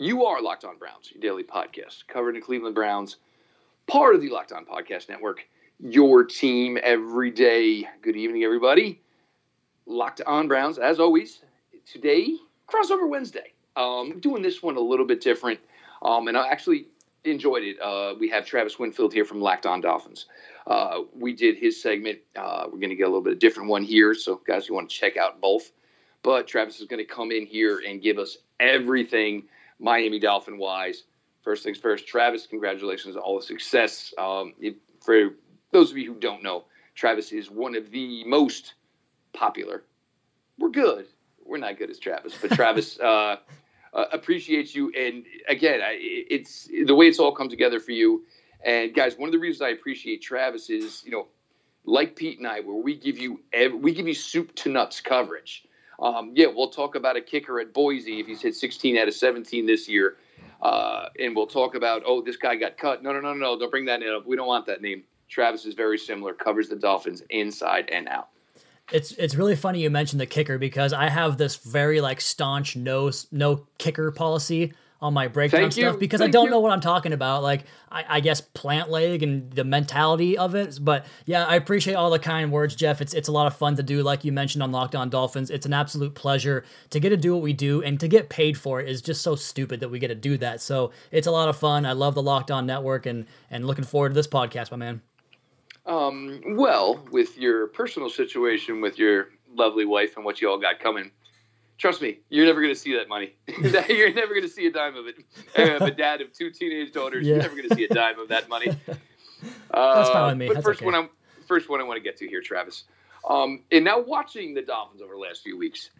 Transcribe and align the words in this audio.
You 0.00 0.24
are 0.24 0.40
Locked 0.40 0.64
On 0.64 0.78
Browns, 0.78 1.12
your 1.12 1.20
daily 1.20 1.44
podcast 1.44 2.06
covering 2.06 2.34
the 2.34 2.40
Cleveland 2.40 2.74
Browns, 2.74 3.18
part 3.86 4.14
of 4.14 4.22
the 4.22 4.30
Locked 4.30 4.50
On 4.50 4.64
Podcast 4.64 5.10
Network, 5.10 5.46
your 5.78 6.24
team 6.24 6.78
every 6.82 7.30
day. 7.30 7.86
Good 8.00 8.16
evening, 8.16 8.42
everybody. 8.42 9.02
Locked 9.84 10.22
On 10.22 10.48
Browns, 10.48 10.78
as 10.78 11.00
always. 11.00 11.42
Today, 11.84 12.34
crossover 12.66 13.06
Wednesday. 13.10 13.52
Um, 13.76 14.20
doing 14.20 14.40
this 14.40 14.62
one 14.62 14.76
a 14.76 14.80
little 14.80 15.04
bit 15.04 15.20
different, 15.20 15.60
um, 16.00 16.28
and 16.28 16.36
I 16.38 16.48
actually 16.48 16.86
enjoyed 17.24 17.62
it. 17.62 17.78
Uh, 17.78 18.14
we 18.18 18.30
have 18.30 18.46
Travis 18.46 18.78
Winfield 18.78 19.12
here 19.12 19.26
from 19.26 19.42
Locked 19.42 19.66
On 19.66 19.82
Dolphins. 19.82 20.24
Uh, 20.66 21.00
we 21.14 21.34
did 21.34 21.58
his 21.58 21.82
segment. 21.82 22.20
Uh, 22.34 22.62
we're 22.72 22.78
going 22.78 22.88
to 22.88 22.96
get 22.96 23.02
a 23.02 23.08
little 23.08 23.20
bit 23.20 23.34
of 23.34 23.38
different 23.38 23.68
one 23.68 23.82
here, 23.82 24.14
so 24.14 24.40
guys, 24.46 24.66
you 24.66 24.74
want 24.74 24.88
to 24.88 24.96
check 24.96 25.18
out 25.18 25.42
both. 25.42 25.72
But 26.22 26.46
Travis 26.46 26.80
is 26.80 26.86
going 26.86 27.06
to 27.06 27.12
come 27.12 27.30
in 27.30 27.44
here 27.44 27.82
and 27.86 28.00
give 28.00 28.18
us 28.18 28.38
everything 28.58 29.42
Miami 29.80 30.18
Dolphin 30.18 30.58
wise. 30.58 31.04
First 31.42 31.64
things 31.64 31.78
first, 31.78 32.06
Travis, 32.06 32.46
congratulations 32.46 33.16
on 33.16 33.22
all 33.22 33.36
the 33.36 33.44
success. 33.44 34.12
Um, 34.18 34.54
if, 34.60 34.74
for 35.00 35.30
those 35.72 35.90
of 35.90 35.96
you 35.96 36.12
who 36.12 36.20
don't 36.20 36.42
know, 36.42 36.64
Travis 36.94 37.32
is 37.32 37.50
one 37.50 37.74
of 37.74 37.90
the 37.90 38.24
most 38.24 38.74
popular. 39.32 39.84
We're 40.58 40.68
good. 40.68 41.06
We're 41.44 41.58
not 41.58 41.78
good 41.78 41.90
as 41.90 41.98
Travis, 41.98 42.34
but 42.40 42.50
Travis 42.52 43.00
uh, 43.02 43.36
uh, 43.94 44.04
appreciates 44.12 44.74
you. 44.74 44.92
And 44.96 45.24
again, 45.48 45.80
I, 45.80 45.96
it's 45.98 46.68
the 46.68 46.94
way 46.94 47.06
it's 47.06 47.18
all 47.18 47.32
come 47.32 47.48
together 47.48 47.80
for 47.80 47.92
you. 47.92 48.24
And 48.62 48.94
guys, 48.94 49.16
one 49.16 49.28
of 49.28 49.32
the 49.32 49.38
reasons 49.38 49.62
I 49.62 49.70
appreciate 49.70 50.20
Travis 50.20 50.68
is, 50.68 51.02
you 51.04 51.10
know, 51.10 51.28
like 51.84 52.14
Pete 52.14 52.38
and 52.38 52.46
I, 52.46 52.60
where 52.60 52.76
we 52.76 52.94
give 52.94 53.18
you 53.18 53.40
every, 53.52 53.78
we 53.78 53.94
give 53.94 54.06
you 54.06 54.14
soup 54.14 54.54
to 54.56 54.68
nuts 54.68 55.00
coverage. 55.00 55.64
Um, 56.00 56.32
yeah, 56.34 56.46
we'll 56.46 56.70
talk 56.70 56.94
about 56.94 57.16
a 57.16 57.20
kicker 57.20 57.60
at 57.60 57.72
Boise 57.72 58.20
if 58.20 58.26
he's 58.26 58.40
hit 58.40 58.54
16 58.54 58.96
out 58.96 59.08
of 59.08 59.14
17 59.14 59.66
this 59.66 59.88
year. 59.88 60.16
Uh, 60.62 61.08
and 61.18 61.34
we'll 61.34 61.46
talk 61.46 61.74
about, 61.74 62.02
oh, 62.06 62.22
this 62.22 62.36
guy 62.36 62.56
got 62.56 62.76
cut. 62.76 63.02
No, 63.02 63.12
no, 63.12 63.20
no, 63.20 63.34
no, 63.34 63.58
don't 63.58 63.70
bring 63.70 63.86
that 63.86 64.02
up. 64.02 64.26
We 64.26 64.36
don't 64.36 64.46
want 64.46 64.66
that 64.66 64.82
name. 64.82 65.04
Travis 65.28 65.64
is 65.64 65.74
very 65.74 65.96
similar, 65.96 66.34
covers 66.34 66.68
the 66.68 66.76
Dolphins 66.76 67.22
inside 67.30 67.88
and 67.90 68.08
out. 68.08 68.28
It's 68.92 69.12
it's 69.12 69.36
really 69.36 69.54
funny 69.54 69.80
you 69.80 69.90
mentioned 69.90 70.20
the 70.20 70.26
kicker 70.26 70.58
because 70.58 70.92
I 70.92 71.08
have 71.08 71.38
this 71.38 71.54
very 71.56 72.00
like 72.00 72.20
staunch 72.20 72.74
no 72.74 73.12
no 73.30 73.68
kicker 73.78 74.10
policy 74.10 74.72
on 75.02 75.14
my 75.14 75.28
breakdown 75.28 75.62
Thank 75.62 75.72
stuff 75.72 75.94
you. 75.94 75.98
because 75.98 76.20
I 76.20 76.28
don't 76.28 76.46
you. 76.46 76.50
know 76.50 76.60
what 76.60 76.72
I'm 76.72 76.80
talking 76.80 77.12
about. 77.12 77.42
Like 77.42 77.64
I, 77.90 78.04
I 78.08 78.20
guess 78.20 78.40
plant 78.40 78.90
leg 78.90 79.22
and 79.22 79.50
the 79.50 79.64
mentality 79.64 80.36
of 80.36 80.54
it. 80.54 80.78
But 80.80 81.06
yeah, 81.24 81.46
I 81.46 81.56
appreciate 81.56 81.94
all 81.94 82.10
the 82.10 82.18
kind 82.18 82.52
words, 82.52 82.74
Jeff. 82.74 83.00
It's 83.00 83.14
it's 83.14 83.28
a 83.28 83.32
lot 83.32 83.46
of 83.46 83.56
fun 83.56 83.76
to 83.76 83.82
do, 83.82 84.02
like 84.02 84.24
you 84.24 84.32
mentioned 84.32 84.62
on 84.62 84.72
Locked 84.72 84.94
On 84.94 85.08
Dolphins. 85.08 85.50
It's 85.50 85.64
an 85.64 85.72
absolute 85.72 86.14
pleasure 86.14 86.64
to 86.90 87.00
get 87.00 87.10
to 87.10 87.16
do 87.16 87.32
what 87.32 87.42
we 87.42 87.52
do 87.52 87.82
and 87.82 87.98
to 88.00 88.08
get 88.08 88.28
paid 88.28 88.58
for 88.58 88.80
it 88.80 88.88
is 88.88 89.00
just 89.00 89.22
so 89.22 89.34
stupid 89.36 89.80
that 89.80 89.88
we 89.88 89.98
get 89.98 90.08
to 90.08 90.14
do 90.14 90.36
that. 90.38 90.60
So 90.60 90.92
it's 91.10 91.26
a 91.26 91.30
lot 91.30 91.48
of 91.48 91.56
fun. 91.56 91.86
I 91.86 91.92
love 91.92 92.14
the 92.14 92.22
Locked 92.22 92.50
On 92.50 92.66
Network 92.66 93.06
and 93.06 93.26
and 93.50 93.66
looking 93.66 93.84
forward 93.84 94.10
to 94.10 94.14
this 94.14 94.28
podcast, 94.28 94.70
my 94.70 94.76
man. 94.76 95.00
Um, 95.86 96.40
well, 96.56 97.04
with 97.10 97.38
your 97.38 97.68
personal 97.68 98.10
situation 98.10 98.80
with 98.80 98.98
your 98.98 99.28
lovely 99.52 99.86
wife 99.86 100.16
and 100.16 100.24
what 100.24 100.40
you 100.40 100.48
all 100.48 100.58
got 100.58 100.78
coming, 100.78 101.10
trust 101.80 102.02
me, 102.02 102.18
you're 102.28 102.44
never 102.46 102.60
going 102.60 102.72
to 102.72 102.78
see 102.78 102.94
that 102.94 103.08
money. 103.08 103.34
you're 103.88 104.12
never 104.12 104.34
going 104.34 104.42
to 104.42 104.48
see 104.48 104.66
a 104.66 104.70
dime 104.70 104.96
of 104.96 105.06
it. 105.06 105.16
I 105.56 105.62
have 105.62 105.82
a 105.82 105.90
dad 105.90 106.20
of 106.20 106.32
two 106.32 106.50
teenage 106.50 106.92
daughters. 106.92 107.26
Yeah. 107.26 107.34
You're 107.34 107.42
never 107.42 107.56
going 107.56 107.68
to 107.70 107.74
see 107.74 107.84
a 107.84 107.88
dime 107.88 108.20
of 108.20 108.28
that 108.28 108.48
money. 108.48 108.66
That's 109.72 110.10
fine 110.10 110.22
Uh, 110.22 110.28
with 110.28 110.36
me. 110.36 110.46
But 110.48 110.54
That's 110.54 110.66
first 110.66 110.78
okay. 110.80 110.86
one, 110.86 110.94
I'm 110.94 111.08
first 111.48 111.68
one 111.70 111.80
I 111.80 111.84
want 111.84 111.96
to 111.96 112.02
get 112.02 112.18
to 112.18 112.28
here, 112.28 112.42
Travis. 112.42 112.84
Um, 113.28 113.62
and 113.72 113.84
now 113.84 113.98
watching 113.98 114.54
the 114.54 114.62
Dolphins 114.62 115.02
over 115.02 115.14
the 115.14 115.18
last 115.18 115.42
few 115.42 115.58
weeks, 115.58 115.90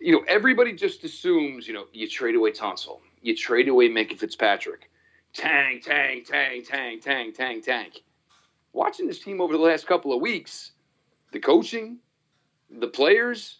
you 0.00 0.12
know, 0.12 0.24
everybody 0.26 0.72
just 0.72 1.04
assumes, 1.04 1.68
you 1.68 1.74
know, 1.74 1.84
you 1.92 2.08
trade 2.08 2.34
away 2.34 2.50
Tunsil, 2.52 3.00
you 3.20 3.36
trade 3.36 3.68
away 3.68 3.88
Minkah 3.90 4.18
Fitzpatrick, 4.18 4.90
tang, 5.34 5.80
tang, 5.80 6.24
tang, 6.24 6.64
tang, 6.64 7.00
tang, 7.00 7.32
tang, 7.32 7.60
tang. 7.62 7.90
Watching 8.72 9.06
this 9.06 9.18
team 9.18 9.40
over 9.40 9.52
the 9.52 9.62
last 9.62 9.86
couple 9.86 10.14
of 10.14 10.20
weeks, 10.22 10.72
the 11.32 11.40
coaching, 11.40 11.98
the 12.70 12.88
players, 12.88 13.58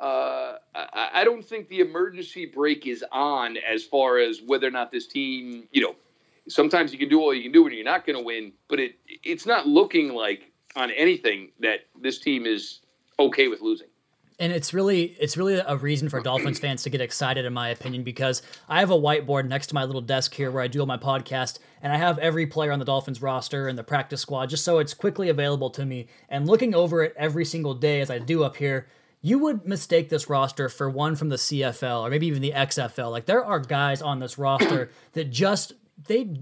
uh, 0.00 0.56
I, 0.74 1.10
I 1.14 1.24
don't 1.24 1.44
think 1.44 1.68
the 1.68 1.80
emergency 1.80 2.46
brake 2.46 2.86
is 2.86 3.04
on 3.12 3.58
as 3.58 3.84
far 3.84 4.18
as 4.18 4.40
whether 4.40 4.66
or 4.66 4.70
not 4.70 4.90
this 4.90 5.06
team, 5.06 5.68
you 5.72 5.82
know, 5.82 5.94
sometimes 6.48 6.92
you 6.92 6.98
can 6.98 7.08
do 7.08 7.20
all 7.20 7.34
you 7.34 7.42
can 7.42 7.52
do 7.52 7.62
when 7.64 7.72
you're 7.74 7.84
not 7.84 8.06
going 8.06 8.18
to 8.18 8.24
win, 8.24 8.52
but 8.68 8.80
it 8.80 8.94
it's 9.22 9.44
not 9.44 9.66
looking 9.66 10.14
like 10.14 10.50
on 10.74 10.90
anything 10.92 11.50
that 11.60 11.80
this 12.00 12.18
team 12.18 12.46
is 12.46 12.80
okay 13.18 13.48
with 13.48 13.60
losing. 13.60 13.88
and 14.38 14.52
it's 14.52 14.72
really 14.72 15.14
it's 15.20 15.36
really 15.36 15.54
a 15.54 15.76
reason 15.76 16.08
for 16.08 16.20
Dolphins 16.20 16.58
fans 16.64 16.82
to 16.84 16.90
get 16.90 17.02
excited, 17.02 17.44
in 17.44 17.52
my 17.52 17.68
opinion, 17.68 18.02
because 18.02 18.40
I 18.70 18.80
have 18.80 18.90
a 18.90 18.98
whiteboard 18.98 19.48
next 19.48 19.66
to 19.68 19.74
my 19.74 19.84
little 19.84 20.00
desk 20.00 20.32
here 20.32 20.50
where 20.50 20.62
I 20.62 20.66
do 20.66 20.80
all 20.80 20.86
my 20.86 20.96
podcast, 20.96 21.58
and 21.82 21.92
I 21.92 21.96
have 21.96 22.18
every 22.18 22.46
player 22.46 22.72
on 22.72 22.78
the 22.78 22.86
Dolphins 22.86 23.20
roster 23.20 23.68
and 23.68 23.78
the 23.78 23.84
practice 23.84 24.22
squad 24.22 24.46
just 24.48 24.64
so 24.64 24.78
it's 24.78 24.94
quickly 24.94 25.28
available 25.28 25.68
to 25.70 25.84
me. 25.84 26.06
And 26.30 26.46
looking 26.46 26.74
over 26.74 27.02
it 27.02 27.14
every 27.18 27.44
single 27.44 27.74
day 27.74 28.00
as 28.00 28.10
I 28.10 28.18
do 28.18 28.42
up 28.42 28.56
here, 28.56 28.86
you 29.22 29.38
would 29.38 29.66
mistake 29.66 30.08
this 30.08 30.28
roster 30.28 30.68
for 30.68 30.88
one 30.88 31.16
from 31.16 31.28
the 31.28 31.36
CFL 31.36 32.02
or 32.02 32.10
maybe 32.10 32.26
even 32.26 32.42
the 32.42 32.52
XFL. 32.52 33.10
Like 33.10 33.26
there 33.26 33.44
are 33.44 33.58
guys 33.58 34.00
on 34.02 34.18
this 34.18 34.38
roster 34.38 34.90
that 35.12 35.30
just 35.30 35.74
they 36.06 36.34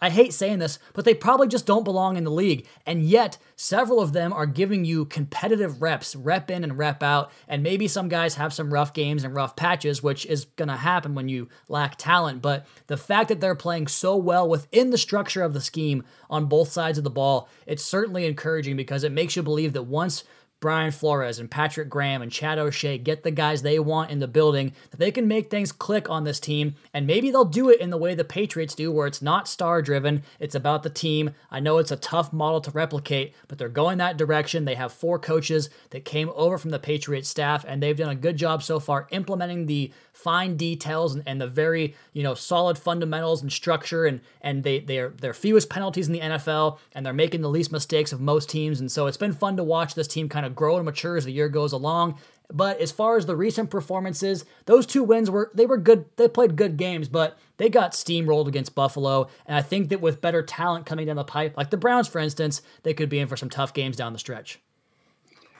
I 0.00 0.10
hate 0.10 0.32
saying 0.32 0.58
this, 0.58 0.78
but 0.92 1.04
they 1.04 1.14
probably 1.14 1.48
just 1.48 1.66
don't 1.66 1.84
belong 1.84 2.16
in 2.16 2.24
the 2.24 2.30
league. 2.30 2.66
And 2.86 3.02
yet, 3.02 3.38
several 3.56 4.00
of 4.00 4.12
them 4.12 4.32
are 4.32 4.46
giving 4.46 4.84
you 4.84 5.04
competitive 5.04 5.82
reps, 5.82 6.14
rep 6.14 6.50
in 6.50 6.62
and 6.62 6.78
rep 6.78 7.02
out. 7.02 7.32
And 7.48 7.62
maybe 7.62 7.88
some 7.88 8.08
guys 8.08 8.36
have 8.36 8.52
some 8.52 8.72
rough 8.72 8.92
games 8.92 9.24
and 9.24 9.34
rough 9.34 9.56
patches, 9.56 10.02
which 10.02 10.26
is 10.26 10.44
going 10.44 10.68
to 10.68 10.76
happen 10.76 11.14
when 11.14 11.28
you 11.28 11.48
lack 11.68 11.96
talent. 11.96 12.42
But 12.42 12.66
the 12.86 12.96
fact 12.96 13.28
that 13.28 13.40
they're 13.40 13.54
playing 13.54 13.88
so 13.88 14.16
well 14.16 14.48
within 14.48 14.90
the 14.90 14.98
structure 14.98 15.42
of 15.42 15.54
the 15.54 15.60
scheme 15.60 16.04
on 16.28 16.46
both 16.46 16.70
sides 16.70 16.98
of 16.98 17.04
the 17.04 17.10
ball, 17.10 17.48
it's 17.66 17.84
certainly 17.84 18.26
encouraging 18.26 18.76
because 18.76 19.02
it 19.02 19.12
makes 19.12 19.34
you 19.34 19.42
believe 19.42 19.72
that 19.72 19.82
once 19.82 20.24
Brian 20.60 20.90
Flores 20.90 21.38
and 21.38 21.50
Patrick 21.50 21.88
Graham 21.88 22.20
and 22.20 22.30
Chad 22.30 22.58
O'Shea 22.58 22.98
get 22.98 23.22
the 23.22 23.30
guys 23.30 23.62
they 23.62 23.78
want 23.78 24.10
in 24.10 24.18
the 24.18 24.28
building, 24.28 24.72
that 24.90 24.98
they 24.98 25.10
can 25.10 25.26
make 25.26 25.48
things 25.48 25.72
click 25.72 26.08
on 26.10 26.24
this 26.24 26.38
team. 26.38 26.74
And 26.92 27.06
maybe 27.06 27.30
they'll 27.30 27.46
do 27.46 27.70
it 27.70 27.80
in 27.80 27.88
the 27.88 27.96
way 27.96 28.14
the 28.14 28.24
Patriots 28.24 28.74
do, 28.74 28.92
where 28.92 29.06
it's 29.06 29.22
not 29.22 29.48
star 29.48 29.80
driven, 29.80 30.22
it's 30.38 30.54
about 30.54 30.82
the 30.82 30.90
team. 30.90 31.30
I 31.50 31.60
know 31.60 31.78
it's 31.78 31.90
a 31.90 31.96
tough 31.96 32.32
model 32.32 32.60
to 32.60 32.70
replicate, 32.70 33.34
but 33.48 33.56
they're 33.56 33.68
going 33.68 33.98
that 33.98 34.18
direction. 34.18 34.66
They 34.66 34.74
have 34.74 34.92
four 34.92 35.18
coaches 35.18 35.70
that 35.90 36.04
came 36.04 36.30
over 36.34 36.58
from 36.58 36.70
the 36.70 36.78
Patriots 36.78 37.28
staff, 37.28 37.64
and 37.66 37.82
they've 37.82 37.96
done 37.96 38.10
a 38.10 38.14
good 38.14 38.36
job 38.36 38.62
so 38.62 38.78
far 38.78 39.08
implementing 39.10 39.66
the 39.66 39.90
fine 40.20 40.56
details 40.56 41.14
and, 41.14 41.22
and 41.26 41.40
the 41.40 41.46
very 41.46 41.94
you 42.12 42.22
know 42.22 42.34
solid 42.34 42.76
fundamentals 42.76 43.40
and 43.42 43.50
structure 43.50 44.04
and 44.04 44.20
and 44.42 44.64
they 44.64 44.78
they're 44.80 45.10
they're 45.20 45.32
fewest 45.32 45.70
penalties 45.70 46.08
in 46.08 46.12
the 46.12 46.20
NFL 46.20 46.78
and 46.92 47.06
they're 47.06 47.12
making 47.14 47.40
the 47.40 47.48
least 47.48 47.72
mistakes 47.72 48.12
of 48.12 48.20
most 48.20 48.50
teams 48.50 48.80
and 48.80 48.92
so 48.92 49.06
it's 49.06 49.16
been 49.16 49.32
fun 49.32 49.56
to 49.56 49.64
watch 49.64 49.94
this 49.94 50.06
team 50.06 50.28
kind 50.28 50.44
of 50.44 50.49
grow 50.54 50.76
and 50.76 50.84
mature 50.84 51.16
as 51.16 51.24
the 51.24 51.32
year 51.32 51.48
goes 51.48 51.72
along. 51.72 52.18
But 52.52 52.80
as 52.80 52.90
far 52.90 53.16
as 53.16 53.26
the 53.26 53.36
recent 53.36 53.70
performances 53.70 54.44
those 54.66 54.86
two 54.86 55.04
wins 55.04 55.30
were 55.30 55.50
they 55.54 55.66
were 55.66 55.78
good 55.78 56.06
they 56.16 56.28
played 56.28 56.56
good 56.56 56.76
games 56.76 57.08
but 57.08 57.38
they 57.58 57.68
got 57.68 57.92
steamrolled 57.92 58.48
against 58.48 58.74
Buffalo. 58.74 59.28
And 59.46 59.56
I 59.56 59.62
think 59.62 59.88
that 59.90 60.00
with 60.00 60.20
better 60.20 60.42
talent 60.42 60.86
coming 60.86 61.06
down 61.06 61.16
the 61.16 61.24
pipe 61.24 61.56
like 61.56 61.70
the 61.70 61.76
Browns 61.76 62.08
for 62.08 62.18
instance 62.18 62.62
they 62.82 62.94
could 62.94 63.08
be 63.08 63.20
in 63.20 63.28
for 63.28 63.36
some 63.36 63.50
tough 63.50 63.72
games 63.72 63.96
down 63.96 64.12
the 64.12 64.18
stretch. 64.18 64.60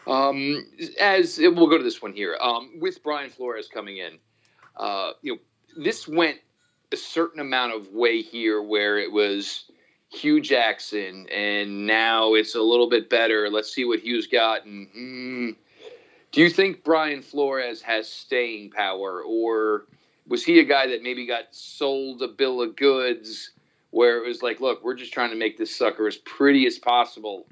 Um, 0.07 0.67
as 0.99 1.39
we'll 1.39 1.69
go 1.69 1.79
to 1.79 1.85
this 1.85 2.03
one 2.03 2.13
here. 2.13 2.37
Um, 2.41 2.81
with 2.81 3.03
Brian 3.03 3.31
Flores 3.31 3.69
coming 3.73 3.99
in, 3.99 4.19
uh, 4.77 5.13
you 5.23 5.35
know, 5.35 5.39
this 5.77 6.09
went 6.09 6.39
a 6.93 6.97
certain 6.97 7.41
amount 7.41 7.75
of 7.75 7.93
way 7.93 8.23
here 8.23 8.61
where 8.61 8.99
it 8.99 9.13
was 9.13 9.70
Hue 10.11 10.41
Jackson, 10.41 11.27
and 11.31 11.87
now 11.87 12.35
it's 12.35 12.55
a 12.57 12.61
little 12.61 12.89
bit 12.89 13.09
better. 13.09 13.49
Let's 13.49 13.73
see 13.73 13.85
what 13.85 14.01
Hue's 14.01 14.27
got. 14.27 14.65
And 14.65 14.89
mm, 14.93 15.57
do 16.33 16.41
you 16.41 16.51
think 16.51 16.83
Brian 16.83 17.23
Flores 17.23 17.81
has 17.83 18.09
staying 18.09 18.71
power, 18.71 19.23
or 19.23 19.87
was 20.27 20.45
he 20.45 20.59
a 20.59 20.65
guy 20.65 20.89
that 20.89 21.03
maybe 21.03 21.27
got 21.27 21.55
sold 21.55 22.23
a 22.23 22.29
bill 22.29 22.61
of 22.61 22.77
goods 22.77 23.53
where 23.91 24.23
it 24.23 24.27
was 24.27 24.43
like, 24.43 24.61
look, 24.61 24.85
we're 24.85 24.95
just 24.95 25.13
trying 25.13 25.31
to 25.31 25.37
make 25.37 25.57
this 25.57 25.75
sucker 25.75 26.07
as 26.07 26.17
pretty 26.19 26.67
as 26.67 26.79
possible, 26.79 27.47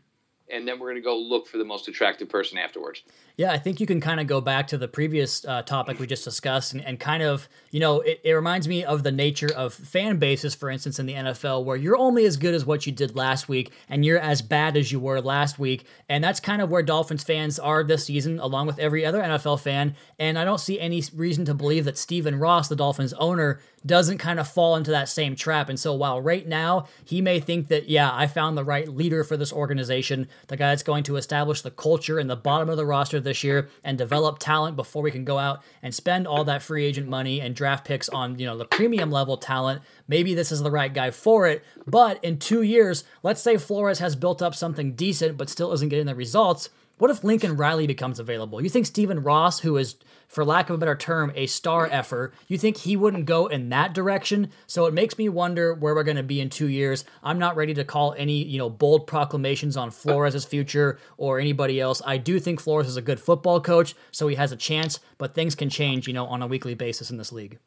and 0.50 0.66
then 0.66 0.80
we're 0.80 0.90
going 0.90 0.96
to 0.96 1.00
go 1.00 1.16
look 1.16 1.46
for 1.46 1.58
the 1.58 1.64
most 1.64 1.86
attractive 1.86 2.28
person 2.28 2.58
afterwards? 2.58 3.02
Yeah, 3.38 3.52
I 3.52 3.58
think 3.58 3.78
you 3.78 3.86
can 3.86 4.00
kind 4.00 4.18
of 4.18 4.26
go 4.26 4.40
back 4.40 4.66
to 4.66 4.78
the 4.78 4.88
previous 4.88 5.44
uh, 5.44 5.62
topic 5.62 6.00
we 6.00 6.08
just 6.08 6.24
discussed 6.24 6.72
and, 6.72 6.84
and 6.84 6.98
kind 6.98 7.22
of, 7.22 7.48
you 7.70 7.78
know, 7.78 8.00
it, 8.00 8.20
it 8.24 8.32
reminds 8.32 8.66
me 8.66 8.84
of 8.84 9.04
the 9.04 9.12
nature 9.12 9.48
of 9.54 9.72
fan 9.72 10.18
bases, 10.18 10.56
for 10.56 10.68
instance, 10.68 10.98
in 10.98 11.06
the 11.06 11.12
NFL, 11.12 11.64
where 11.64 11.76
you're 11.76 11.96
only 11.96 12.24
as 12.26 12.36
good 12.36 12.52
as 12.52 12.66
what 12.66 12.84
you 12.84 12.90
did 12.90 13.14
last 13.14 13.48
week 13.48 13.70
and 13.88 14.04
you're 14.04 14.18
as 14.18 14.42
bad 14.42 14.76
as 14.76 14.90
you 14.90 14.98
were 14.98 15.20
last 15.20 15.56
week. 15.56 15.86
And 16.08 16.24
that's 16.24 16.40
kind 16.40 16.60
of 16.60 16.68
where 16.68 16.82
Dolphins 16.82 17.22
fans 17.22 17.60
are 17.60 17.84
this 17.84 18.06
season, 18.06 18.40
along 18.40 18.66
with 18.66 18.80
every 18.80 19.06
other 19.06 19.22
NFL 19.22 19.60
fan. 19.60 19.94
And 20.18 20.36
I 20.36 20.44
don't 20.44 20.58
see 20.58 20.80
any 20.80 21.04
reason 21.14 21.44
to 21.44 21.54
believe 21.54 21.84
that 21.84 21.96
Stephen 21.96 22.40
Ross, 22.40 22.66
the 22.66 22.74
Dolphins 22.74 23.12
owner, 23.12 23.60
doesn't 23.86 24.18
kind 24.18 24.40
of 24.40 24.48
fall 24.48 24.74
into 24.74 24.90
that 24.90 25.08
same 25.08 25.36
trap. 25.36 25.68
And 25.68 25.78
so 25.78 25.94
while 25.94 26.20
right 26.20 26.46
now 26.46 26.86
he 27.04 27.20
may 27.20 27.38
think 27.38 27.68
that, 27.68 27.88
yeah, 27.88 28.10
I 28.12 28.26
found 28.26 28.56
the 28.56 28.64
right 28.64 28.88
leader 28.88 29.22
for 29.22 29.36
this 29.36 29.52
organization, 29.52 30.28
the 30.48 30.56
guy 30.56 30.70
that's 30.70 30.82
going 30.82 31.04
to 31.04 31.16
establish 31.16 31.62
the 31.62 31.70
culture 31.70 32.18
and 32.18 32.28
the 32.28 32.36
bottom 32.36 32.68
of 32.68 32.76
the 32.76 32.86
roster 32.86 33.20
this 33.28 33.44
year 33.44 33.68
and 33.84 33.96
develop 33.96 34.38
talent 34.38 34.74
before 34.74 35.02
we 35.02 35.10
can 35.10 35.24
go 35.24 35.38
out 35.38 35.62
and 35.82 35.94
spend 35.94 36.26
all 36.26 36.44
that 36.44 36.62
free 36.62 36.84
agent 36.84 37.08
money 37.08 37.40
and 37.40 37.54
draft 37.54 37.86
picks 37.86 38.08
on, 38.08 38.38
you 38.38 38.46
know, 38.46 38.56
the 38.56 38.64
premium 38.64 39.10
level 39.10 39.36
talent. 39.36 39.82
Maybe 40.08 40.34
this 40.34 40.50
is 40.50 40.62
the 40.62 40.70
right 40.70 40.92
guy 40.92 41.10
for 41.10 41.46
it. 41.46 41.64
But 41.86 42.22
in 42.24 42.38
two 42.38 42.62
years, 42.62 43.04
let's 43.22 43.40
say 43.40 43.56
Flores 43.56 44.00
has 44.00 44.16
built 44.16 44.42
up 44.42 44.54
something 44.54 44.94
decent 44.94 45.36
but 45.36 45.48
still 45.48 45.72
isn't 45.72 45.88
getting 45.88 46.06
the 46.06 46.14
results. 46.14 46.70
What 46.98 47.12
if 47.12 47.22
Lincoln 47.22 47.56
Riley 47.56 47.86
becomes 47.86 48.18
available? 48.18 48.60
You 48.60 48.68
think 48.68 48.84
Stephen 48.84 49.22
Ross, 49.22 49.60
who 49.60 49.76
is, 49.76 49.94
for 50.26 50.44
lack 50.44 50.68
of 50.68 50.74
a 50.74 50.78
better 50.78 50.96
term, 50.96 51.30
a 51.36 51.46
star 51.46 51.88
effer, 51.90 52.32
you 52.48 52.58
think 52.58 52.78
he 52.78 52.96
wouldn't 52.96 53.24
go 53.24 53.46
in 53.46 53.68
that 53.68 53.94
direction? 53.94 54.50
So 54.66 54.86
it 54.86 54.92
makes 54.92 55.16
me 55.16 55.28
wonder 55.28 55.72
where 55.72 55.94
we're 55.94 56.02
going 56.02 56.16
to 56.16 56.24
be 56.24 56.40
in 56.40 56.50
two 56.50 56.66
years. 56.66 57.04
I'm 57.22 57.38
not 57.38 57.54
ready 57.54 57.72
to 57.74 57.84
call 57.84 58.16
any, 58.18 58.42
you 58.42 58.58
know, 58.58 58.68
bold 58.68 59.06
proclamations 59.06 59.76
on 59.76 59.92
Flores' 59.92 60.44
future 60.44 60.98
or 61.16 61.38
anybody 61.38 61.80
else. 61.80 62.02
I 62.04 62.16
do 62.16 62.40
think 62.40 62.58
Flores 62.58 62.88
is 62.88 62.96
a 62.96 63.02
good 63.02 63.20
football 63.20 63.60
coach, 63.60 63.94
so 64.10 64.26
he 64.26 64.34
has 64.34 64.50
a 64.50 64.56
chance, 64.56 64.98
but 65.18 65.34
things 65.34 65.54
can 65.54 65.70
change, 65.70 66.08
you 66.08 66.14
know, 66.14 66.26
on 66.26 66.42
a 66.42 66.48
weekly 66.48 66.74
basis 66.74 67.12
in 67.12 67.16
this 67.16 67.30
league. 67.30 67.58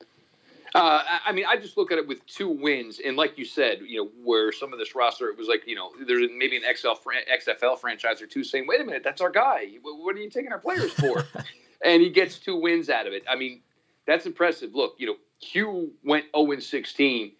Uh, 0.74 1.04
I 1.26 1.34
mean, 1.34 1.46
I 1.48 1.58
just 1.58 1.76
look 1.76 1.92
at 1.92 1.98
it 1.98 2.08
with 2.08 2.26
two 2.28 2.48
wins, 2.48 3.02
and 3.06 3.18
like 3.18 3.38
you 3.38 3.44
said, 3.44 3.82
you 3.86 4.04
know, 4.04 4.10
where 4.24 4.54
some 4.54 4.72
of 4.72 4.80
this 4.80 4.96
roster, 4.96 5.28
it 5.28 5.38
was 5.38 5.50
like, 5.50 5.64
you 5.68 5.76
know, 5.76 5.92
there's 6.08 6.30
maybe 6.34 6.56
an 6.56 6.64
XL, 6.74 6.90
XFL 6.90 7.78
franchise 7.78 8.22
or 8.22 8.28
two 8.28 8.44
saying, 8.44 8.68
"Wait 8.68 8.80
a 8.80 8.86
minute, 8.86 9.04
that's 9.04 9.20
our 9.20 9.30
guy. 9.30 9.68
What 9.82 10.16
are 10.16 10.20
you 10.20 10.30
taking 10.30 10.52
our 10.52 10.60
players 10.60 10.94
for?" 10.94 11.26
and 11.86 12.02
he 12.02 12.10
gets 12.10 12.40
two 12.40 12.56
wins 12.56 12.90
out 12.90 13.06
of 13.06 13.12
it. 13.12 13.24
I 13.30 13.36
mean, 13.36 13.62
that's 14.08 14.26
impressive. 14.26 14.74
Look, 14.74 14.96
you 14.98 15.08
know, 15.08 15.16
Q 15.42 15.92
went 16.06 16.26
0 16.36 16.52
and 16.52 16.64
16, 16.64 17.34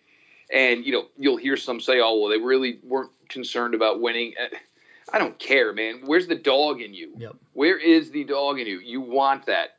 and 0.54 0.86
you 0.86 0.92
know, 0.92 1.06
you'll 1.18 1.38
hear 1.38 1.56
some 1.56 1.80
say, 1.80 2.02
"Oh, 2.02 2.20
well, 2.20 2.30
they 2.30 2.38
really 2.38 2.80
weren't 2.84 3.12
concerned 3.30 3.76
about 3.76 4.02
winning." 4.02 4.34
Uh, 4.42 4.56
I 5.14 5.20
don't 5.20 5.38
care, 5.40 5.74
man. 5.74 6.02
Where's 6.06 6.28
the 6.28 6.36
dog 6.36 6.82
in 6.82 6.94
you? 6.94 7.14
Yep. 7.18 7.36
Where 7.54 7.78
is 7.78 8.12
the 8.12 8.24
dog 8.24 8.60
in 8.60 8.68
you? 8.68 8.80
You 8.80 9.02
want 9.02 9.46
that. 9.46 9.78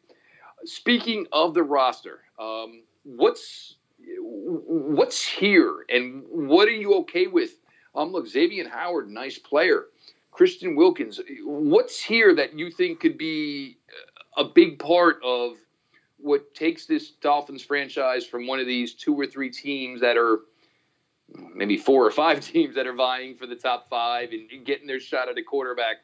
Speaking 0.64 1.26
of 1.32 1.54
the 1.54 1.62
roster, 1.62 2.20
um, 2.38 2.82
what's 3.04 3.76
what's 4.18 5.26
here 5.26 5.84
and 5.88 6.24
what 6.28 6.68
are 6.68 6.72
you 6.72 6.94
okay 6.94 7.26
with? 7.26 7.52
Um, 7.94 8.12
look, 8.12 8.26
Xavier 8.26 8.68
Howard, 8.68 9.08
nice 9.10 9.38
player. 9.38 9.86
Christian 10.30 10.74
Wilkins, 10.76 11.20
what's 11.44 12.02
here 12.02 12.34
that 12.34 12.58
you 12.58 12.70
think 12.70 13.00
could 13.00 13.18
be 13.18 13.78
a 14.36 14.44
big 14.44 14.78
part 14.78 15.20
of 15.22 15.56
what 16.16 16.54
takes 16.54 16.86
this 16.86 17.10
Dolphins 17.10 17.62
franchise 17.62 18.24
from 18.24 18.46
one 18.46 18.58
of 18.58 18.66
these 18.66 18.94
two 18.94 19.14
or 19.14 19.26
three 19.26 19.50
teams 19.50 20.00
that 20.00 20.16
are 20.16 20.40
maybe 21.54 21.76
four 21.76 22.06
or 22.06 22.10
five 22.10 22.40
teams 22.52 22.74
that 22.76 22.86
are 22.86 22.94
vying 22.94 23.36
for 23.36 23.46
the 23.46 23.56
top 23.56 23.90
five 23.90 24.30
and 24.32 24.64
getting 24.64 24.86
their 24.86 25.00
shot 25.00 25.28
at 25.28 25.36
a 25.36 25.42
quarterback? 25.42 25.96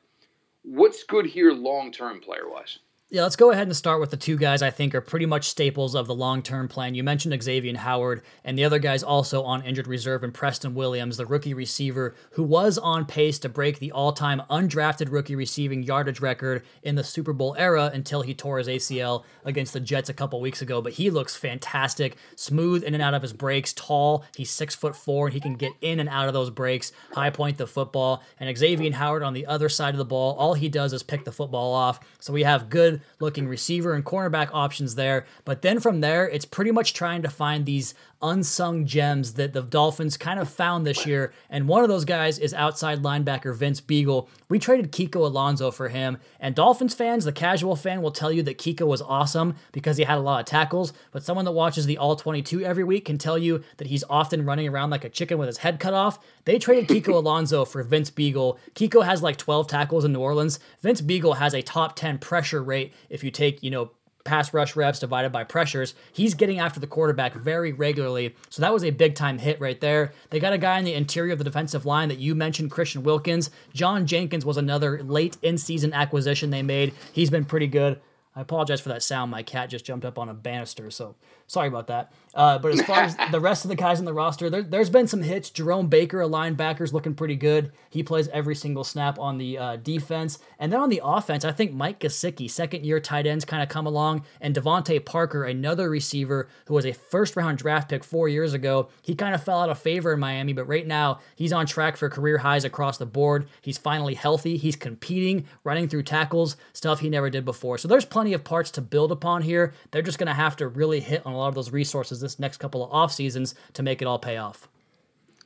What's 0.62 1.04
good 1.04 1.24
here 1.24 1.52
long 1.52 1.90
term, 1.90 2.20
player 2.20 2.50
wise? 2.50 2.78
Yeah, 3.10 3.22
let's 3.22 3.36
go 3.36 3.50
ahead 3.50 3.66
and 3.66 3.74
start 3.74 4.00
with 4.00 4.10
the 4.10 4.18
two 4.18 4.36
guys 4.36 4.60
I 4.60 4.68
think 4.68 4.94
are 4.94 5.00
pretty 5.00 5.24
much 5.24 5.48
staples 5.48 5.94
of 5.94 6.06
the 6.06 6.14
long 6.14 6.42
term 6.42 6.68
plan. 6.68 6.94
You 6.94 7.02
mentioned 7.02 7.42
Xavier 7.42 7.74
Howard, 7.74 8.20
and 8.44 8.58
the 8.58 8.64
other 8.64 8.78
guys 8.78 9.02
also 9.02 9.44
on 9.44 9.62
injured 9.62 9.86
reserve, 9.86 10.22
and 10.24 10.34
Preston 10.34 10.74
Williams, 10.74 11.16
the 11.16 11.24
rookie 11.24 11.54
receiver, 11.54 12.14
who 12.32 12.42
was 12.42 12.76
on 12.76 13.06
pace 13.06 13.38
to 13.38 13.48
break 13.48 13.78
the 13.78 13.92
all 13.92 14.12
time 14.12 14.42
undrafted 14.50 15.10
rookie 15.10 15.36
receiving 15.36 15.82
yardage 15.82 16.20
record 16.20 16.64
in 16.82 16.96
the 16.96 17.02
Super 17.02 17.32
Bowl 17.32 17.56
era 17.58 17.90
until 17.94 18.20
he 18.20 18.34
tore 18.34 18.58
his 18.58 18.68
ACL 18.68 19.24
against 19.42 19.72
the 19.72 19.80
Jets 19.80 20.10
a 20.10 20.14
couple 20.14 20.38
weeks 20.42 20.60
ago. 20.60 20.82
But 20.82 20.92
he 20.92 21.08
looks 21.08 21.34
fantastic, 21.34 22.18
smooth 22.36 22.84
in 22.84 22.92
and 22.92 23.02
out 23.02 23.14
of 23.14 23.22
his 23.22 23.32
breaks, 23.32 23.72
tall. 23.72 24.22
He's 24.36 24.50
six 24.50 24.74
foot 24.74 24.94
four, 24.94 25.28
and 25.28 25.32
he 25.32 25.40
can 25.40 25.54
get 25.54 25.72
in 25.80 25.98
and 25.98 26.10
out 26.10 26.28
of 26.28 26.34
those 26.34 26.50
breaks, 26.50 26.92
high 27.14 27.30
point 27.30 27.56
the 27.56 27.66
football. 27.66 28.22
And 28.38 28.54
Xavier 28.54 28.92
Howard 28.92 29.22
on 29.22 29.32
the 29.32 29.46
other 29.46 29.70
side 29.70 29.94
of 29.94 29.98
the 29.98 30.04
ball, 30.04 30.34
all 30.34 30.52
he 30.52 30.68
does 30.68 30.92
is 30.92 31.02
pick 31.02 31.24
the 31.24 31.32
football 31.32 31.72
off. 31.72 32.00
So 32.20 32.34
we 32.34 32.42
have 32.42 32.68
good 32.68 32.97
looking 33.20 33.48
receiver 33.48 33.94
and 33.94 34.04
cornerback 34.04 34.50
options 34.52 34.94
there. 34.94 35.26
But 35.44 35.62
then 35.62 35.80
from 35.80 36.00
there, 36.00 36.28
it's 36.28 36.44
pretty 36.44 36.70
much 36.70 36.94
trying 36.94 37.22
to 37.22 37.28
find 37.28 37.66
these 37.66 37.94
unsung 38.20 38.86
gems 38.86 39.34
that 39.34 39.52
the 39.52 39.62
Dolphins 39.62 40.16
kind 40.16 40.40
of 40.40 40.48
found 40.48 40.86
this 40.86 41.06
year. 41.06 41.32
And 41.48 41.68
one 41.68 41.82
of 41.82 41.88
those 41.88 42.04
guys 42.04 42.38
is 42.38 42.52
outside 42.54 43.02
linebacker 43.02 43.54
Vince 43.54 43.80
Biegel. 43.80 44.28
We 44.48 44.58
traded 44.58 44.92
Kiko 44.92 45.16
Alonso 45.16 45.70
for 45.70 45.88
him. 45.88 46.18
And 46.40 46.54
Dolphins 46.54 46.94
fans, 46.94 47.24
the 47.24 47.32
casual 47.32 47.76
fan, 47.76 48.02
will 48.02 48.10
tell 48.10 48.32
you 48.32 48.42
that 48.44 48.58
Kiko 48.58 48.86
was 48.86 49.02
awesome 49.02 49.54
because 49.72 49.96
he 49.96 50.04
had 50.04 50.18
a 50.18 50.22
lot 50.22 50.40
of 50.40 50.46
tackles. 50.46 50.92
But 51.12 51.22
someone 51.22 51.44
that 51.44 51.52
watches 51.52 51.86
the 51.86 51.98
All 51.98 52.16
22 52.16 52.62
every 52.64 52.84
week 52.84 53.04
can 53.04 53.18
tell 53.18 53.38
you 53.38 53.62
that 53.76 53.86
he's 53.86 54.04
often 54.10 54.44
running 54.44 54.68
around 54.68 54.90
like 54.90 55.04
a 55.04 55.10
chicken 55.10 55.38
with 55.38 55.46
his 55.46 55.58
head 55.58 55.78
cut 55.78 55.94
off. 55.94 56.18
They 56.44 56.58
traded 56.58 56.88
Kiko 56.88 57.14
Alonso 57.14 57.64
for 57.64 57.82
Vince 57.82 58.10
Biegel. 58.10 58.58
Kiko 58.74 59.04
has 59.04 59.22
like 59.22 59.36
12 59.36 59.68
tackles 59.68 60.04
in 60.04 60.12
New 60.12 60.20
Orleans. 60.20 60.58
Vince 60.80 61.00
Biegel 61.00 61.36
has 61.36 61.54
a 61.54 61.62
top 61.62 61.96
10 61.96 62.18
pressure 62.18 62.62
rate 62.62 62.92
if 63.08 63.22
you 63.22 63.30
take, 63.30 63.62
you 63.62 63.70
know, 63.70 63.90
pass 64.28 64.52
rush 64.52 64.76
reps 64.76 64.98
divided 64.98 65.32
by 65.32 65.42
pressures. 65.42 65.94
He's 66.12 66.34
getting 66.34 66.58
after 66.58 66.78
the 66.78 66.86
quarterback 66.86 67.32
very 67.32 67.72
regularly. 67.72 68.36
So 68.50 68.60
that 68.60 68.74
was 68.74 68.84
a 68.84 68.90
big 68.90 69.14
time 69.14 69.38
hit 69.38 69.58
right 69.58 69.80
there. 69.80 70.12
They 70.28 70.38
got 70.38 70.52
a 70.52 70.58
guy 70.58 70.78
in 70.78 70.84
the 70.84 70.92
interior 70.92 71.32
of 71.32 71.38
the 71.38 71.44
defensive 71.44 71.86
line 71.86 72.10
that 72.10 72.18
you 72.18 72.34
mentioned, 72.34 72.70
Christian 72.70 73.02
Wilkins. 73.02 73.50
John 73.72 74.06
Jenkins 74.06 74.44
was 74.44 74.58
another 74.58 75.02
late 75.02 75.38
in 75.40 75.56
season 75.56 75.94
acquisition 75.94 76.50
they 76.50 76.62
made. 76.62 76.92
He's 77.10 77.30
been 77.30 77.46
pretty 77.46 77.68
good. 77.68 78.00
I 78.36 78.42
apologize 78.42 78.82
for 78.82 78.90
that 78.90 79.02
sound. 79.02 79.30
My 79.30 79.42
cat 79.42 79.70
just 79.70 79.86
jumped 79.86 80.04
up 80.04 80.18
on 80.18 80.28
a 80.28 80.34
banister, 80.34 80.90
so 80.90 81.16
sorry 81.48 81.66
about 81.66 81.88
that. 81.88 82.12
Uh, 82.34 82.58
but 82.58 82.72
as 82.72 82.82
far 82.82 83.00
as 83.00 83.16
the 83.32 83.40
rest 83.40 83.64
of 83.64 83.68
the 83.68 83.74
guys 83.74 83.98
in 83.98 84.04
the 84.04 84.12
roster, 84.12 84.48
there, 84.48 84.62
has 84.78 84.90
been 84.90 85.08
some 85.08 85.22
hits. 85.22 85.50
Jerome 85.50 85.88
Baker, 85.88 86.22
a 86.22 86.28
linebacker, 86.28 86.82
is 86.82 86.92
looking 86.92 87.14
pretty 87.14 87.34
good. 87.34 87.72
He 87.90 88.02
plays 88.02 88.28
every 88.28 88.54
single 88.54 88.84
snap 88.84 89.18
on 89.18 89.38
the 89.38 89.58
uh, 89.58 89.76
defense. 89.76 90.38
And 90.58 90.72
then 90.72 90.80
on 90.80 90.88
the 90.88 91.00
offense, 91.02 91.44
I 91.44 91.52
think 91.52 91.72
Mike 91.72 91.98
Gesicki, 91.98 92.48
second 92.48 92.84
year 92.84 93.00
tight 93.00 93.26
ends, 93.26 93.44
kind 93.44 93.62
of 93.62 93.68
come 93.68 93.86
along. 93.86 94.24
And 94.40 94.54
DeVante 94.54 95.04
Parker, 95.04 95.44
another 95.44 95.90
receiver 95.90 96.48
who 96.66 96.74
was 96.74 96.86
a 96.86 96.92
first 96.92 97.34
round 97.34 97.58
draft 97.58 97.88
pick 97.88 98.04
four 98.04 98.28
years 98.28 98.52
ago, 98.52 98.90
he 99.02 99.14
kind 99.14 99.34
of 99.34 99.42
fell 99.42 99.60
out 99.60 99.70
of 99.70 99.78
favor 99.78 100.12
in 100.12 100.20
Miami, 100.20 100.52
but 100.52 100.68
right 100.68 100.86
now 100.86 101.20
he's 101.34 101.52
on 101.52 101.66
track 101.66 101.96
for 101.96 102.08
career 102.08 102.38
highs 102.38 102.64
across 102.64 102.98
the 102.98 103.06
board. 103.06 103.48
He's 103.62 103.78
finally 103.78 104.14
healthy. 104.14 104.58
He's 104.58 104.76
competing, 104.76 105.46
running 105.64 105.88
through 105.88 106.02
tackles, 106.02 106.56
stuff 106.72 107.00
he 107.00 107.08
never 107.08 107.30
did 107.30 107.44
before. 107.44 107.78
So 107.78 107.88
there's 107.88 108.04
plenty 108.04 108.34
of 108.34 108.44
parts 108.44 108.70
to 108.72 108.82
build 108.82 109.10
upon 109.10 109.42
here. 109.42 109.72
They're 109.90 110.02
just 110.02 110.18
going 110.18 110.28
to 110.28 110.34
have 110.34 110.56
to 110.56 110.68
really 110.68 111.00
hit 111.00 111.24
on 111.24 111.37
a 111.38 111.40
lot 111.40 111.48
of 111.48 111.54
those 111.54 111.72
resources 111.72 112.20
this 112.20 112.38
next 112.38 112.58
couple 112.58 112.84
of 112.84 112.92
off 112.92 113.12
seasons 113.12 113.54
to 113.74 113.82
make 113.82 114.02
it 114.02 114.06
all 114.06 114.18
pay 114.18 114.36
off. 114.36 114.68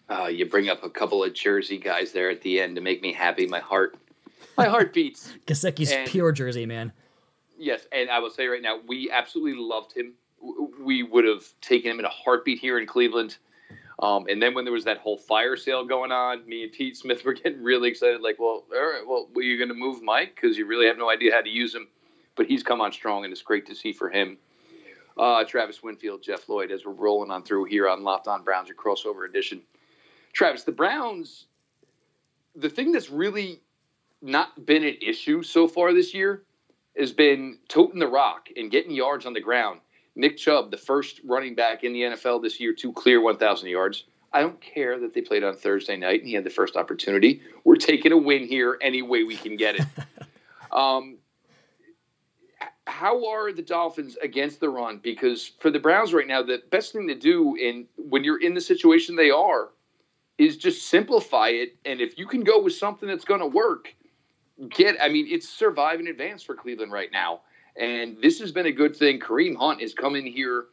Uh, 0.08 0.26
you 0.26 0.46
bring 0.46 0.68
up 0.68 0.82
a 0.82 0.90
couple 0.90 1.22
of 1.22 1.32
Jersey 1.32 1.78
guys 1.78 2.12
there 2.12 2.30
at 2.30 2.42
the 2.42 2.60
end 2.60 2.74
to 2.76 2.82
make 2.82 3.02
me 3.02 3.12
happy. 3.12 3.46
My 3.46 3.60
heart, 3.60 3.96
my 4.56 4.66
heart 4.66 4.92
beats. 4.92 5.32
Gesicki's 5.46 5.94
pure 6.10 6.32
Jersey, 6.32 6.66
man. 6.66 6.92
Yes, 7.58 7.86
and 7.92 8.10
I 8.10 8.18
will 8.18 8.30
say 8.30 8.46
right 8.46 8.62
now, 8.62 8.80
we 8.86 9.10
absolutely 9.10 9.62
loved 9.62 9.96
him. 9.96 10.14
We 10.80 11.02
would 11.02 11.24
have 11.24 11.44
taken 11.60 11.92
him 11.92 11.98
in 12.00 12.04
a 12.04 12.10
heartbeat 12.10 12.58
here 12.58 12.78
in 12.78 12.86
Cleveland. 12.86 13.36
Um, 14.02 14.26
and 14.28 14.42
then 14.42 14.52
when 14.52 14.64
there 14.64 14.72
was 14.72 14.84
that 14.84 14.98
whole 14.98 15.16
fire 15.16 15.56
sale 15.56 15.84
going 15.84 16.10
on, 16.10 16.46
me 16.46 16.64
and 16.64 16.72
Pete 16.72 16.96
Smith 16.96 17.24
were 17.24 17.32
getting 17.44 17.62
really 17.62 17.88
excited. 17.88 18.20
Like, 18.20 18.38
well, 18.38 18.64
all 18.74 18.92
right, 18.92 19.02
well, 19.06 19.28
well 19.32 19.44
you're 19.44 19.58
going 19.58 19.68
to 19.68 19.74
move 19.74 20.02
Mike 20.02 20.34
because 20.34 20.58
you 20.58 20.66
really 20.66 20.86
have 20.86 20.98
no 20.98 21.08
idea 21.08 21.32
how 21.32 21.40
to 21.40 21.48
use 21.48 21.74
him. 21.74 21.86
But 22.34 22.46
he's 22.46 22.62
come 22.62 22.80
on 22.80 22.92
strong, 22.92 23.24
and 23.24 23.32
it's 23.32 23.42
great 23.42 23.66
to 23.66 23.74
see 23.74 23.92
for 23.92 24.10
him. 24.10 24.38
Uh, 25.16 25.44
Travis 25.44 25.82
Winfield, 25.82 26.22
Jeff 26.22 26.48
Lloyd, 26.48 26.70
as 26.70 26.84
we're 26.84 26.92
rolling 26.92 27.30
on 27.30 27.42
through 27.42 27.64
here 27.64 27.88
on 27.88 28.02
Locked 28.02 28.28
On 28.28 28.42
Browns, 28.42 28.68
your 28.68 28.76
crossover 28.76 29.28
edition. 29.28 29.60
Travis, 30.32 30.64
the 30.64 30.72
Browns, 30.72 31.46
the 32.56 32.70
thing 32.70 32.92
that's 32.92 33.10
really 33.10 33.60
not 34.22 34.64
been 34.64 34.84
an 34.84 34.96
issue 35.02 35.42
so 35.42 35.66
far 35.68 35.92
this 35.92 36.14
year 36.14 36.42
has 36.98 37.12
been 37.12 37.58
toting 37.68 37.98
the 37.98 38.06
rock 38.06 38.48
and 38.56 38.70
getting 38.70 38.92
yards 38.92 39.26
on 39.26 39.32
the 39.32 39.40
ground. 39.40 39.80
Nick 40.14 40.36
Chubb, 40.36 40.70
the 40.70 40.76
first 40.76 41.20
running 41.24 41.54
back 41.54 41.84
in 41.84 41.92
the 41.92 42.02
NFL 42.02 42.42
this 42.42 42.60
year 42.60 42.74
to 42.74 42.92
clear 42.92 43.20
1,000 43.20 43.68
yards. 43.68 44.04
I 44.32 44.40
don't 44.40 44.60
care 44.60 44.98
that 44.98 45.14
they 45.14 45.20
played 45.20 45.44
on 45.44 45.56
Thursday 45.56 45.96
night 45.96 46.20
and 46.20 46.28
he 46.28 46.34
had 46.34 46.44
the 46.44 46.50
first 46.50 46.76
opportunity. 46.76 47.42
We're 47.64 47.76
taking 47.76 48.12
a 48.12 48.16
win 48.16 48.46
here 48.46 48.78
any 48.80 49.02
way 49.02 49.24
we 49.24 49.36
can 49.36 49.56
get 49.56 49.76
it. 49.76 49.86
um, 50.72 51.18
how 52.86 53.28
are 53.28 53.52
the 53.52 53.62
Dolphins 53.62 54.16
against 54.22 54.60
the 54.60 54.68
run? 54.68 54.98
Because 55.02 55.52
for 55.60 55.70
the 55.70 55.78
Browns 55.78 56.12
right 56.12 56.26
now, 56.26 56.42
the 56.42 56.62
best 56.70 56.92
thing 56.92 57.08
to 57.08 57.14
do 57.14 57.54
in 57.56 57.86
when 57.96 58.24
you're 58.24 58.40
in 58.40 58.54
the 58.54 58.60
situation 58.60 59.16
they 59.16 59.30
are 59.30 59.70
is 60.38 60.56
just 60.56 60.88
simplify 60.88 61.48
it. 61.48 61.76
And 61.84 62.00
if 62.00 62.18
you 62.18 62.26
can 62.26 62.42
go 62.42 62.60
with 62.60 62.74
something 62.74 63.08
that's 63.08 63.24
going 63.24 63.40
to 63.40 63.46
work, 63.46 63.94
get. 64.70 64.96
I 65.00 65.08
mean, 65.08 65.26
it's 65.30 65.48
survive 65.48 66.00
in 66.00 66.08
advance 66.08 66.42
for 66.42 66.54
Cleveland 66.54 66.92
right 66.92 67.10
now, 67.12 67.40
and 67.76 68.16
this 68.22 68.40
has 68.40 68.52
been 68.52 68.66
a 68.66 68.72
good 68.72 68.96
thing. 68.96 69.20
Kareem 69.20 69.56
Hunt 69.56 69.80
has 69.80 69.94
come 69.94 70.16
in 70.16 70.26
here, 70.26 70.66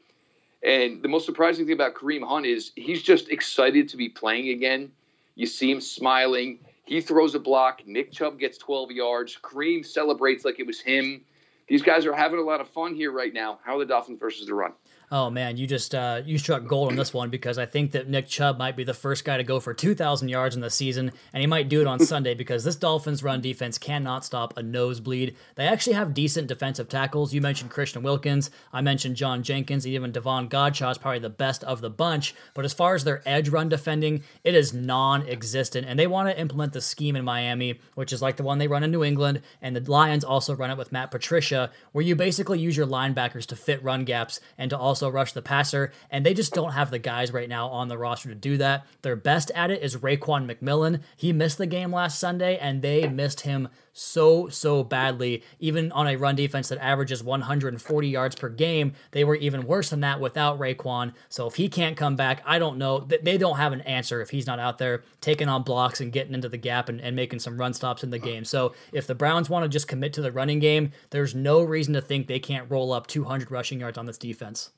and 0.63 1.01
the 1.01 1.07
most 1.07 1.25
surprising 1.25 1.65
thing 1.65 1.75
about 1.75 1.95
Kareem 1.95 2.27
Hunt 2.27 2.45
is 2.45 2.71
he's 2.75 3.01
just 3.01 3.29
excited 3.29 3.89
to 3.89 3.97
be 3.97 4.09
playing 4.09 4.49
again. 4.49 4.91
You 5.35 5.45
see 5.45 5.71
him 5.71 5.81
smiling. 5.81 6.59
He 6.85 7.01
throws 7.01 7.35
a 7.35 7.39
block. 7.39 7.85
Nick 7.85 8.11
Chubb 8.11 8.39
gets 8.39 8.57
12 8.57 8.91
yards. 8.91 9.37
Kareem 9.41 9.85
celebrates 9.85 10.43
like 10.43 10.59
it 10.59 10.65
was 10.65 10.79
him 10.79 11.23
these 11.69 11.81
guys 11.81 12.05
are 12.05 12.13
having 12.13 12.39
a 12.39 12.43
lot 12.43 12.61
of 12.61 12.67
fun 12.69 12.95
here 12.95 13.11
right 13.11 13.33
now. 13.33 13.59
How 13.63 13.75
are 13.75 13.79
the 13.79 13.85
Dolphins 13.85 14.19
versus 14.19 14.47
the 14.47 14.53
run? 14.53 14.73
Oh 15.11 15.31
man, 15.31 15.57
you 15.57 15.65
just 15.65 15.95
uh, 15.95 16.21
you 16.23 16.37
struck 16.37 16.67
gold 16.67 16.91
on 16.91 16.95
this 16.95 17.15
one 17.15 17.31
because 17.31 17.57
I 17.57 17.65
think 17.65 17.93
that 17.93 18.07
Nick 18.07 18.27
Chubb 18.27 18.59
might 18.59 18.75
be 18.75 18.83
the 18.83 18.93
first 18.93 19.25
guy 19.25 19.37
to 19.37 19.43
go 19.43 19.59
for 19.59 19.73
2,000 19.73 20.29
yards 20.29 20.53
in 20.53 20.61
the 20.61 20.69
season, 20.69 21.11
and 21.33 21.41
he 21.41 21.47
might 21.47 21.67
do 21.67 21.81
it 21.81 21.87
on 21.87 21.99
Sunday 21.99 22.35
because 22.35 22.63
this 22.63 22.75
Dolphins 22.75 23.23
run 23.23 23.41
defense 23.41 23.79
cannot 23.79 24.23
stop 24.23 24.55
a 24.55 24.61
nosebleed. 24.61 25.35
They 25.55 25.65
actually 25.65 25.93
have 25.93 26.13
decent 26.13 26.47
defensive 26.47 26.89
tackles. 26.89 27.33
You 27.33 27.41
mentioned 27.41 27.71
Christian 27.71 28.03
Wilkins, 28.03 28.51
I 28.71 28.81
mentioned 28.81 29.15
John 29.15 29.41
Jenkins, 29.41 29.87
even 29.87 30.11
Davon 30.11 30.47
Godchaux 30.47 30.91
is 30.91 30.99
probably 30.99 31.17
the 31.17 31.29
best 31.29 31.63
of 31.63 31.81
the 31.81 31.89
bunch. 31.89 32.35
But 32.53 32.65
as 32.65 32.73
far 32.73 32.93
as 32.93 33.03
their 33.03 33.23
edge 33.25 33.49
run 33.49 33.67
defending, 33.67 34.21
it 34.43 34.53
is 34.53 34.75
non-existent, 34.75 35.87
and 35.87 35.97
they 35.97 36.05
want 36.05 36.29
to 36.29 36.39
implement 36.39 36.73
the 36.73 36.81
scheme 36.81 37.15
in 37.15 37.25
Miami, 37.25 37.79
which 37.95 38.13
is 38.13 38.21
like 38.21 38.37
the 38.37 38.43
one 38.43 38.59
they 38.59 38.67
run 38.67 38.83
in 38.83 38.91
New 38.91 39.03
England, 39.03 39.41
and 39.59 39.75
the 39.75 39.91
Lions 39.91 40.23
also 40.23 40.55
run 40.55 40.69
it 40.69 40.77
with 40.77 40.91
Matt 40.91 41.09
Patricia, 41.09 41.71
where 41.93 42.05
you 42.05 42.15
basically 42.15 42.59
use 42.59 42.77
your 42.77 42.85
linebackers 42.85 43.47
to 43.47 43.55
fit 43.55 43.83
run 43.83 44.05
gaps 44.05 44.39
and 44.55 44.69
to 44.69 44.77
also 44.77 44.98
also 44.99 45.09
rush 45.13 45.31
the 45.31 45.41
passer, 45.41 45.93
and 46.09 46.25
they 46.25 46.33
just 46.33 46.53
don't 46.53 46.73
have 46.73 46.91
the 46.91 46.99
guys 46.99 47.31
right 47.31 47.47
now 47.47 47.69
on 47.69 47.87
the 47.87 47.97
roster 47.97 48.27
to 48.27 48.35
do 48.35 48.57
that. 48.57 48.85
Their 49.01 49.15
best 49.15 49.49
at 49.55 49.71
it 49.71 49.81
is 49.81 49.95
Raekwon 49.95 50.45
McMillan. 50.45 51.01
He 51.15 51.31
missed 51.31 51.57
the 51.57 51.65
game 51.65 51.93
last 51.93 52.19
Sunday, 52.19 52.57
and 52.57 52.81
they 52.81 53.07
missed 53.07 53.41
him 53.41 53.69
so, 53.93 54.49
so 54.49 54.83
badly. 54.83 55.41
Even 55.59 55.91
on 55.93 56.07
a 56.07 56.17
run 56.17 56.35
defense 56.35 56.67
that 56.67 56.79
averages 56.79 57.23
140 57.23 58.07
yards 58.09 58.35
per 58.35 58.49
game, 58.49 58.93
they 59.11 59.23
were 59.23 59.35
even 59.35 59.65
worse 59.65 59.89
than 59.89 60.01
that 60.01 60.19
without 60.19 60.59
Raekwon. 60.59 61.13
So 61.29 61.47
if 61.47 61.55
he 61.55 61.69
can't 61.69 61.95
come 61.95 62.17
back, 62.17 62.41
I 62.45 62.59
don't 62.59 62.77
know. 62.77 62.99
They 62.99 63.37
don't 63.37 63.57
have 63.57 63.71
an 63.71 63.81
answer 63.81 64.21
if 64.21 64.29
he's 64.29 64.47
not 64.47 64.59
out 64.59 64.79
there 64.79 65.03
taking 65.21 65.47
on 65.47 65.63
blocks 65.63 66.01
and 66.01 66.11
getting 66.11 66.33
into 66.33 66.49
the 66.49 66.57
gap 66.57 66.89
and, 66.89 66.99
and 66.99 67.15
making 67.15 67.39
some 67.39 67.57
run 67.57 67.73
stops 67.73 68.03
in 68.03 68.09
the 68.09 68.19
game. 68.19 68.43
So 68.43 68.73
if 68.91 69.07
the 69.07 69.15
Browns 69.15 69.49
want 69.49 69.63
to 69.63 69.69
just 69.69 69.87
commit 69.87 70.11
to 70.13 70.21
the 70.21 70.31
running 70.31 70.59
game, 70.59 70.91
there's 71.11 71.33
no 71.33 71.61
reason 71.61 71.93
to 71.93 72.01
think 72.01 72.27
they 72.27 72.39
can't 72.39 72.69
roll 72.69 72.91
up 72.91 73.07
200 73.07 73.49
rushing 73.49 73.79
yards 73.79 73.97
on 73.97 74.05
this 74.05 74.17
defense 74.17 74.71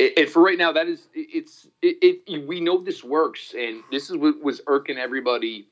and 0.00 0.28
for 0.28 0.42
right 0.42 0.58
now, 0.58 0.72
that 0.72 0.88
is 0.88 1.08
it's 1.14 1.66
it, 1.82 2.22
it, 2.26 2.46
We 2.46 2.60
know 2.60 2.82
this 2.82 3.04
works, 3.04 3.54
and 3.56 3.82
this 3.90 4.10
is 4.10 4.16
what 4.16 4.42
was 4.42 4.60
irking 4.66 4.98
everybody 4.98 5.66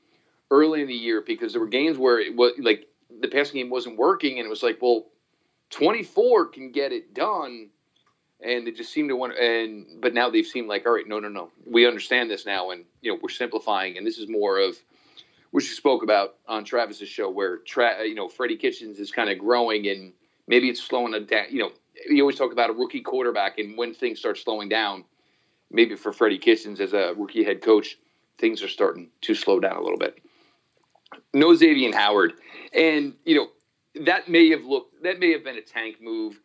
early 0.51 0.81
in 0.81 0.87
the 0.87 0.93
year 0.93 1.21
because 1.21 1.53
there 1.53 1.61
were 1.61 1.67
games 1.67 1.97
where 1.97 2.19
it 2.19 2.35
was 2.35 2.53
like 2.59 2.87
the 3.21 3.27
passing 3.27 3.61
game 3.61 3.69
wasn't 3.69 3.97
working, 3.97 4.37
and 4.37 4.45
it 4.45 4.49
was 4.49 4.63
like, 4.63 4.79
well, 4.81 5.07
twenty 5.69 6.03
four 6.03 6.45
can 6.45 6.71
get 6.71 6.91
it 6.91 7.13
done, 7.13 7.69
and 8.41 8.67
they 8.67 8.71
just 8.71 8.91
seemed 8.91 9.09
to 9.09 9.15
want. 9.15 9.37
And 9.37 10.01
but 10.01 10.13
now 10.13 10.29
they've 10.29 10.45
seemed 10.45 10.67
like, 10.67 10.85
all 10.85 10.93
right, 10.93 11.07
no, 11.07 11.19
no, 11.19 11.29
no, 11.29 11.51
we 11.65 11.87
understand 11.87 12.29
this 12.29 12.45
now, 12.45 12.71
and 12.71 12.85
you 13.01 13.11
know 13.11 13.19
we're 13.21 13.29
simplifying, 13.29 13.97
and 13.97 14.05
this 14.05 14.17
is 14.17 14.29
more 14.29 14.59
of 14.59 14.77
which 15.51 15.65
you 15.65 15.75
spoke 15.75 16.03
about 16.03 16.35
on 16.47 16.63
Travis's 16.63 17.09
show, 17.09 17.29
where 17.29 17.57
Tra- 17.57 18.05
you 18.05 18.15
know 18.15 18.27
Freddie 18.27 18.57
Kitchens 18.57 18.99
is 18.99 19.11
kind 19.11 19.29
of 19.29 19.39
growing, 19.39 19.87
and 19.87 20.13
maybe 20.47 20.69
it's 20.69 20.81
slowing 20.81 21.13
it 21.13 21.27
down. 21.27 21.45
You 21.49 21.59
know, 21.63 21.71
you 22.07 22.21
always 22.21 22.37
talk 22.37 22.51
about 22.51 22.69
a 22.69 22.73
rookie 22.73 23.01
quarterback 23.01 23.57
and 23.59 23.77
when 23.77 23.93
things 23.93 24.19
start 24.19 24.37
slowing 24.37 24.69
down, 24.69 25.03
maybe 25.71 25.95
for 25.95 26.11
Freddie 26.11 26.37
Kitchens 26.37 26.79
as 26.79 26.93
a 26.93 27.13
rookie 27.15 27.43
head 27.43 27.61
coach, 27.61 27.97
things 28.37 28.63
are 28.63 28.67
starting 28.67 29.09
to 29.21 29.35
slow 29.35 29.59
down 29.59 29.75
a 29.75 29.81
little 29.81 29.97
bit. 29.97 30.19
No 31.33 31.53
Xavier 31.53 31.93
Howard. 31.95 32.33
And, 32.73 33.13
you 33.25 33.35
know, 33.35 34.03
that 34.05 34.29
may 34.29 34.49
have 34.49 34.63
looked, 34.63 35.03
that 35.03 35.19
may 35.19 35.31
have 35.31 35.43
been 35.43 35.57
a 35.57 35.61
tank 35.61 35.97
move. 36.01 36.39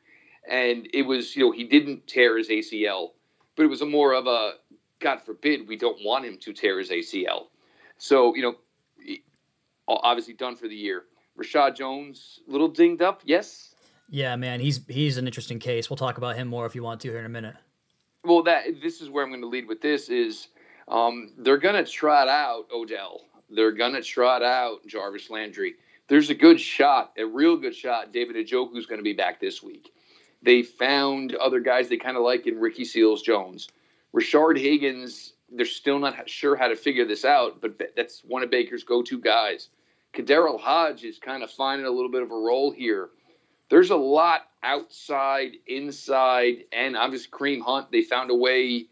And 0.49 0.89
it 0.93 1.03
was, 1.03 1.37
you 1.37 1.45
know, 1.45 1.53
he 1.53 1.65
didn't 1.65 2.07
tear 2.07 2.37
his 2.37 2.49
ACL, 2.49 3.11
but 3.57 3.63
it 3.65 3.69
was 3.69 3.81
a 3.81 3.87
more 3.87 4.15
of 4.15 4.27
a, 4.27 4.55
God 5.01 5.23
forbid, 5.23 5.69
we 5.69 5.77
don't 5.77 5.99
want 6.05 6.25
him 6.25 6.37
to 6.39 6.53
tear 6.53 6.79
his 6.79 6.91
ACL. 6.91 7.47
So, 7.99 8.35
you 8.35 8.43
know, 8.43 8.57
obviously 9.89 10.35
done 10.35 10.57
for 10.57 10.69
the 10.69 10.75
year. 10.75 11.05
Reshad 11.39 11.77
Jones, 11.77 12.41
little 12.47 12.69
dinged 12.69 13.03
up, 13.03 13.23
yes. 13.25 13.74
Yeah, 14.15 14.37
man, 14.37 14.61
he's 14.61 14.81
he's 14.87 15.19
an 15.19 15.27
interesting 15.27 15.59
case. 15.59 15.91
We'll 15.91 15.97
talk 15.97 16.19
about 16.19 16.37
him 16.37 16.47
more 16.47 16.67
if 16.67 16.77
you 16.77 16.85
want 16.85 17.01
to 17.01 17.09
here 17.09 17.19
in 17.19 17.25
a 17.25 17.29
minute. 17.29 17.57
Well, 18.23 18.45
that 18.45 18.81
this 18.81 19.01
is 19.01 19.11
where 19.11 19.25
I'm 19.25 19.31
going 19.31 19.41
to 19.41 19.49
lead 19.49 19.67
with 19.67 19.81
this 19.81 20.09
is 20.09 20.47
um, 20.87 21.33
they're 21.37 21.59
going 21.59 21.85
to 21.85 21.91
trot 21.91 22.29
out 22.29 22.67
Odell. 22.73 23.23
They're 23.51 23.73
going 23.73 23.93
to 23.95 24.03
trot 24.03 24.41
out 24.41 24.87
Jarvis 24.87 25.31
Landry. 25.31 25.75
There's 26.07 26.31
a 26.31 26.35
good 26.35 26.61
shot, 26.61 27.13
a 27.19 27.25
real 27.25 27.57
good 27.57 27.75
shot. 27.75 28.13
David 28.13 28.37
Njoku's 28.37 28.87
going 28.87 29.01
to 29.01 29.03
be 29.03 29.15
back 29.15 29.41
this 29.41 29.65
week. 29.65 29.93
They 30.43 30.63
found 30.63 31.35
other 31.35 31.59
guys 31.59 31.89
they 31.89 31.97
kind 31.97 32.17
of 32.17 32.23
like 32.23 32.47
in 32.47 32.61
Ricky 32.61 32.85
Seals 32.85 33.21
Jones. 33.21 33.67
Rashard 34.15 34.61
Higgins, 34.61 35.33
they're 35.51 35.67
still 35.67 35.99
not 35.99 36.31
sure 36.31 36.55
how 36.55 36.69
to 36.69 36.77
figure 36.77 37.05
this 37.05 37.25
out, 37.25 37.61
but 37.61 37.81
that's 37.97 38.23
one 38.23 38.45
of 38.45 38.51
Baker's 38.53 38.85
go 38.85 39.03
to 39.03 39.19
guys. 39.19 39.71
KhaDarel 40.13 40.61
Hodge 40.61 41.03
is 41.03 41.19
kind 41.19 41.43
of 41.43 41.51
finding 41.51 41.89
a 41.89 41.91
little 41.91 42.13
bit 42.13 42.23
of 42.23 42.31
a 42.31 42.37
role 42.37 42.71
here 42.71 43.09
there's 43.75 43.91
a 43.91 43.97
lot 43.97 44.43
outside, 44.63 45.57
inside, 45.67 46.59
and 46.73 46.97
obviously 46.97 47.29
Kareem 47.33 47.61
Hunt. 47.61 47.91
They 47.91 48.03
found 48.03 48.31
a 48.31 48.35
way 48.37 48.87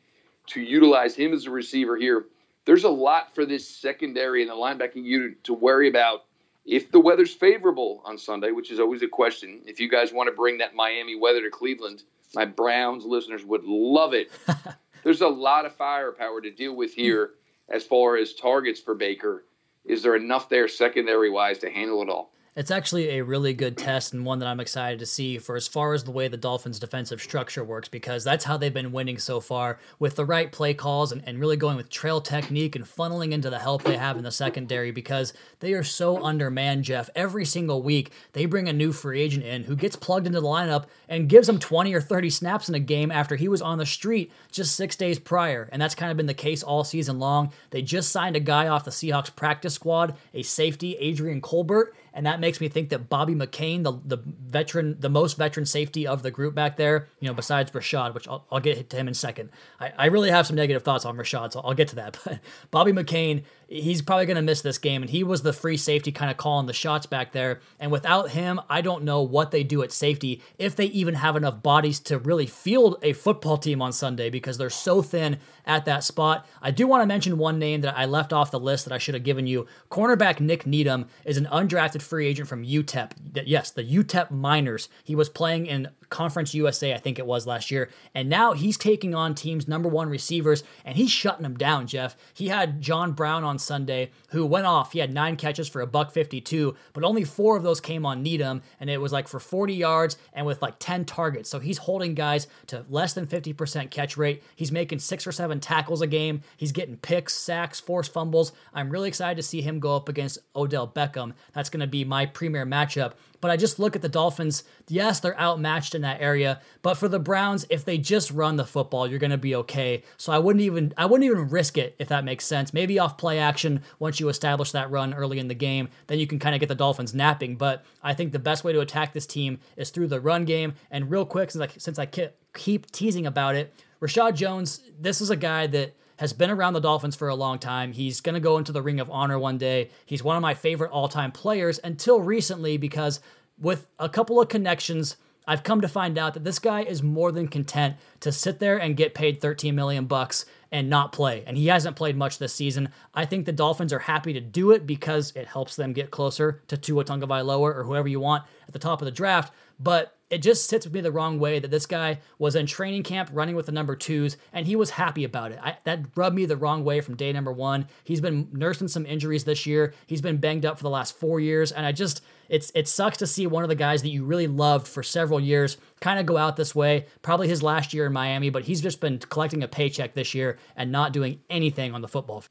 to 0.49 0.61
utilize 0.61 1.15
him 1.15 1.33
as 1.33 1.47
a 1.47 1.53
receiver 1.53 1.97
here. 1.97 2.25
There's 2.65 2.83
a 2.83 2.89
lot 2.91 3.33
for 3.33 3.47
this 3.47 3.65
secondary 3.65 4.43
and 4.43 4.51
the 4.51 4.57
linebacking 4.57 5.05
unit 5.05 5.45
to 5.45 5.55
worry 5.55 5.89
about 5.89 6.25
if 6.67 6.91
the 6.91 6.99
weather's 6.99 7.33
favorable 7.33 8.03
on 8.05 8.19
Sunday, 8.19 8.51
which 8.51 8.73
is 8.73 8.81
always 8.81 9.03
a 9.03 9.07
question. 9.07 9.61
If 9.67 9.79
you 9.79 9.89
guys 9.89 10.13
want 10.13 10.29
to 10.29 10.35
bring 10.35 10.59
that 10.59 10.75
Miami 10.75 11.15
weather 11.15 11.43
to 11.43 11.51
Cleveland, 11.51 12.03
my 12.35 12.45
Browns 12.45 13.05
listeners 13.05 13.45
would 13.45 13.63
love 13.63 14.15
it. 14.15 14.33
There's 15.05 15.21
a 15.21 15.29
lot 15.29 15.65
of 15.65 15.77
firepower 15.77 16.41
to 16.41 16.51
deal 16.51 16.75
with 16.75 16.93
here 16.93 17.35
as 17.69 17.85
far 17.85 18.17
as 18.17 18.35
targets 18.35 18.81
for 18.81 18.97
Baker. 18.97 19.45
Is 19.85 20.03
there 20.03 20.17
enough 20.17 20.49
there 20.49 20.67
secondary 20.67 21.31
wise 21.31 21.59
to 21.59 21.71
handle 21.71 22.03
it 22.03 22.09
all? 22.09 22.33
It's 22.55 22.71
actually 22.71 23.17
a 23.17 23.25
really 23.25 23.55
good 23.55 23.79
test 23.79 24.13
and 24.13 24.27
one 24.27 24.39
that 24.41 24.47
I'm 24.47 24.61
excited 24.61 24.99
to 24.99 25.07
see 25.07 25.39
for 25.39 25.57
as 25.57 25.67
far 25.67 25.95
as 25.95 26.05
the 26.05 26.11
way 26.11 26.29
the 26.29 26.37
Dolphins' 26.37 26.79
defensive 26.79 27.23
structure 27.23 27.65
works 27.65 27.89
because 27.89 28.25
that's 28.25 28.45
how 28.45 28.59
they've 28.59 28.75
been 28.75 28.93
winning 28.93 29.17
so 29.17 29.41
far 29.41 29.79
with 29.99 30.17
the 30.17 30.27
right 30.27 30.53
play 30.53 30.75
calls 30.75 31.13
and, 31.13 31.23
and 31.27 31.41
really 31.41 31.57
going 31.57 31.79
with 31.79 31.89
trail 31.89 32.21
technique 32.21 32.77
and 32.77 32.85
funneling 32.85 33.33
into 33.33 33.49
the 33.49 33.59
help 33.59 33.85
they 33.85 33.97
have 33.97 34.19
in 34.19 34.25
the 34.25 34.31
secondary 34.31 34.91
because 34.91 35.33
they 35.61 35.73
are 35.73 35.83
so 35.83 36.23
undermanned, 36.23 36.85
Jeff. 36.85 37.09
Every 37.17 37.47
single 37.47 37.83
week, 37.83 38.13
they 38.35 38.45
bring 38.45 38.69
a 38.69 38.73
new 38.75 38.93
free 38.93 39.23
agent 39.23 39.47
in 39.47 39.65
who 39.65 39.75
gets 39.75 39.97
plugged 39.97 40.27
into 40.27 40.43
the 40.43 40.47
lineup 40.47 40.85
and 41.09 41.31
gives 41.31 41.47
them 41.47 41.59
20 41.59 41.95
or 41.95 42.03
30 42.03 42.29
snaps 42.29 42.69
in 42.69 42.75
a 42.75 42.81
game 42.81 43.11
after 43.11 43.37
he 43.37 43.49
was 43.49 43.63
on 43.63 43.79
the 43.79 43.87
street 43.87 44.31
just 44.51 44.77
six 44.77 44.95
days 44.95 45.19
prior. 45.19 45.71
And 45.73 45.81
that's 45.81 45.95
kind 45.95 46.11
of 46.11 46.19
been 46.19 46.27
the 46.27 46.35
case 46.35 46.63
all 46.63 46.85
season 46.85 47.19
long. 47.19 47.51
They 47.71 47.81
just 47.81 48.13
signed 48.13 48.37
a 48.37 48.41
guy 48.41 48.69
off 48.69 48.85
the 48.85 48.91
Seahawks 48.91 49.35
practice 49.35 49.73
squad, 49.73 50.17
a 50.35 50.43
safety, 50.43 50.99
Adrian 50.99 51.41
Colbert 51.41 51.95
and 52.15 52.27
that 52.27 52.41
makes 52.41 52.61
me 52.61 52.69
think 52.69 52.91
that 52.91 53.09
Bobby 53.09 53.35
McCain, 53.35 53.83
the 53.83 53.93
the 54.05 54.23
veteran, 54.25 54.97
the 55.01 55.09
most 55.09 55.37
veteran 55.37 55.67
safety 55.67 56.07
of 56.07 56.23
the 56.23 56.31
group 56.31 56.55
back 56.55 56.77
there, 56.77 57.09
you 57.21 57.29
know, 57.29 57.35
besides 57.35 57.71
Reshad, 57.71 58.15
which 58.15 58.29
I'll, 58.29 58.45
I'll 58.51 58.61
get 58.61 58.91
to 58.91 58.97
him 58.97 59.09
in 59.09 59.13
a 59.13 59.15
second. 59.15 59.51
I, 59.81 59.93
I 59.97 60.07
really 60.07 60.31
have 60.31 60.47
some 60.47 60.57
negative 60.57 60.83
thoughts 60.83 61.05
on 61.05 61.17
Reshad, 61.17 61.53
so 61.53 61.61
I'll 61.61 61.75
get 61.75 61.89
to 61.89 61.97
that. 61.97 62.19
But 62.25 62.41
Bobby 62.71 62.93
McCain, 62.93 63.43
he's 63.69 64.03
probably 64.03 64.27
going 64.27 64.37
to 64.37 64.43
miss 64.43 64.63
this 64.63 64.79
game, 64.79 65.03
and 65.03 65.11
he 65.11 65.25
was 65.25 65.43
the 65.43 65.53
free 65.53 65.77
safety 65.77 66.13
kind 66.13 66.31
of 66.31 66.37
calling 66.37 66.67
the 66.67 66.73
shots 66.73 67.07
back 67.07 67.33
there. 67.33 67.61
And 67.81 67.91
without 67.91 68.31
him, 68.31 68.61
I 68.69 68.81
don't 68.81 69.05
know 69.05 69.23
what 69.23 69.51
they 69.51 69.63
do 69.63 69.83
at 69.83 69.93
safety 69.93 70.43
if 70.59 70.77
they 70.77 70.87
even 70.87 71.15
have 71.15 71.37
enough 71.37 71.63
bodies 71.63 71.99
to 72.01 72.19
really 72.19 72.47
field 72.47 72.99
a 73.03 73.13
football 73.13 73.57
team 73.57 73.81
on 73.81 73.93
Sunday 73.93 74.31
because 74.31 74.59
they're 74.59 74.71
so 74.71 75.03
thin 75.03 75.39
at 75.65 75.85
that 75.85 76.05
spot. 76.05 76.47
I 76.61 76.71
do 76.71 76.87
want 76.87 77.03
to 77.03 77.07
mention 77.07 77.39
one 77.39 77.59
name 77.59 77.81
that 77.83 77.97
I 77.97 78.05
left 78.05 78.33
off 78.33 78.51
the 78.51 78.61
list 78.61 78.85
that 78.85 78.95
I 78.95 78.99
should 78.99 79.15
have 79.15 79.25
given 79.25 79.47
you. 79.47 79.67
Cornerback 79.91 80.41
Nik 80.41 80.67
Needham 80.67 81.07
is 81.25 81.37
an 81.37 81.47
undrafted 81.47 82.02
free 82.03 82.27
agent 82.27 82.49
from 82.49 82.65
UTEP. 82.65 83.13
Yes, 83.45 83.71
the 83.71 83.85
UTEP 83.85 84.31
Miners. 84.31 84.89
He 85.05 85.15
was 85.15 85.29
playing 85.29 85.67
in 85.67 85.89
Conference 86.13 86.55
USA, 86.55 86.93
I 86.93 86.99
think 86.99 87.19
it 87.19 87.27
was 87.27 87.47
last 87.47 87.71
year. 87.71 87.89
And 88.15 88.29
now 88.29 88.53
he's 88.53 88.77
taking 88.77 89.15
on 89.15 89.35
teams' 89.35 89.67
number 89.67 89.89
one 89.89 90.11
receivers 90.11 90.63
and 90.85 90.97
he's 90.97 91.11
shutting 91.11 91.43
them 91.43 91.57
down, 91.57 91.87
Jeff. 91.87 92.17
He 92.35 92.49
had 92.49 92.83
John 92.83 93.13
Brown 93.13 93.45
on 93.45 93.59
Sunday, 93.59 94.11
who 94.29 94.45
went 94.45 94.67
off. 94.67 94.93
He 94.93 94.99
had 94.99 95.13
nine 95.13 95.37
catches 95.37 95.69
for 95.69 95.81
a 95.81 95.87
buck 95.87 96.13
52, 96.13 96.77
but 96.93 97.03
only 97.03 97.25
four 97.25 97.57
of 97.57 97.63
those 97.63 97.81
came 97.81 98.05
on 98.05 98.23
Needham. 98.23 98.63
And 98.79 98.91
it 98.91 99.01
was 99.01 99.11
like 99.11 99.27
for 99.27 99.41
40 99.41 99.73
yards 99.73 100.19
and 100.35 100.45
with 100.45 100.61
like 100.61 100.75
10 100.79 101.07
targets. 101.07 101.49
So 101.49 101.59
he's 101.59 101.79
holding 101.79 102.15
guys 102.15 102.47
to 102.67 102.85
less 102.91 103.15
than 103.15 103.27
50% 103.27 103.91
catch 103.91 104.19
rate. 104.19 104.43
He's 104.55 104.71
making 104.71 104.99
six 104.99 105.27
or 105.27 105.33
seven 105.33 105.61
tackles 105.61 106.03
a 106.03 106.07
game. 106.07 106.43
He's 106.59 106.73
getting 106.73 106.99
picks, 106.99 107.33
sacks, 107.33 107.81
forced 107.81 108.13
fumbles. 108.13 108.53
I'm 108.75 108.91
really 108.91 109.09
excited 109.09 109.37
to 109.37 109.43
see 109.43 109.63
him 109.63 109.81
go 109.81 109.97
up 109.97 110.11
against 110.11 110.41
Odell 110.55 110.87
Beckham. 110.87 111.33
That's 111.55 111.71
going 111.71 111.81
to 111.81 111.87
be 111.93 112.05
my 112.05 112.27
premier 112.27 112.67
matchup. 112.67 113.13
But 113.41 113.51
I 113.51 113.57
just 113.57 113.81
look 113.81 113.97
at 113.97 114.03
the 114.03 114.09
Dolphins. 114.09 114.63
Yes, 114.89 115.19
they're 115.19 115.39
outmatched 115.39 115.97
in 115.97 116.03
that 116.03 116.21
area, 116.21 116.61
but 116.81 116.95
for 116.95 117.09
the 117.09 117.19
Browns, 117.19 117.67
if 117.71 117.85
they 117.85 117.99
just 117.99 118.31
run 118.31 118.55
the 118.55 118.65
football, 118.65 119.07
you're 119.09 119.19
going 119.19 119.33
to 119.33 119.39
be 119.39 119.57
okay. 119.57 120.05
So 120.17 120.33
I 120.33 120.39
wouldn't 120.39 120.63
even 120.63 120.95
I 120.97 121.07
wouldn't 121.07 121.29
even 121.29 121.49
risk 121.49 121.77
it 121.77 121.97
if 121.99 122.09
that 122.09 122.25
makes 122.25 122.45
sense. 122.45 122.73
Maybe 122.73 123.01
off 123.01 123.19
play 123.19 123.41
action 123.41 123.83
once 123.99 124.21
you 124.21 124.29
establish 124.29 124.71
that 124.73 124.91
run 124.93 125.13
early 125.13 125.41
in 125.41 125.49
the 125.49 125.55
game, 125.55 125.89
then 126.07 126.21
you 126.21 126.27
can 126.27 126.39
kind 126.39 126.55
of 126.55 126.61
get 126.61 126.69
the 126.69 126.77
Dolphins 126.77 127.15
napping. 127.15 127.57
But 127.57 127.85
I 128.03 128.15
think 128.15 128.33
the 128.33 128.39
best 128.39 128.63
way 128.63 128.73
to 128.73 128.81
attack 128.81 129.13
this 129.13 129.27
team 129.27 129.59
is 129.77 129.91
through 129.91 130.07
the 130.09 130.21
run 130.21 130.45
game. 130.45 130.75
And 130.91 131.11
real 131.11 131.27
quick, 131.27 131.51
since 131.51 131.63
I, 131.63 131.79
since 131.79 131.99
I 131.99 132.07
keep 132.55 132.91
teasing 132.93 133.27
about 133.27 133.57
it, 133.57 133.75
Reshad 134.01 134.35
Jones, 134.35 134.83
this 135.01 135.21
is 135.21 135.31
a 135.31 135.37
guy 135.37 135.67
that 135.69 135.95
has 136.23 136.33
been 136.33 136.51
around 136.51 136.73
the 136.73 136.81
Dolphins 136.81 137.17
for 137.17 137.27
a 137.27 137.35
long 137.35 137.59
time. 137.59 137.93
He's 137.93 138.21
going 138.21 138.35
to 138.35 138.41
go 138.41 138.57
into 138.57 138.71
the 138.71 138.81
Ring 138.81 139.01
of 139.01 139.11
Honor 139.11 139.41
one 139.41 139.59
day. 139.59 139.91
He's 140.07 140.23
one 140.23 140.37
of 140.37 140.41
my 140.41 140.55
favorite 140.55 140.93
all 140.93 141.09
time 141.09 141.33
players 141.33 141.81
until 141.83 142.21
recently 142.21 142.77
because 142.77 143.19
with 143.59 143.89
a 143.99 144.09
couple 144.09 144.41
of 144.41 144.49
connections, 144.49 145.17
I've 145.49 145.65
come 145.65 145.81
to 145.81 145.89
find 145.89 146.17
out 146.17 146.35
that 146.35 146.45
this 146.45 146.61
guy 146.61 146.83
is 146.83 147.03
more 147.03 147.33
than 147.33 147.49
content 147.49 147.97
to 148.21 148.31
sit 148.31 148.61
there 148.61 148.77
and 148.77 148.97
get 148.97 149.15
paid 149.15 149.41
13 149.41 149.75
million 149.75 150.05
bucks 150.05 150.45
and 150.73 150.89
not 150.89 151.13
play. 151.13 151.45
And 151.47 151.57
he 151.57 151.67
hasn't 151.67 151.97
played 151.97 152.17
much 152.17 152.39
this 152.39 152.55
season. 152.55 152.89
I 153.15 153.27
think 153.27 153.45
the 153.45 153.53
Dolphins 153.53 153.93
are 153.93 153.99
happy 154.01 154.33
to 154.33 154.41
do 154.41 154.73
it 154.73 154.87
because 154.87 155.33
it 155.37 155.47
helps 155.47 155.77
them 155.77 155.93
get 155.93 156.11
closer 156.11 156.63
to 156.69 156.79
Tua 156.79 157.05
Tagovailoa 157.05 157.61
or 157.61 157.85
whoever 157.85 158.09
you 158.09 158.19
want 158.19 158.45
at 158.67 158.73
the 158.73 158.79
top 158.79 159.03
of 159.03 159.05
the 159.05 159.13
draft. 159.13 159.53
But 159.79 160.17
it 160.31 160.41
just 160.41 160.67
sits 160.67 160.87
with 160.87 160.95
me 160.95 161.03
the 161.03 161.13
wrong 161.13 161.39
way 161.39 161.59
that 161.59 161.71
this 161.71 161.85
guy 161.85 162.19
was 162.39 162.57
in 162.57 162.65
training 162.65 163.03
camp 163.03 163.29
running 163.35 163.55
with 163.55 163.67
the 163.67 163.73
number 163.73 163.95
twos 163.95 164.39
and 164.55 164.67
he 164.67 164.77
was 164.77 164.89
happy 164.89 165.25
about 165.25 165.53
it. 165.53 165.59
I, 165.63 165.77
that 165.85 166.07
rubbed 166.17 166.35
me 166.35 166.47
the 166.47 166.57
wrong 166.57 166.85
way 166.85 167.03
from 167.03 167.17
day 167.17 167.35
number 167.35 167.53
one. 167.53 167.87
He's 168.03 168.23
been 168.23 168.49
nursing 168.51 168.89
some 168.89 169.05
injuries 169.05 169.45
this 169.45 169.67
year. 169.67 169.93
He's 170.07 170.23
been 170.23 170.39
banged 170.39 170.65
up 170.65 170.79
for 170.79 170.85
the 170.85 170.91
last 170.91 171.19
four 171.19 171.39
years, 171.39 171.71
and 171.71 171.85
I 171.85 171.93
just 171.93 172.23
it's 172.49 172.71
it 172.75 172.89
sucks 172.89 173.19
to 173.19 173.27
see 173.27 173.47
one 173.47 173.63
of 173.63 173.69
the 173.69 173.75
guys 173.75 174.03
that 174.03 174.11
you 174.11 174.25
really 174.25 174.47
loved 174.47 174.87
for 174.87 175.03
several 175.03 175.41
years 175.41 175.77
kind 176.01 176.19
of 176.19 176.27
go 176.27 176.37
out 176.37 176.57
this 176.57 176.75
way. 176.75 177.07
Probably 177.23 177.49
his 177.49 177.63
last 177.63 177.95
year 177.95 178.07
in 178.07 178.13
Miami, 178.13 178.51
but 178.51 178.65
he's 178.65 178.81
just 178.81 179.01
been 179.01 179.19
collecting 179.19 179.63
a 179.63 179.69
paycheck 179.69 180.15
this 180.15 180.35
year 180.35 180.59
and 180.77 180.93
not 180.93 181.13
doing 181.13 181.41
anything 181.51 181.95
on 181.95 182.03
the 182.03 182.09
football. 182.09 182.43
field. 182.43 182.51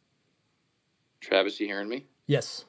Travis, 1.21 1.59
you 1.59 1.67
hearing 1.67 1.87
me? 1.87 2.05
Yes. 2.27 2.65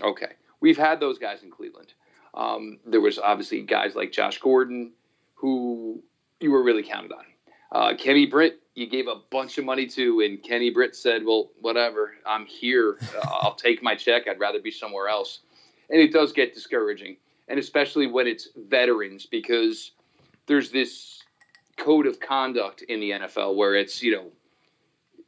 Okay. 0.00 0.32
We've 0.60 0.78
had 0.78 1.00
those 1.00 1.18
guys 1.18 1.42
in 1.42 1.50
Cleveland. 1.50 1.94
Um, 2.34 2.78
there 2.86 3.00
was 3.00 3.18
obviously 3.18 3.62
guys 3.62 3.96
like 3.96 4.12
Josh 4.12 4.38
Gordon, 4.38 4.92
who 5.34 6.02
you 6.38 6.50
were 6.50 6.62
really 6.62 6.82
counted 6.82 7.12
on. 7.12 7.24
Uh, 7.72 7.94
Kenny 7.96 8.26
Britt, 8.26 8.60
you 8.74 8.88
gave 8.88 9.08
a 9.08 9.16
bunch 9.30 9.58
of 9.58 9.64
money 9.64 9.86
to, 9.86 10.20
and 10.20 10.42
Kenny 10.42 10.70
Britt 10.70 10.96
said, 10.96 11.24
"Well, 11.24 11.50
whatever, 11.60 12.12
I'm 12.26 12.46
here. 12.46 12.98
Uh, 13.16 13.28
I'll 13.42 13.54
take 13.54 13.82
my 13.82 13.94
check. 13.94 14.28
I'd 14.28 14.40
rather 14.40 14.60
be 14.60 14.70
somewhere 14.70 15.08
else." 15.08 15.40
And 15.90 16.00
it 16.00 16.12
does 16.12 16.32
get 16.32 16.54
discouraging, 16.54 17.16
and 17.48 17.58
especially 17.58 18.06
when 18.06 18.26
it's 18.26 18.48
veterans, 18.56 19.26
because 19.26 19.92
there's 20.46 20.70
this 20.70 21.22
code 21.76 22.06
of 22.06 22.20
conduct 22.20 22.82
in 22.82 23.00
the 23.00 23.10
NFL 23.10 23.56
where 23.56 23.74
it's 23.74 24.02
you 24.02 24.12
know, 24.12 24.26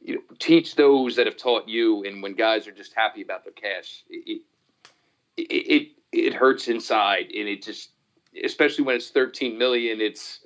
you 0.01 0.15
know, 0.15 0.21
teach 0.39 0.75
those 0.75 1.15
that 1.17 1.25
have 1.25 1.37
taught 1.37 1.67
you, 1.67 2.03
and 2.05 2.23
when 2.23 2.33
guys 2.33 2.67
are 2.67 2.71
just 2.71 2.93
happy 2.93 3.21
about 3.21 3.43
their 3.43 3.53
cash, 3.53 4.03
it, 4.09 4.41
it, 5.37 5.43
it 5.43 5.87
it 6.13 6.33
hurts 6.33 6.67
inside 6.67 7.25
and 7.35 7.49
it 7.49 7.63
just 7.63 7.89
especially 8.43 8.83
when 8.83 8.95
it's 8.95 9.09
13 9.09 9.57
million 9.57 9.99
it's 9.99 10.41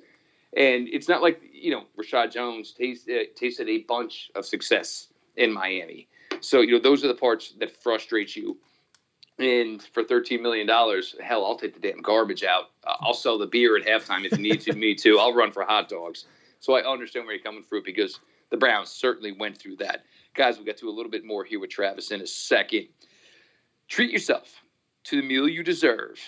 and 0.56 0.88
it's 0.88 1.08
not 1.08 1.22
like 1.22 1.40
you 1.52 1.70
know 1.70 1.84
Reshad 1.98 2.32
Jones 2.32 2.74
uh, 2.80 3.24
tasted 3.36 3.68
a 3.68 3.82
bunch 3.82 4.30
of 4.34 4.46
success 4.46 5.08
in 5.36 5.52
Miami. 5.52 6.08
So 6.40 6.62
you 6.62 6.72
know 6.72 6.78
those 6.80 7.04
are 7.04 7.08
the 7.08 7.14
parts 7.14 7.52
that 7.58 7.70
frustrate 7.82 8.34
you 8.34 8.56
and 9.38 9.82
for 9.82 10.02
13 10.02 10.42
million 10.42 10.66
dollars 10.66 11.14
hell 11.22 11.44
I'll 11.44 11.56
take 11.56 11.74
the 11.74 11.80
damn 11.80 12.02
garbage 12.02 12.44
out. 12.44 12.70
Uh, 12.84 12.94
I'll 13.00 13.14
sell 13.14 13.38
the 13.38 13.46
beer 13.46 13.76
at 13.76 13.86
halftime 13.86 14.24
if 14.24 14.32
you 14.32 14.38
need 14.38 14.60
to. 14.62 14.72
Me 14.76 14.94
too. 14.94 15.18
I'll 15.18 15.34
run 15.34 15.52
for 15.52 15.64
hot 15.64 15.88
dogs. 15.88 16.26
So 16.60 16.74
I 16.74 16.90
understand 16.90 17.26
where 17.26 17.34
you're 17.34 17.44
coming 17.44 17.62
from 17.62 17.82
because 17.84 18.18
the 18.50 18.56
Browns 18.56 18.90
certainly 18.90 19.32
went 19.32 19.58
through 19.58 19.76
that. 19.76 20.04
Guys 20.34 20.56
we'll 20.56 20.64
get 20.64 20.78
to 20.78 20.88
a 20.88 20.90
little 20.90 21.10
bit 21.10 21.24
more 21.24 21.44
here 21.44 21.60
with 21.60 21.70
Travis 21.70 22.10
in 22.10 22.20
a 22.20 22.26
second. 22.26 22.88
Treat 23.88 24.10
yourself 24.10 24.60
to 25.04 25.20
the 25.20 25.26
meal 25.26 25.48
you 25.48 25.62
deserve 25.62 26.18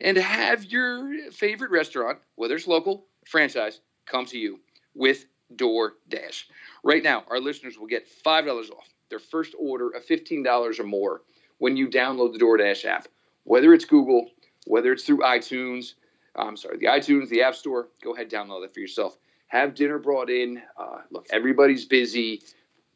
and 0.00 0.16
have 0.16 0.64
your 0.64 1.30
favorite 1.32 1.70
restaurant, 1.70 2.18
whether 2.36 2.54
it's 2.54 2.66
local, 2.66 3.06
franchise, 3.26 3.80
come 4.06 4.24
to 4.26 4.38
you 4.38 4.60
with 4.94 5.26
DoorDash. 5.56 6.44
Right 6.84 7.02
now, 7.02 7.24
our 7.28 7.40
listeners 7.40 7.78
will 7.78 7.86
get 7.86 8.06
$5 8.24 8.70
off 8.70 8.88
their 9.10 9.18
first 9.18 9.54
order 9.58 9.88
of 9.90 10.06
$15 10.06 10.78
or 10.78 10.84
more 10.84 11.22
when 11.58 11.76
you 11.76 11.88
download 11.88 12.32
the 12.32 12.38
DoorDash 12.38 12.84
app. 12.84 13.08
Whether 13.44 13.72
it's 13.74 13.84
Google, 13.84 14.30
whether 14.66 14.92
it's 14.92 15.04
through 15.04 15.18
iTunes, 15.18 15.94
I'm 16.36 16.56
sorry, 16.56 16.78
the 16.78 16.86
iTunes, 16.86 17.28
the 17.28 17.42
App 17.42 17.54
Store, 17.54 17.88
go 18.02 18.14
ahead, 18.14 18.30
download 18.30 18.64
it 18.64 18.74
for 18.74 18.80
yourself. 18.80 19.16
Have 19.48 19.74
dinner 19.74 19.98
brought 19.98 20.28
in. 20.28 20.60
Uh, 20.76 20.98
look, 21.10 21.26
everybody's 21.30 21.86
busy 21.86 22.42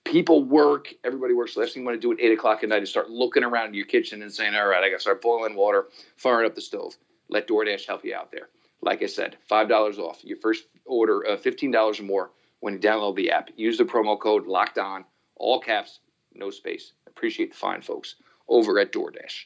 people 0.05 0.43
work, 0.43 0.93
everybody 1.05 1.35
works. 1.35 1.57
Last 1.57 1.75
thing 1.75 1.83
you 1.83 1.87
want 1.87 2.01
to 2.01 2.07
do 2.07 2.13
at 2.13 2.21
eight 2.21 2.33
o'clock 2.33 2.63
at 2.63 2.69
night 2.69 2.83
is 2.83 2.91
start 2.91 3.11
looking 3.11 3.45
around 3.45 3.75
your 3.75 3.87
kitchen 3.87 4.23
and 4.23 4.33
saying, 4.33 4.55
all 4.55 4.67
right, 4.67 4.83
I 4.83 4.91
got 4.91 4.97
to 4.97 5.01
start 5.01 5.23
boiling 5.23 5.55
water, 5.55 5.89
firing 6.17 6.47
up 6.47 6.55
the 6.55 6.61
stove. 6.61 6.97
Let 7.29 7.49
DoorDash 7.49 7.87
help 7.87 8.05
you 8.05 8.15
out 8.15 8.31
there. 8.31 8.49
Like 8.81 9.03
I 9.03 9.07
said, 9.07 9.37
$5 9.51 9.99
off 9.99 10.25
your 10.25 10.39
first 10.39 10.65
order 10.85 11.21
of 11.21 11.41
$15 11.41 12.01
or 12.01 12.03
more 12.03 12.31
when 12.61 12.75
you 12.75 12.81
download 12.81 13.17
the 13.17 13.31
app. 13.31 13.51
Use 13.57 13.79
the 13.79 13.85
promo 13.85 14.19
code 14.19 14.47
locked 14.47 14.79
on, 14.79 15.05
all 15.37 15.61
caps, 15.61 16.01
no 16.35 16.51
space. 16.51 16.93
Appreciate 17.07 17.53
the 17.53 17.57
fine 17.57 17.81
folks 17.81 18.17
over 18.49 18.79
at 18.79 18.93
DoorDash. 18.93 19.45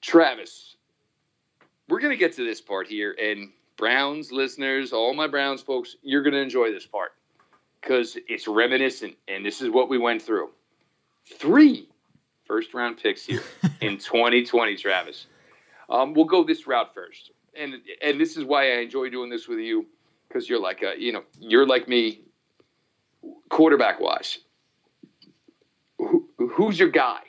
Travis, 0.00 0.76
we're 1.88 2.00
going 2.00 2.12
to 2.12 2.16
get 2.16 2.34
to 2.34 2.44
this 2.44 2.60
part 2.60 2.86
here. 2.86 3.16
And 3.20 3.50
Browns 3.76 4.32
listeners, 4.32 4.92
all 4.92 5.14
my 5.14 5.26
Browns 5.26 5.62
folks, 5.62 5.96
you're 6.02 6.22
going 6.22 6.34
to 6.34 6.40
enjoy 6.40 6.70
this 6.70 6.86
part 6.86 7.12
because 7.80 8.16
it's 8.28 8.46
reminiscent, 8.46 9.16
and 9.28 9.44
this 9.44 9.60
is 9.60 9.70
what 9.70 9.88
we 9.88 9.98
went 9.98 10.22
through. 10.22 10.50
Three 11.26 11.88
first 12.44 12.74
round 12.74 12.98
picks 12.98 13.24
here 13.24 13.42
in 13.80 13.98
2020, 13.98 14.76
Travis. 14.76 15.26
Um, 15.88 16.14
we'll 16.14 16.24
go 16.24 16.44
this 16.44 16.66
route 16.66 16.94
first, 16.94 17.32
and 17.56 17.74
and 18.02 18.20
this 18.20 18.36
is 18.36 18.44
why 18.44 18.72
I 18.72 18.80
enjoy 18.80 19.10
doing 19.10 19.28
this 19.30 19.48
with 19.48 19.58
you 19.58 19.86
because 20.28 20.48
you're 20.48 20.60
like 20.60 20.82
a 20.82 20.94
you 20.96 21.12
know 21.12 21.24
you're 21.40 21.66
like 21.66 21.88
me, 21.88 22.20
quarterback 23.48 23.98
wise. 23.98 24.38
Who, 25.98 26.28
who's 26.38 26.78
your 26.78 26.88
guy 26.88 27.20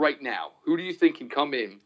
right 0.00 0.20
now? 0.20 0.52
Who 0.64 0.76
do 0.76 0.82
you 0.82 0.92
think 0.92 1.18
can 1.18 1.28
come 1.28 1.54
in, 1.54 1.78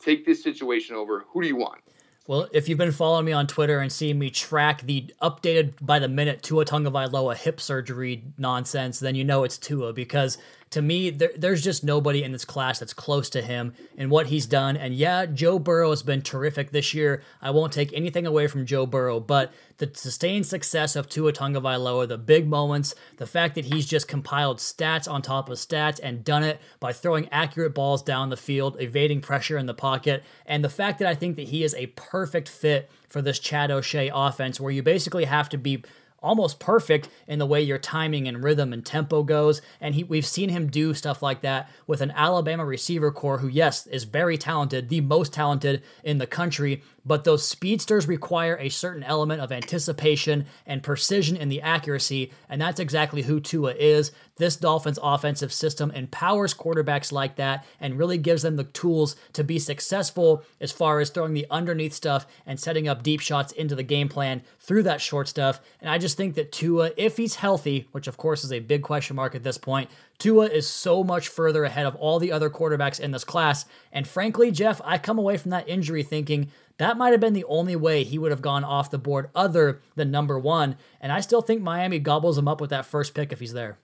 take 0.00 0.24
this 0.24 0.42
situation 0.42 0.96
over? 0.96 1.24
Who 1.32 1.42
do 1.42 1.46
you 1.46 1.56
want? 1.56 1.80
Well, 2.26 2.48
if 2.52 2.68
you've 2.68 2.78
been 2.78 2.92
following 2.92 3.24
me 3.24 3.32
on 3.32 3.46
Twitter 3.46 3.80
and 3.80 3.90
seeing 3.90 4.18
me 4.18 4.30
track 4.30 4.82
the 4.82 5.12
updated 5.20 5.74
by 5.80 5.98
the 5.98 6.08
minute 6.08 6.42
Tua 6.42 6.64
Tagovailoa 6.64 7.36
hip 7.36 7.60
surgery 7.60 8.22
nonsense, 8.38 9.00
then 9.00 9.14
you 9.14 9.24
know 9.24 9.42
it's 9.44 9.58
Tua 9.58 9.92
because 9.92 10.38
to 10.70 10.80
me, 10.80 11.10
there, 11.10 11.32
there's 11.36 11.64
just 11.64 11.82
nobody 11.82 12.22
in 12.22 12.30
this 12.30 12.44
class 12.44 12.78
that's 12.78 12.94
close 12.94 13.28
to 13.30 13.42
him 13.42 13.74
and 13.98 14.08
what 14.08 14.28
he's 14.28 14.46
done. 14.46 14.76
And 14.76 14.94
yeah, 14.94 15.26
Joe 15.26 15.58
Burrow 15.58 15.90
has 15.90 16.04
been 16.04 16.22
terrific 16.22 16.70
this 16.70 16.94
year. 16.94 17.22
I 17.42 17.50
won't 17.50 17.72
take 17.72 17.92
anything 17.92 18.24
away 18.24 18.46
from 18.46 18.66
Joe 18.66 18.86
Burrow, 18.86 19.18
but 19.18 19.52
the 19.78 19.90
sustained 19.94 20.46
success 20.46 20.94
of 20.94 21.08
Tua 21.08 21.32
Tagovailoa, 21.32 22.06
the 22.06 22.18
big 22.18 22.46
moments, 22.46 22.94
the 23.16 23.26
fact 23.26 23.56
that 23.56 23.64
he's 23.64 23.86
just 23.86 24.06
compiled 24.06 24.58
stats 24.58 25.10
on 25.10 25.22
top 25.22 25.48
of 25.48 25.58
stats 25.58 25.98
and 26.00 26.22
done 26.22 26.44
it 26.44 26.60
by 26.78 26.92
throwing 26.92 27.28
accurate 27.30 27.74
balls 27.74 28.02
down 28.02 28.28
the 28.28 28.36
field, 28.36 28.76
evading 28.78 29.20
pressure 29.20 29.58
in 29.58 29.66
the 29.66 29.74
pocket, 29.74 30.22
and 30.46 30.62
the 30.62 30.68
fact 30.68 31.00
that 31.00 31.08
I 31.08 31.16
think 31.16 31.34
that 31.36 31.48
he 31.48 31.64
is 31.64 31.74
a 31.74 31.86
perfect 31.88 32.48
fit 32.48 32.88
for 33.08 33.20
this 33.20 33.40
Chad 33.40 33.72
O'Shea 33.72 34.10
offense, 34.14 34.60
where 34.60 34.70
you 34.70 34.84
basically 34.84 35.24
have 35.24 35.48
to 35.48 35.58
be 35.58 35.82
almost 36.22 36.60
perfect 36.60 37.08
in 37.26 37.38
the 37.38 37.46
way 37.46 37.60
your 37.60 37.78
timing 37.78 38.28
and 38.28 38.42
rhythm 38.42 38.72
and 38.72 38.84
tempo 38.84 39.22
goes. 39.22 39.62
And 39.80 39.94
he, 39.94 40.04
we've 40.04 40.26
seen 40.26 40.50
him 40.50 40.68
do 40.68 40.94
stuff 40.94 41.22
like 41.22 41.40
that 41.42 41.70
with 41.86 42.00
an 42.00 42.10
Alabama 42.12 42.64
receiver 42.64 43.10
corps 43.10 43.38
who, 43.38 43.48
yes, 43.48 43.86
is 43.86 44.04
very 44.04 44.36
talented, 44.36 44.88
the 44.88 45.00
most 45.00 45.32
talented 45.32 45.82
in 46.04 46.18
the 46.18 46.26
country, 46.26 46.82
but 47.04 47.24
those 47.24 47.46
speedsters 47.46 48.06
require 48.06 48.56
a 48.56 48.68
certain 48.68 49.02
element 49.02 49.40
of 49.40 49.52
anticipation 49.52 50.46
and 50.66 50.82
precision 50.82 51.36
in 51.36 51.48
the 51.48 51.62
accuracy, 51.62 52.32
and 52.48 52.60
that's 52.60 52.80
exactly 52.80 53.22
who 53.22 53.40
Tua 53.40 53.72
is. 53.74 54.12
This 54.36 54.56
Dolphins 54.56 54.98
offensive 55.02 55.52
system 55.52 55.90
empowers 55.90 56.54
quarterbacks 56.54 57.12
like 57.12 57.36
that 57.36 57.64
and 57.78 57.98
really 57.98 58.16
gives 58.16 58.42
them 58.42 58.56
the 58.56 58.64
tools 58.64 59.14
to 59.34 59.44
be 59.44 59.58
successful 59.58 60.42
as 60.60 60.72
far 60.72 61.00
as 61.00 61.10
throwing 61.10 61.34
the 61.34 61.46
underneath 61.50 61.92
stuff 61.92 62.26
and 62.46 62.58
setting 62.58 62.88
up 62.88 63.02
deep 63.02 63.20
shots 63.20 63.52
into 63.52 63.74
the 63.74 63.82
game 63.82 64.08
plan 64.08 64.40
through 64.58 64.82
that 64.84 65.02
short 65.02 65.28
stuff. 65.28 65.60
And 65.80 65.90
I 65.90 65.98
just 65.98 66.16
think 66.16 66.36
that 66.36 66.52
Tua, 66.52 66.92
if 66.96 67.18
he's 67.18 67.34
healthy, 67.34 67.88
which 67.92 68.06
of 68.06 68.16
course 68.16 68.42
is 68.42 68.52
a 68.52 68.60
big 68.60 68.82
question 68.82 69.16
mark 69.16 69.34
at 69.34 69.42
this 69.42 69.58
point, 69.58 69.90
Tua 70.18 70.46
is 70.46 70.68
so 70.68 71.02
much 71.02 71.28
further 71.28 71.64
ahead 71.64 71.86
of 71.86 71.96
all 71.96 72.18
the 72.18 72.32
other 72.32 72.50
quarterbacks 72.50 73.00
in 73.00 73.10
this 73.10 73.24
class. 73.24 73.64
And 73.92 74.06
frankly, 74.06 74.50
Jeff, 74.50 74.80
I 74.84 74.98
come 74.98 75.18
away 75.18 75.36
from 75.38 75.50
that 75.50 75.68
injury 75.68 76.02
thinking 76.02 76.50
that 76.80 76.96
might 76.96 77.10
have 77.10 77.20
been 77.20 77.34
the 77.34 77.44
only 77.44 77.76
way 77.76 78.04
he 78.04 78.18
would 78.18 78.30
have 78.30 78.40
gone 78.40 78.64
off 78.64 78.90
the 78.90 78.96
board 78.96 79.28
other 79.34 79.82
than 79.96 80.10
number 80.10 80.38
one. 80.38 80.76
And 80.98 81.12
I 81.12 81.20
still 81.20 81.42
think 81.42 81.60
Miami 81.60 81.98
gobbles 81.98 82.38
him 82.38 82.48
up 82.48 82.58
with 82.58 82.70
that 82.70 82.86
first 82.86 83.12
pick 83.12 83.32
if 83.32 83.40
he's 83.40 83.52
there. 83.52 83.76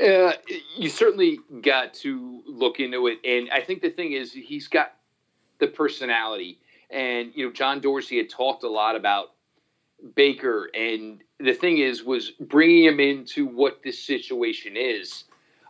Uh, 0.00 0.32
you 0.76 0.88
certainly 0.88 1.38
got 1.62 1.94
to 1.94 2.42
look 2.44 2.80
into 2.80 3.06
it. 3.06 3.18
And 3.24 3.48
I 3.52 3.60
think 3.60 3.82
the 3.82 3.90
thing 3.90 4.14
is, 4.14 4.32
he's 4.32 4.66
got 4.66 4.94
the 5.60 5.68
personality. 5.68 6.58
And, 6.90 7.30
you 7.36 7.46
know, 7.46 7.52
John 7.52 7.80
Dorsey 7.80 8.16
had 8.16 8.30
talked 8.30 8.64
a 8.64 8.68
lot 8.68 8.96
about 8.96 9.34
Baker. 10.16 10.68
And 10.74 11.22
the 11.38 11.54
thing 11.54 11.78
is, 11.78 12.02
was 12.02 12.32
bringing 12.40 12.82
him 12.82 12.98
into 12.98 13.46
what 13.46 13.84
this 13.84 14.02
situation 14.02 14.76
is. 14.76 15.22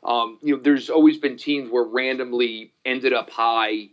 Um, 0.02 0.38
you 0.42 0.57
know, 0.57 0.62
there's 0.62 0.88
always 0.88 1.18
been 1.18 1.37
teams 1.37 1.70
where 1.70 1.85
randomly 1.85 2.72
ended 2.87 3.12
up 3.12 3.29
high 3.29 3.90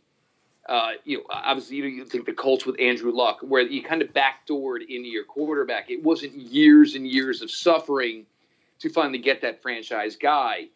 uh, 0.69 0.91
you 1.03 1.17
know, 1.17 1.23
obviously 1.29 1.77
you, 1.77 1.83
know, 1.83 1.89
you 1.89 2.05
think 2.05 2.25
the 2.25 2.33
Colts 2.33 2.65
with 2.65 2.79
Andrew 2.79 3.11
Luck, 3.11 3.39
where 3.41 3.61
you 3.61 3.83
kind 3.83 4.01
of 4.01 4.09
backdoored 4.09 4.81
into 4.81 5.09
your 5.09 5.25
quarterback. 5.25 5.89
It 5.89 6.01
wasn't 6.03 6.33
years 6.35 6.95
and 6.95 7.07
years 7.07 7.41
of 7.41 7.51
suffering 7.51 8.25
to 8.79 8.89
finally 8.89 9.19
get 9.19 9.41
that 9.41 9.61
franchise 9.61 10.15
guy. 10.15 10.67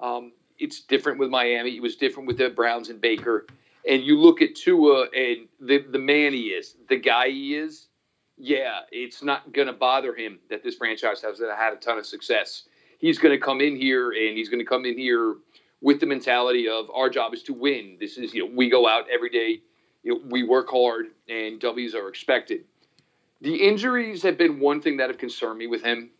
Um, 0.00 0.32
it's 0.58 0.80
different 0.80 1.18
with 1.18 1.30
Miami. 1.30 1.76
It 1.76 1.82
was 1.82 1.96
different 1.96 2.28
with 2.28 2.38
the 2.38 2.50
Browns 2.50 2.88
and 2.88 3.00
Baker. 3.00 3.46
and 3.88 4.02
you 4.02 4.18
look 4.18 4.42
at 4.42 4.54
Tua 4.54 5.08
and 5.14 5.48
the 5.60 5.78
the 5.78 5.98
man 5.98 6.32
he 6.32 6.48
is, 6.48 6.76
the 6.88 6.96
guy 6.96 7.28
he 7.28 7.56
is, 7.56 7.88
yeah, 8.36 8.80
it's 8.90 9.22
not 9.22 9.52
going 9.52 9.66
to 9.66 9.72
bother 9.72 10.14
him 10.14 10.38
that 10.50 10.62
this 10.62 10.76
franchise 10.76 11.20
hasn't 11.22 11.50
had 11.56 11.72
a 11.72 11.76
ton 11.76 11.98
of 11.98 12.06
success. 12.06 12.64
He's 12.98 13.18
going 13.18 13.32
to 13.38 13.44
come 13.44 13.60
in 13.60 13.76
here 13.76 14.12
and 14.12 14.36
he's 14.36 14.48
going 14.48 14.60
to 14.60 14.64
come 14.64 14.84
in 14.84 14.96
here 14.96 15.36
with 15.82 16.00
the 16.00 16.06
mentality 16.06 16.68
of 16.68 16.90
our 16.94 17.10
job 17.10 17.34
is 17.34 17.42
to 17.44 17.52
win. 17.52 17.98
This 18.00 18.16
is 18.16 18.32
you 18.32 18.46
know 18.46 18.54
we 18.54 18.70
go 18.70 18.88
out 18.88 19.04
every 19.12 19.28
day, 19.28 19.60
you 20.02 20.14
know, 20.14 20.20
we 20.30 20.42
work 20.42 20.70
hard 20.70 21.06
and 21.28 21.60
W's 21.60 21.94
are 21.94 22.08
expected. 22.08 22.64
The 23.42 23.56
injuries 23.56 24.22
have 24.22 24.38
been 24.38 24.60
one 24.60 24.80
thing 24.80 24.98
that 24.98 25.10
have 25.10 25.18
concerned 25.18 25.58
me 25.58 25.66
with 25.66 25.82
him, 25.82 26.10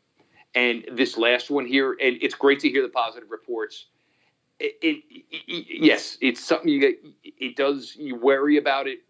and 0.54 0.84
this 0.92 1.16
last 1.16 1.50
one 1.50 1.64
here, 1.64 1.92
and 1.92 2.18
it's 2.20 2.34
great 2.34 2.60
to 2.60 2.68
hear 2.68 2.82
the 2.82 2.88
positive 2.88 3.30
reports 3.30 3.86
it, 4.62 4.78
it, 4.80 5.24
it, 5.30 5.66
yes, 5.82 6.16
it's 6.20 6.42
something 6.42 6.68
you 6.68 6.80
get. 6.80 6.98
It 7.24 7.56
does 7.56 7.96
you 7.96 8.14
worry 8.14 8.58
about 8.58 8.86
it. 8.86 9.00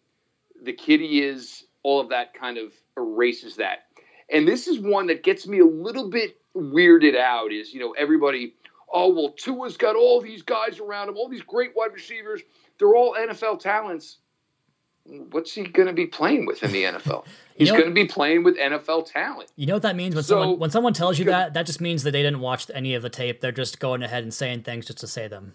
The 0.62 0.73
kitty 0.73 1.23
is 1.23 1.65
all 1.83 2.01
of 2.01 2.09
that 2.09 2.35
kind 2.35 2.59
of 2.59 2.73
erases 2.97 3.57
that. 3.57 3.85
And 4.33 4.49
this 4.49 4.67
is 4.67 4.79
one 4.79 5.09
that 5.09 5.23
gets 5.23 5.47
me 5.47 5.59
a 5.59 5.67
little 5.67 6.09
bit 6.09 6.37
weirded 6.57 7.17
out. 7.19 7.53
Is 7.53 7.75
you 7.75 7.81
know 7.81 7.93
everybody, 7.93 8.55
oh 8.93 9.13
well, 9.15 9.31
Tua's 9.31 9.77
got 9.77 9.97
all 9.97 10.21
these 10.21 10.43
guys 10.43 10.79
around 10.79 11.09
him, 11.09 11.17
all 11.17 11.29
these 11.29 11.43
great 11.43 11.73
wide 11.77 11.93
receivers. 11.93 12.43
They're 12.79 12.95
all 12.95 13.15
NFL 13.15 13.61
talents 13.61 14.19
what's 15.05 15.53
he 15.53 15.65
going 15.65 15.89
to 15.89 15.93
be 15.93 16.07
playing 16.07 16.47
with 16.47 16.63
in 16.63 16.73
the 16.73 16.85
NFL? 16.85 17.25
He's 17.57 17.69
you 17.69 17.75
know, 17.75 17.81
going 17.81 17.91
to 17.91 17.95
be 17.95 18.07
playing 18.07 18.45
with 18.45 18.57
NFL 18.57 19.11
talent. 19.11 19.51
You 19.57 19.67
know 19.67 19.75
what 19.75 19.83
that 19.83 19.97
means 19.97 20.15
when 20.15 20.25
so, 20.25 20.41
someone 20.41 20.59
when 20.59 20.71
someone 20.71 20.95
tells 20.95 21.19
you 21.19 21.27
that 21.27 21.55
that 21.55 21.67
just 21.67 21.81
means 21.81 22.03
that 22.05 22.13
they 22.13 22.23
didn't 22.23 22.41
watch 22.41 22.71
any 22.73 22.95
of 22.95 23.03
the 23.03 23.11
tape. 23.11 23.41
They're 23.41 23.53
just 23.53 23.79
going 23.79 24.03
ahead 24.03 24.23
and 24.23 24.33
saying 24.33 24.63
things 24.63 24.87
just 24.87 24.99
to 24.99 25.07
say 25.07 25.29
them. 25.29 25.55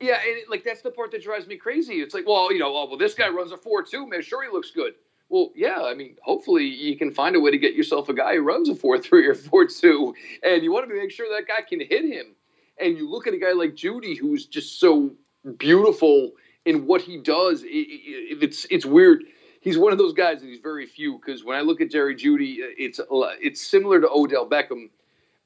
Yeah, 0.00 0.16
and 0.16 0.38
it, 0.38 0.50
like 0.50 0.64
that's 0.64 0.82
the 0.82 0.90
part 0.90 1.10
that 1.12 1.22
drives 1.22 1.46
me 1.46 1.56
crazy. 1.56 1.94
It's 1.94 2.14
like, 2.14 2.26
well, 2.26 2.52
you 2.52 2.58
know, 2.58 2.76
oh, 2.76 2.86
well, 2.88 2.98
this 2.98 3.14
guy 3.14 3.28
runs 3.28 3.52
a 3.52 3.56
four-two. 3.56 4.06
Man, 4.06 4.20
sure 4.20 4.42
he 4.42 4.50
looks 4.50 4.70
good. 4.70 4.94
Well, 5.28 5.50
yeah, 5.56 5.82
I 5.82 5.94
mean, 5.94 6.16
hopefully 6.22 6.64
you 6.64 6.96
can 6.96 7.10
find 7.10 7.34
a 7.34 7.40
way 7.40 7.50
to 7.50 7.58
get 7.58 7.74
yourself 7.74 8.08
a 8.08 8.14
guy 8.14 8.36
who 8.36 8.42
runs 8.42 8.68
a 8.68 8.76
four-three 8.76 9.26
or 9.26 9.34
four-two, 9.34 10.14
and 10.44 10.62
you 10.62 10.72
want 10.72 10.88
to 10.88 10.94
make 10.94 11.10
sure 11.10 11.26
that 11.28 11.48
guy 11.48 11.62
can 11.62 11.80
hit 11.80 12.04
him. 12.04 12.36
And 12.80 12.96
you 12.96 13.10
look 13.10 13.26
at 13.26 13.34
a 13.34 13.38
guy 13.38 13.52
like 13.52 13.74
Jeudy, 13.74 14.16
who's 14.16 14.46
just 14.46 14.78
so 14.78 15.10
beautiful 15.58 16.32
in 16.64 16.86
what 16.86 17.00
he 17.00 17.16
does. 17.16 17.62
It, 17.62 17.68
it, 17.68 18.42
it's 18.42 18.66
it's 18.70 18.86
weird. 18.86 19.24
He's 19.60 19.78
one 19.78 19.92
of 19.92 19.98
those 19.98 20.12
guys, 20.12 20.42
and 20.42 20.50
he's 20.50 20.60
very 20.60 20.86
few. 20.86 21.18
Because 21.18 21.42
when 21.42 21.56
I 21.56 21.62
look 21.62 21.80
at 21.80 21.90
Jerry 21.90 22.14
Jeudy, 22.14 22.62
uh, 22.62 22.74
it's 22.78 23.00
uh, 23.00 23.04
it's 23.40 23.66
similar 23.66 24.00
to 24.00 24.08
Odell 24.08 24.48
Beckham. 24.48 24.90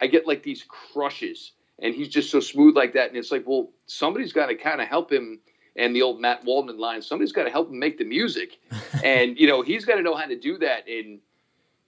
I 0.00 0.08
get 0.08 0.26
like 0.26 0.42
these 0.42 0.64
crushes, 0.68 1.52
and 1.78 1.94
he's 1.94 2.08
just 2.08 2.30
so 2.30 2.40
smooth 2.40 2.76
like 2.76 2.92
that. 2.94 3.08
And 3.08 3.16
it's 3.16 3.30
like, 3.30 3.46
well, 3.46 3.70
somebody's 3.86 4.32
got 4.32 4.46
to 4.46 4.56
kind 4.56 4.80
of 4.80 4.88
help 4.88 5.10
him. 5.10 5.40
And 5.76 5.94
the 5.94 6.02
old 6.02 6.20
Matt 6.20 6.44
Waldman 6.44 6.78
line, 6.78 7.00
somebody's 7.00 7.32
got 7.32 7.44
to 7.44 7.50
help 7.50 7.70
him 7.70 7.78
make 7.78 7.96
the 7.96 8.04
music, 8.04 8.58
and 9.04 9.38
you 9.38 9.46
know 9.46 9.62
he's 9.62 9.84
got 9.84 9.96
to 9.96 10.02
know 10.02 10.16
how 10.16 10.26
to 10.26 10.36
do 10.36 10.58
that. 10.58 10.88
And 10.88 11.20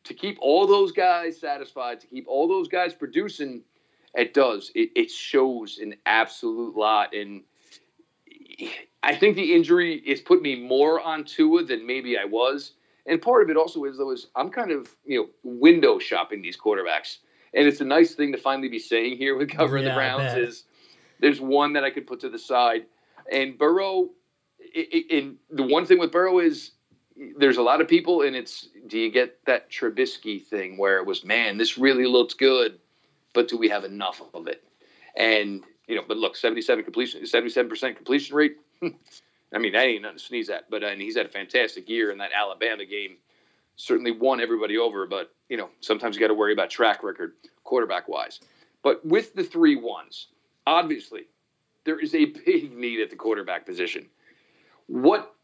to 0.04 0.14
keep 0.14 0.38
all 0.40 0.66
those 0.66 0.92
guys 0.92 1.38
satisfied, 1.38 2.00
to 2.00 2.06
keep 2.06 2.26
all 2.28 2.48
those 2.48 2.68
guys 2.68 2.94
producing, 2.94 3.62
it 4.14 4.34
does. 4.34 4.70
It, 4.74 4.90
it 4.94 5.10
shows 5.10 5.78
an 5.78 5.94
absolute 6.06 6.76
lot. 6.76 7.14
And 7.14 7.42
I 9.02 9.14
think 9.14 9.36
the 9.36 9.54
injury 9.54 9.96
is 9.96 10.20
put 10.20 10.42
me 10.42 10.56
more 10.56 11.00
on 11.00 11.24
Tua 11.24 11.64
than 11.64 11.86
maybe 11.86 12.16
I 12.18 12.24
was. 12.24 12.72
And 13.06 13.20
part 13.20 13.42
of 13.42 13.50
it 13.50 13.56
also 13.56 13.84
is 13.84 13.98
though 13.98 14.12
is 14.12 14.28
I'm 14.36 14.50
kind 14.50 14.70
of 14.70 14.94
you 15.04 15.20
know 15.20 15.28
window 15.42 15.98
shopping 15.98 16.40
these 16.40 16.56
quarterbacks, 16.56 17.18
and 17.52 17.66
it's 17.66 17.80
a 17.80 17.84
nice 17.84 18.14
thing 18.14 18.32
to 18.32 18.38
finally 18.38 18.68
be 18.68 18.78
saying 18.78 19.16
here 19.16 19.36
with 19.36 19.50
covering 19.50 19.84
yeah, 19.84 19.90
the 19.90 19.94
Browns 19.96 20.36
is 20.36 20.64
there's 21.18 21.40
one 21.40 21.72
that 21.72 21.84
I 21.84 21.90
could 21.90 22.06
put 22.06 22.20
to 22.20 22.28
the 22.28 22.38
side, 22.38 22.86
and 23.30 23.58
Burrow. 23.58 24.10
And 25.10 25.36
the 25.50 25.64
one 25.64 25.84
thing 25.84 25.98
with 25.98 26.12
Burrow 26.12 26.38
is 26.38 26.72
there's 27.36 27.58
a 27.58 27.62
lot 27.62 27.80
of 27.80 27.88
people, 27.88 28.22
and 28.22 28.34
it's 28.34 28.68
do 28.86 28.98
you 28.98 29.10
get 29.10 29.44
that 29.46 29.70
Trubisky 29.70 30.44
thing 30.44 30.78
where 30.78 30.98
it 30.98 31.06
was 31.06 31.24
man 31.24 31.58
this 31.58 31.76
really 31.76 32.06
looks 32.06 32.34
good, 32.34 32.78
but 33.34 33.48
do 33.48 33.58
we 33.58 33.68
have 33.68 33.84
enough 33.84 34.22
of 34.34 34.46
it? 34.46 34.64
And 35.16 35.62
you 35.86 35.96
know, 35.96 36.02
but 36.06 36.16
look, 36.16 36.36
77 36.36 36.84
completion, 36.84 37.22
77% 37.22 37.96
completion 37.96 38.36
rate. 38.36 38.56
I 38.82 39.58
mean, 39.58 39.72
that 39.72 39.84
ain't 39.84 40.02
nothing 40.02 40.18
to 40.18 40.24
sneeze 40.24 40.48
at. 40.48 40.70
But 40.70 40.82
uh, 40.82 40.86
and 40.86 41.00
he's 41.00 41.16
had 41.16 41.26
a 41.26 41.30
fantastic 41.30 41.88
year 41.88 42.10
in 42.10 42.18
that 42.18 42.30
Alabama 42.34 42.84
game. 42.84 43.16
Certainly 43.76 44.12
won 44.12 44.40
everybody 44.40 44.78
over, 44.78 45.06
but 45.06 45.34
you 45.48 45.56
know, 45.56 45.70
sometimes 45.80 46.16
you 46.16 46.20
got 46.20 46.28
to 46.28 46.34
worry 46.34 46.52
about 46.52 46.70
track 46.70 47.02
record, 47.02 47.34
quarterback 47.64 48.08
wise. 48.08 48.40
But 48.82 49.04
with 49.04 49.34
the 49.34 49.44
three 49.44 49.76
ones, 49.76 50.28
obviously, 50.66 51.22
there 51.84 51.98
is 51.98 52.14
a 52.14 52.26
big 52.46 52.76
need 52.76 53.00
at 53.00 53.10
the 53.10 53.16
quarterback 53.16 53.66
position. 53.66 54.06
What 54.86 55.34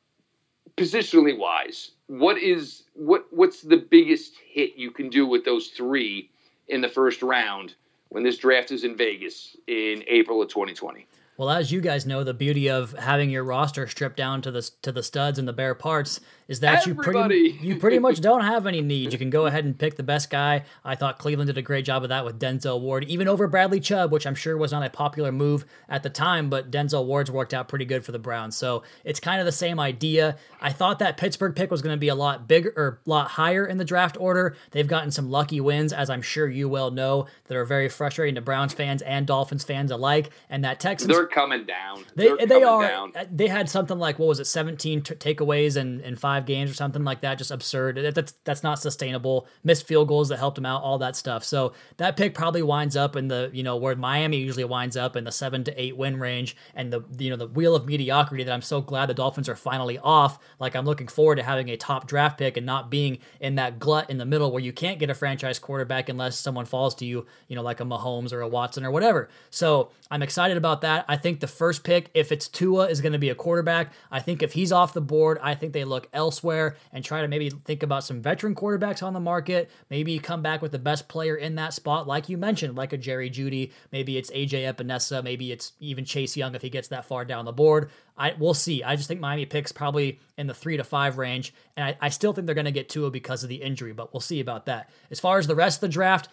positionally 0.77 1.37
wise, 1.37 1.93
what 2.07 2.39
is 2.39 2.85
what 2.95 3.27
what's 3.31 3.63
the 3.63 3.77
biggest 3.77 4.35
hit 4.47 4.77
you 4.77 4.91
can 4.91 5.09
do 5.09 5.27
with 5.27 5.45
those 5.45 5.69
three 5.69 6.31
in 6.69 6.81
the 6.81 6.89
first 6.89 7.23
round 7.23 7.75
when 8.11 8.23
this 8.23 8.39
draft 8.39 8.71
is 8.71 8.85
in 8.85 8.97
Vegas 8.97 9.57
in 9.67 10.03
April 10.07 10.41
of 10.43 10.49
2020. 10.49 11.07
Well, 11.37 11.51
as 11.51 11.71
you 11.71 11.81
guys 11.81 12.05
know, 12.05 12.25
the 12.25 12.35
beauty 12.35 12.69
of 12.69 12.93
having 12.93 13.31
your 13.31 13.45
roster 13.45 13.87
stripped 13.87 14.17
down 14.17 14.43
to 14.43 14.51
the 14.51 14.69
to 14.83 14.93
the 14.93 15.03
studs 15.03 15.39
and 15.39 15.47
the 15.47 15.53
bare 15.53 15.75
parts 15.75 16.21
is 16.49 16.61
that 16.61 16.87
Everybody. 16.89 17.09
you 17.09 17.13
pretty 17.13 17.67
you 17.67 17.77
pretty 17.77 17.99
much 17.99 18.21
don't 18.23 18.41
have 18.41 18.67
any 18.67 18.81
need. 18.81 19.13
You 19.13 19.19
can 19.19 19.29
go 19.31 19.47
ahead 19.47 19.65
and 19.65 19.79
pick 19.79 19.97
the 19.97 20.03
best 20.03 20.31
guy. 20.31 20.65
I 20.83 20.95
thought 20.95 21.19
Cleveland 21.19 21.49
did 21.49 21.59
a 21.59 21.63
great 21.63 21.85
job 21.85 22.03
of 22.03 22.09
that 22.09 22.25
with 22.25 22.41
Denzel 22.41 22.81
Ward, 22.81 23.05
even 23.05 23.29
over 23.29 23.47
Bradley 23.47 23.81
Chubb, 23.81 24.11
which 24.11 24.27
I'm 24.27 24.35
sure 24.35 24.57
was 24.57 24.73
not 24.73 24.83
a 24.83 24.89
popular 24.89 25.31
move 25.31 25.67
at 25.89 26.03
the 26.03 26.11
time, 26.11 26.49
but 26.49 26.71
Denzel 26.71 27.05
Ward's 27.05 27.31
worked 27.31 27.53
out 27.53 27.69
pretty 27.69 27.85
good 27.85 28.05
for 28.05 28.13
the 28.13 28.19
Browns. 28.19 28.57
So 28.57 28.83
it's 29.05 29.21
kind 29.21 29.41
of 29.41 29.47
the 29.47 29.53
same 29.53 29.79
idea. 29.79 30.37
I 30.61 30.73
thought 30.73 30.99
that 31.01 31.19
Pittsburgh 31.19 31.55
pick 31.55 31.71
was 31.71 31.83
going 31.83 31.95
to 31.95 32.01
be 32.01 32.09
a 32.09 32.15
lot 32.15 32.49
bigger 32.49 32.73
or 32.77 33.01
a 33.07 33.11
lot 33.11 33.29
higher 33.29 33.67
in 33.67 33.77
the 33.77 33.85
draft 33.85 34.17
order. 34.19 34.57
They've 34.71 34.89
gotten 34.89 35.11
some 35.11 35.31
lucky 35.31 35.61
wins, 35.61 35.93
as 35.93 36.09
I'm 36.09 36.23
sure 36.23 36.49
you 36.49 36.69
well 36.69 36.91
know, 36.91 37.27
that 37.47 37.57
are 37.57 37.67
very 37.67 37.91
frustrating 37.91 38.37
to 38.37 38.41
Browns 38.41 38.73
fans 38.73 39.03
and 39.03 39.27
Dolphins 39.27 39.65
fans 39.65 39.91
alike. 39.91 40.31
And 40.49 40.65
that 40.65 40.81
Texans 40.81 41.13
they're 41.13 41.27
coming 41.27 41.67
down. 41.67 42.05
They 42.15 42.29
they're 42.29 42.47
they 42.47 42.63
are. 42.63 42.89
Down. 42.89 43.13
Uh, 43.15 43.25
they 43.31 43.49
had 43.49 43.69
something 43.69 43.99
like 43.99 44.19
what 44.19 44.29
was 44.29 44.41
it, 44.41 44.47
17 44.47 45.03
t- 45.03 45.15
takeaways 45.15 45.77
and 45.77 46.01
and 46.01 46.19
five 46.19 46.38
games 46.47 46.71
or 46.71 46.75
something 46.75 47.05
like 47.05 47.21
that. 47.21 47.39
Just 47.39 47.51
absurd. 47.51 48.15
That's 48.15 48.35
that's 48.45 48.63
not 48.63 48.79
sustainable. 48.79 49.47
Missed 49.65 49.87
field 49.87 50.09
goals 50.09 50.29
that 50.29 50.39
helped 50.39 50.59
him 50.59 50.67
out, 50.67 50.83
all 50.83 50.99
that 50.99 51.17
stuff. 51.17 51.45
So 51.45 51.73
that 51.97 52.17
pick 52.17 52.35
probably 52.35 52.63
winds 52.63 52.97
up 52.97 53.17
in 53.17 53.29
the 53.29 53.51
you 53.53 53.63
know 53.63 53.77
where 53.77 53.97
Miami 53.97 54.39
usually 54.39 54.65
winds 54.65 54.97
up 54.97 55.17
in 55.17 55.25
the 55.25 55.33
seven 55.33 55.65
to 55.65 55.81
eight 55.81 55.97
win 55.97 56.19
range, 56.19 56.57
and 56.75 56.93
the 56.93 57.05
you 57.19 57.31
know 57.31 57.37
the 57.37 57.47
wheel 57.47 57.75
of 57.75 57.87
mediocrity 57.87 58.45
that 58.45 58.53
I'm 58.53 58.63
so 58.63 58.81
glad 58.81 59.07
the 59.07 59.15
Dolphins 59.15 59.49
are 59.49 59.57
finally 59.57 59.99
off. 59.99 60.39
Like 60.59 60.75
I'm 60.75 60.85
looking 60.85 61.09
forward 61.09 61.37
to 61.37 61.43
having 61.43 61.69
a 61.69 61.77
top 61.77 62.07
draft 62.07 62.39
pick 62.39 62.57
and 62.57 62.67
not 62.67 62.91
being 62.91 63.19
in 63.41 63.57
that 63.57 63.79
glut 63.79 64.11
in 64.11 64.19
the 64.19 64.25
middle 64.25 64.51
where 64.51 64.63
you 64.63 64.73
can't 64.73 64.99
get 64.99 65.11
a 65.11 65.15
franchise 65.15 65.59
quarterback 65.59 66.09
unless 66.09 66.39
someone 66.39 66.65
falls 66.65 66.95
to 66.97 67.05
you, 67.05 67.27
you 67.49 67.57
know, 67.57 67.63
like 67.63 67.81
a 67.81 67.85
Mahomes 67.85 68.33
or 68.33 68.41
a 68.41 68.49
Watson 68.49 68.85
or 68.85 68.91
whatever. 68.91 69.29
So 69.51 69.91
I'm 70.11 70.23
excited 70.23 70.57
about 70.57 70.81
that. 70.83 71.05
I 71.09 71.17
think 71.17 71.41
the 71.41 71.47
first 71.47 71.85
pick, 71.85 72.11
if 72.15 72.33
it's 72.33 72.49
Tua, 72.49 72.89
is 72.89 73.01
going 73.01 73.13
to 73.13 73.19
be 73.19 73.29
a 73.29 73.35
quarterback. 73.35 73.93
I 74.11 74.21
think 74.21 74.43
if 74.43 74.53
he's 74.53 74.73
off 74.73 74.93
the 74.93 75.01
board, 75.01 75.39
I 75.43 75.55
think 75.55 75.73
they 75.73 75.85
look 75.85 76.09
elsewhere 76.29 76.77
and 76.93 77.03
try 77.03 77.23
to 77.23 77.29
maybe 77.29 77.49
think 77.49 77.83
about 77.83 78.05
some 78.05 78.21
veteran 78.21 78.55
quarterbacks 78.55 79.03
on 79.03 79.15
the 79.15 79.21
market. 79.21 79.71
Maybe 79.89 80.19
come 80.19 80.43
back 80.43 80.61
with 80.61 80.73
the 80.73 80.79
best 80.79 81.09
player 81.09 81.37
in 81.37 81.55
that 81.55 81.73
spot, 81.73 82.07
like 82.07 82.29
you 82.29 82.37
mentioned, 82.37 82.77
like 82.77 82.93
a 82.93 82.99
Jerry 82.99 83.31
Jeudy. 83.31 83.73
Maybe 83.93 84.19
it's 84.19 84.31
AJ 84.31 84.71
Epenesa. 84.71 85.25
Maybe 85.25 85.53
it's 85.53 85.73
even 85.81 86.05
Chase 86.05 86.37
Young 86.37 86.55
if 86.55 86.61
he 86.61 86.69
gets 86.69 86.89
that 86.89 87.07
far 87.07 87.25
down 87.25 87.47
the 87.47 87.53
board. 87.53 87.91
I 88.19 88.35
we'll 88.39 88.53
see. 88.53 88.83
I 88.83 88.95
just 88.95 89.09
think 89.09 89.21
Miami 89.21 89.47
picks 89.47 89.73
probably 89.73 90.21
in 90.37 90.47
the 90.47 90.55
three 90.55 90.77
to 90.77 90.85
five 90.85 91.17
range, 91.17 91.55
and 91.77 91.87
I, 91.87 91.97
I 92.07 92.09
still 92.11 92.35
think 92.35 92.45
they're 92.45 92.55
going 92.55 92.67
to 92.67 92.71
get 92.71 92.91
Tua 92.91 93.11
because 93.11 93.43
of 93.43 93.49
the 93.49 93.63
injury, 93.63 93.95
but 93.95 94.13
we'll 94.13 94.21
see 94.21 94.41
about 94.41 94.67
that. 94.67 94.91
As 95.11 95.19
far 95.19 95.39
as 95.39 95.47
the 95.47 95.55
rest 95.55 95.79
of 95.79 95.81
the 95.83 95.89
draft, 95.89 96.29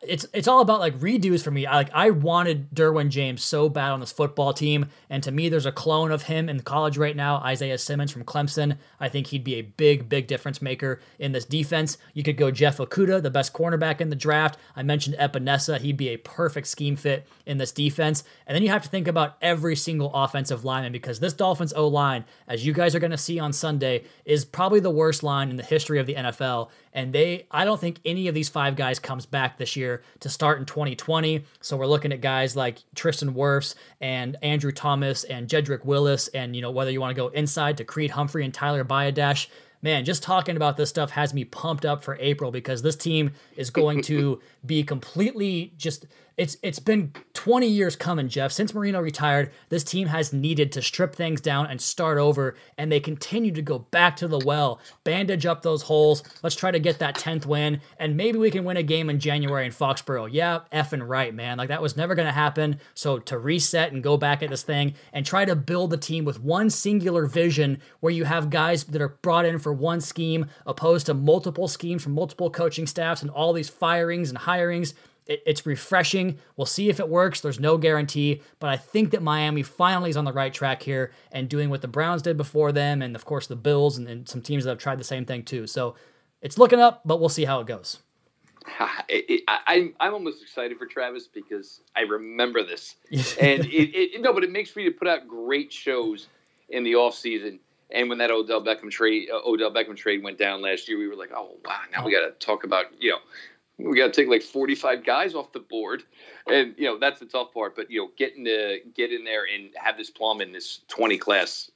it's 0.00 0.26
it's 0.32 0.48
all 0.48 0.62
about 0.62 0.80
like 0.80 0.98
redos 0.98 1.42
for 1.42 1.50
me. 1.50 1.66
I 1.66 1.74
like 1.74 1.90
I 1.92 2.10
wanted 2.10 2.70
Derwin 2.74 3.10
James 3.10 3.42
so 3.42 3.68
bad 3.68 3.90
on 3.90 4.00
this 4.00 4.10
football 4.10 4.54
team, 4.54 4.86
and 5.10 5.22
to 5.22 5.30
me, 5.30 5.48
there's 5.48 5.66
a 5.66 5.72
clone 5.72 6.10
of 6.10 6.24
him 6.24 6.48
in 6.48 6.60
college 6.60 6.96
right 6.96 7.14
now, 7.14 7.36
Isaiah 7.38 7.76
Simmons 7.76 8.10
from 8.10 8.24
Clemson. 8.24 8.78
I 8.98 9.08
think 9.08 9.28
he'd 9.28 9.44
be 9.44 9.56
a 9.56 9.62
big, 9.62 10.08
big 10.08 10.28
difference 10.28 10.62
maker 10.62 11.00
in 11.18 11.32
this 11.32 11.44
defense. 11.44 11.98
You 12.14 12.22
could 12.22 12.38
go 12.38 12.50
Jeff 12.50 12.78
Okudah, 12.78 13.22
the 13.22 13.30
best 13.30 13.52
cornerback 13.52 14.00
in 14.00 14.08
the 14.08 14.16
draft. 14.16 14.58
I 14.74 14.82
mentioned 14.82 15.16
Epenesa; 15.16 15.78
he'd 15.78 15.98
be 15.98 16.08
a 16.08 16.16
perfect 16.16 16.68
scheme 16.68 16.96
fit 16.96 17.26
in 17.44 17.58
this 17.58 17.72
defense. 17.72 18.24
And 18.46 18.54
then 18.54 18.62
you 18.62 18.70
have 18.70 18.82
to 18.82 18.88
think 18.88 19.06
about 19.06 19.36
every 19.42 19.76
single 19.76 20.10
offensive 20.14 20.64
lineman 20.64 20.92
because 20.92 21.20
this 21.20 21.34
Dolphins 21.34 21.74
O 21.74 21.86
line, 21.86 22.24
as 22.48 22.64
you 22.64 22.72
guys 22.72 22.94
are 22.94 23.00
going 23.00 23.10
to 23.10 23.18
see 23.18 23.38
on 23.38 23.52
Sunday, 23.52 24.04
is 24.24 24.46
probably 24.46 24.80
the 24.80 24.90
worst 24.90 25.22
line 25.22 25.50
in 25.50 25.56
the 25.56 25.62
history 25.62 25.98
of 25.98 26.06
the 26.06 26.14
NFL. 26.14 26.70
And 26.96 27.12
they, 27.12 27.46
I 27.50 27.66
don't 27.66 27.80
think 27.80 28.00
any 28.06 28.26
of 28.26 28.34
these 28.34 28.48
five 28.48 28.74
guys 28.74 28.98
comes 28.98 29.26
back 29.26 29.58
this 29.58 29.76
year 29.76 30.02
to 30.20 30.30
start 30.30 30.58
in 30.58 30.64
2020. 30.64 31.44
So 31.60 31.76
we're 31.76 31.86
looking 31.86 32.10
at 32.10 32.22
guys 32.22 32.56
like 32.56 32.78
Tristan 32.94 33.34
Wirfs 33.34 33.74
and 34.00 34.36
Andrew 34.42 34.72
Thomas 34.72 35.22
and 35.24 35.46
Jedrick 35.46 35.84
Wills, 35.84 36.28
and 36.28 36.56
you 36.56 36.62
know 36.62 36.70
whether 36.70 36.90
you 36.90 37.00
want 37.00 37.14
to 37.14 37.22
go 37.22 37.28
inside 37.28 37.76
to 37.76 37.84
Creed 37.84 38.12
Humphrey 38.12 38.44
and 38.44 38.52
Tyler 38.52 38.84
Biadasz 38.84 39.46
man, 39.82 40.04
just 40.04 40.22
talking 40.22 40.56
about 40.56 40.76
this 40.76 40.88
stuff 40.88 41.10
has 41.10 41.32
me 41.32 41.44
pumped 41.44 41.84
up 41.84 42.02
for 42.02 42.16
April 42.18 42.50
because 42.50 42.82
this 42.82 42.96
team 42.96 43.30
is 43.56 43.70
going 43.70 44.02
to 44.02 44.40
be 44.64 44.82
completely 44.82 45.72
just 45.76 46.06
it's 46.36 46.58
it's 46.62 46.78
been 46.78 47.12
20 47.32 47.66
years 47.66 47.96
coming, 47.96 48.28
Jeff. 48.28 48.52
Since 48.52 48.74
Marino 48.74 49.00
retired, 49.00 49.52
this 49.70 49.82
team 49.82 50.08
has 50.08 50.32
needed 50.32 50.70
to 50.72 50.82
strip 50.82 51.14
things 51.14 51.40
down 51.40 51.66
and 51.66 51.80
start 51.80 52.18
over, 52.18 52.56
and 52.76 52.92
they 52.92 53.00
continue 53.00 53.52
to 53.52 53.62
go 53.62 53.78
back 53.78 54.16
to 54.16 54.28
the 54.28 54.38
well, 54.44 54.80
bandage 55.02 55.46
up 55.46 55.62
those 55.62 55.82
holes. 55.82 56.22
Let's 56.42 56.56
try 56.56 56.70
to 56.70 56.78
get 56.78 56.98
that 56.98 57.16
10th 57.16 57.46
win, 57.46 57.80
and 57.98 58.16
maybe 58.16 58.38
we 58.38 58.50
can 58.50 58.64
win 58.64 58.76
a 58.76 58.82
game 58.82 59.08
in 59.08 59.18
January 59.18 59.64
in 59.64 59.72
Foxborough. 59.72 60.28
Yeah, 60.30 60.60
effing 60.72 61.06
right, 61.06 61.34
man. 61.34 61.56
Like 61.56 61.68
that 61.68 61.82
was 61.82 61.96
never 61.96 62.14
to 62.14 62.32
happen. 62.32 62.80
So 62.94 63.18
to 63.18 63.38
reset 63.38 63.92
and 63.92 64.02
go 64.02 64.18
back 64.18 64.42
at 64.42 64.50
this 64.50 64.62
thing 64.62 64.94
and 65.12 65.24
try 65.24 65.46
to 65.46 65.56
build 65.56 65.92
a 65.94 65.96
team 65.96 66.24
with 66.24 66.40
one 66.40 66.68
singular 66.68 67.26
vision 67.26 67.80
where 68.00 68.12
you 68.12 68.24
have 68.24 68.50
guys 68.50 68.84
that 68.84 69.00
are 69.00 69.16
brought 69.22 69.46
in 69.46 69.58
for 69.58 69.72
one 69.72 70.00
scheme 70.00 70.46
opposed 70.66 71.06
to 71.06 71.14
multiple 71.14 71.68
schemes 71.68 72.02
from 72.02 72.12
multiple 72.12 72.50
coaching 72.50 72.86
staffs 72.86 73.22
and 73.22 73.30
all 73.30 73.52
these 73.52 73.70
firings 73.70 74.28
and 74.28 74.38
hirings 74.40 74.92
it, 75.26 75.42
it's 75.46 75.66
refreshing. 75.66 76.38
We'll 76.56 76.66
see 76.66 76.88
if 76.88 77.00
it 77.00 77.08
works. 77.08 77.40
There's 77.40 77.60
no 77.60 77.78
guarantee, 77.78 78.42
but 78.58 78.70
I 78.70 78.76
think 78.76 79.10
that 79.10 79.22
Miami 79.22 79.62
finally 79.62 80.10
is 80.10 80.16
on 80.16 80.24
the 80.24 80.32
right 80.32 80.52
track 80.52 80.82
here 80.82 81.12
and 81.32 81.48
doing 81.48 81.70
what 81.70 81.82
the 81.82 81.88
Browns 81.88 82.22
did 82.22 82.36
before 82.36 82.72
them, 82.72 83.02
and 83.02 83.14
of 83.14 83.24
course 83.24 83.46
the 83.46 83.56
Bills 83.56 83.98
and, 83.98 84.08
and 84.08 84.28
some 84.28 84.42
teams 84.42 84.64
that 84.64 84.70
have 84.70 84.78
tried 84.78 84.98
the 84.98 85.04
same 85.04 85.24
thing 85.24 85.42
too. 85.42 85.66
So 85.66 85.96
it's 86.42 86.58
looking 86.58 86.80
up, 86.80 87.02
but 87.04 87.20
we'll 87.20 87.28
see 87.28 87.44
how 87.44 87.60
it 87.60 87.66
goes. 87.66 88.00
I, 88.78 89.40
I, 89.48 89.92
I'm 90.00 90.14
almost 90.14 90.42
excited 90.42 90.78
for 90.78 90.86
Travis 90.86 91.28
because 91.28 91.80
I 91.94 92.00
remember 92.02 92.64
this, 92.64 92.96
and 93.40 93.64
it, 93.66 94.16
it, 94.16 94.20
no, 94.20 94.32
but 94.32 94.44
it 94.44 94.50
makes 94.50 94.74
me 94.76 94.84
to 94.84 94.90
put 94.90 95.08
out 95.08 95.28
great 95.28 95.72
shows 95.72 96.28
in 96.68 96.84
the 96.84 96.94
off 96.94 97.14
season. 97.14 97.60
And 97.92 98.08
when 98.08 98.18
that 98.18 98.32
Odell 98.32 98.64
Beckham 98.64 98.90
trade, 98.90 99.28
uh, 99.32 99.38
Odell 99.48 99.72
Beckham 99.72 99.96
trade 99.96 100.20
went 100.20 100.38
down 100.38 100.60
last 100.60 100.88
year, 100.88 100.98
we 100.98 101.06
were 101.06 101.14
like, 101.14 101.30
oh 101.32 101.52
wow, 101.64 101.78
now 101.92 102.04
we 102.04 102.10
got 102.10 102.26
to 102.26 102.32
talk 102.44 102.64
about 102.64 102.86
you 102.98 103.10
know 103.10 103.18
we 103.78 103.96
got 103.96 104.12
to 104.12 104.20
take 104.20 104.28
like 104.28 104.42
45 104.42 105.04
guys 105.04 105.34
off 105.34 105.52
the 105.52 105.60
board. 105.60 106.02
And 106.46 106.74
you 106.78 106.84
know 106.84 106.98
that's 106.98 107.20
the 107.20 107.26
tough 107.26 107.52
part 107.52 107.76
but 107.76 107.90
you 107.90 108.00
know 108.00 108.10
getting 108.16 108.44
to 108.44 108.78
get 108.94 109.12
in 109.12 109.24
there 109.24 109.44
and 109.52 109.70
have 109.76 109.96
this 109.96 110.10
plum 110.10 110.40
in 110.40 110.52
this 110.52 110.80
20 110.88 111.18
class 111.18 111.70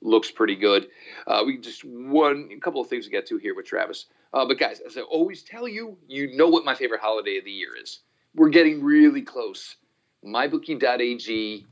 looks 0.00 0.30
pretty 0.30 0.56
good. 0.56 0.88
Uh, 1.26 1.42
we 1.46 1.58
just 1.58 1.84
one 1.84 2.50
a 2.56 2.60
couple 2.60 2.80
of 2.80 2.88
things 2.88 3.04
to 3.04 3.10
get 3.10 3.26
to 3.26 3.36
here 3.38 3.54
with 3.54 3.66
travis. 3.66 4.06
Uh, 4.32 4.46
but 4.46 4.58
guys 4.58 4.80
as 4.80 4.96
i 4.96 5.02
always 5.02 5.42
tell 5.42 5.68
you 5.68 5.96
you 6.08 6.34
know 6.36 6.48
what 6.48 6.64
my 6.64 6.74
favorite 6.74 7.00
holiday 7.00 7.38
of 7.38 7.44
the 7.44 7.50
year 7.50 7.76
is. 7.80 8.00
We're 8.34 8.48
getting 8.48 8.82
really 8.82 9.22
close. 9.22 9.76
Mybookie.ag 10.24 11.66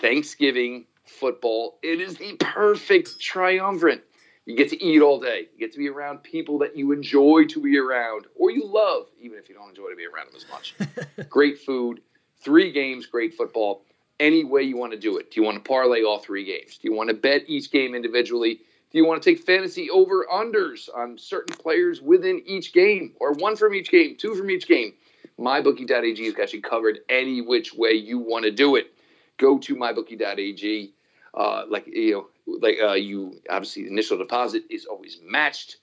thanksgiving 0.00 0.86
football. 1.04 1.78
It 1.82 2.00
is 2.00 2.16
the 2.16 2.36
perfect 2.36 3.20
triumvirate 3.20 4.07
you 4.48 4.56
get 4.56 4.70
to 4.70 4.82
eat 4.82 5.02
all 5.02 5.20
day. 5.20 5.46
You 5.52 5.58
get 5.58 5.72
to 5.72 5.78
be 5.78 5.90
around 5.90 6.22
people 6.22 6.56
that 6.60 6.74
you 6.74 6.92
enjoy 6.92 7.44
to 7.50 7.60
be 7.60 7.78
around 7.78 8.24
or 8.34 8.50
you 8.50 8.66
love, 8.66 9.08
even 9.20 9.36
if 9.36 9.46
you 9.46 9.54
don't 9.54 9.68
enjoy 9.68 9.90
to 9.90 9.96
be 9.96 10.06
around 10.06 10.28
them 10.28 10.36
as 10.36 10.46
much. 10.50 10.74
great 11.28 11.58
food, 11.58 12.00
three 12.40 12.72
games, 12.72 13.04
great 13.04 13.34
football. 13.34 13.82
Any 14.18 14.44
way 14.44 14.62
you 14.62 14.78
want 14.78 14.92
to 14.92 14.98
do 14.98 15.18
it. 15.18 15.30
Do 15.30 15.38
you 15.38 15.44
want 15.44 15.62
to 15.62 15.68
parlay 15.68 16.02
all 16.02 16.18
three 16.18 16.46
games? 16.46 16.78
Do 16.78 16.88
you 16.88 16.94
want 16.94 17.10
to 17.10 17.14
bet 17.14 17.42
each 17.46 17.70
game 17.70 17.94
individually? 17.94 18.60
Do 18.90 18.96
you 18.96 19.04
want 19.06 19.22
to 19.22 19.30
take 19.30 19.44
fantasy 19.44 19.90
over 19.90 20.26
unders 20.32 20.88
on 20.96 21.18
certain 21.18 21.54
players 21.54 22.00
within 22.00 22.42
each 22.46 22.72
game 22.72 23.12
or 23.20 23.34
one 23.34 23.54
from 23.54 23.74
each 23.74 23.90
game, 23.90 24.16
two 24.16 24.34
from 24.34 24.50
each 24.50 24.66
game? 24.66 24.94
MyBookie.ag 25.38 26.24
has 26.24 26.34
got 26.34 26.54
you 26.54 26.62
covered 26.62 27.00
any 27.10 27.42
which 27.42 27.74
way 27.74 27.92
you 27.92 28.18
want 28.18 28.46
to 28.46 28.50
do 28.50 28.76
it. 28.76 28.94
Go 29.36 29.58
to 29.58 29.76
MyBookie.ag. 29.76 30.94
Uh, 31.34 31.64
like 31.68 31.86
you 31.86 32.12
know, 32.46 32.56
like 32.60 32.78
uh, 32.82 32.92
you 32.92 33.40
obviously 33.50 33.84
the 33.84 33.90
initial 33.90 34.18
deposit 34.18 34.64
is 34.70 34.86
always 34.86 35.18
matched. 35.22 35.76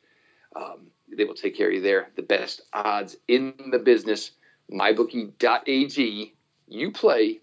Um, 0.56 0.88
they 1.16 1.26
will 1.26 1.36
take 1.36 1.56
care 1.58 1.68
of 1.68 1.74
you 1.74 1.82
there. 1.82 2.10
The 2.16 2.24
best 2.24 2.62
odds 2.74 3.16
in 3.28 3.54
the 3.72 3.80
business. 3.80 4.32
MyBookie.ag. 4.72 6.34
You 6.68 6.92
play, 6.92 7.42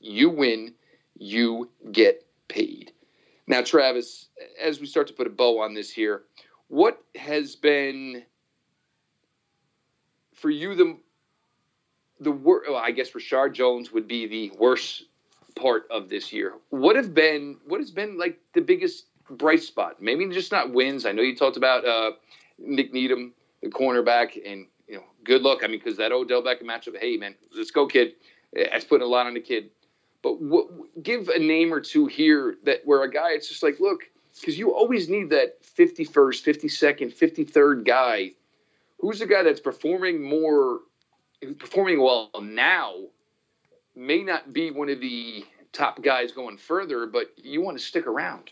you 0.00 0.28
win, 0.28 0.74
you 1.16 1.70
get 1.90 2.26
paid. 2.48 2.92
Now, 3.46 3.62
Travis, 3.62 4.28
as 4.60 4.80
we 4.80 4.86
start 4.86 5.06
to 5.08 5.14
put 5.14 5.26
a 5.26 5.30
bow 5.30 5.60
on 5.60 5.74
this 5.74 5.90
here, 5.90 6.22
what 6.68 7.02
has 7.16 7.56
been 7.56 8.22
for 10.34 10.50
you 10.50 10.74
the 10.74 10.98
the 12.20 12.30
worst? 12.30 12.70
Well, 12.70 12.78
I 12.78 12.90
guess 12.90 13.10
Rashard 13.10 13.54
Jones 13.54 13.92
would 13.92 14.06
be 14.06 14.26
the 14.26 14.52
worst 14.58 15.04
part 15.54 15.86
of 15.90 16.08
this 16.08 16.32
year. 16.32 16.54
What 16.70 16.96
have 16.96 17.14
been 17.14 17.58
what 17.66 17.80
has 17.80 17.90
been 17.90 18.18
like 18.18 18.38
the 18.54 18.60
biggest 18.60 19.06
bright 19.28 19.62
spot? 19.62 20.00
Maybe 20.00 20.26
just 20.28 20.52
not 20.52 20.72
wins. 20.72 21.06
I 21.06 21.12
know 21.12 21.22
you 21.22 21.36
talked 21.36 21.56
about 21.56 21.86
uh, 21.86 22.12
Nik 22.58 22.92
Needham, 22.92 23.32
the 23.62 23.68
cornerback, 23.68 24.38
and 24.44 24.66
you 24.88 24.96
know, 24.96 25.04
good 25.24 25.42
luck. 25.42 25.60
I 25.62 25.66
mean, 25.66 25.78
because 25.78 25.96
that 25.98 26.12
Odell 26.12 26.42
Beckham 26.42 26.64
matchup. 26.64 26.98
Hey, 26.98 27.16
man, 27.16 27.34
let's 27.56 27.70
go, 27.70 27.86
kid. 27.86 28.14
That's 28.52 28.84
putting 28.84 29.06
a 29.06 29.10
lot 29.10 29.26
on 29.26 29.34
the 29.34 29.40
kid. 29.40 29.70
But 30.22 30.38
give 31.02 31.28
a 31.28 31.38
name 31.38 31.72
or 31.72 31.80
two 31.80 32.06
here 32.06 32.56
that 32.64 32.80
where 32.84 33.02
a 33.02 33.10
guy, 33.10 33.30
it's 33.30 33.48
just 33.48 33.62
like, 33.62 33.80
look, 33.80 34.02
because 34.38 34.58
you 34.58 34.74
always 34.74 35.08
need 35.08 35.30
that 35.30 35.62
51st, 35.62 36.42
52nd, 36.44 37.14
53rd 37.14 37.84
guy. 37.84 38.32
Who's 38.98 39.20
the 39.20 39.26
guy 39.26 39.42
that's 39.42 39.60
performing 39.60 40.22
more, 40.22 40.80
performing 41.58 42.02
well 42.02 42.30
now 42.42 42.94
may 44.00 44.22
not 44.22 44.52
be 44.52 44.70
one 44.70 44.88
of 44.88 45.00
the 45.00 45.44
top 45.72 46.02
guys 46.02 46.32
going 46.32 46.56
further, 46.56 47.06
but 47.06 47.32
you 47.36 47.60
want 47.60 47.78
to 47.78 47.84
stick 47.84 48.06
around. 48.06 48.50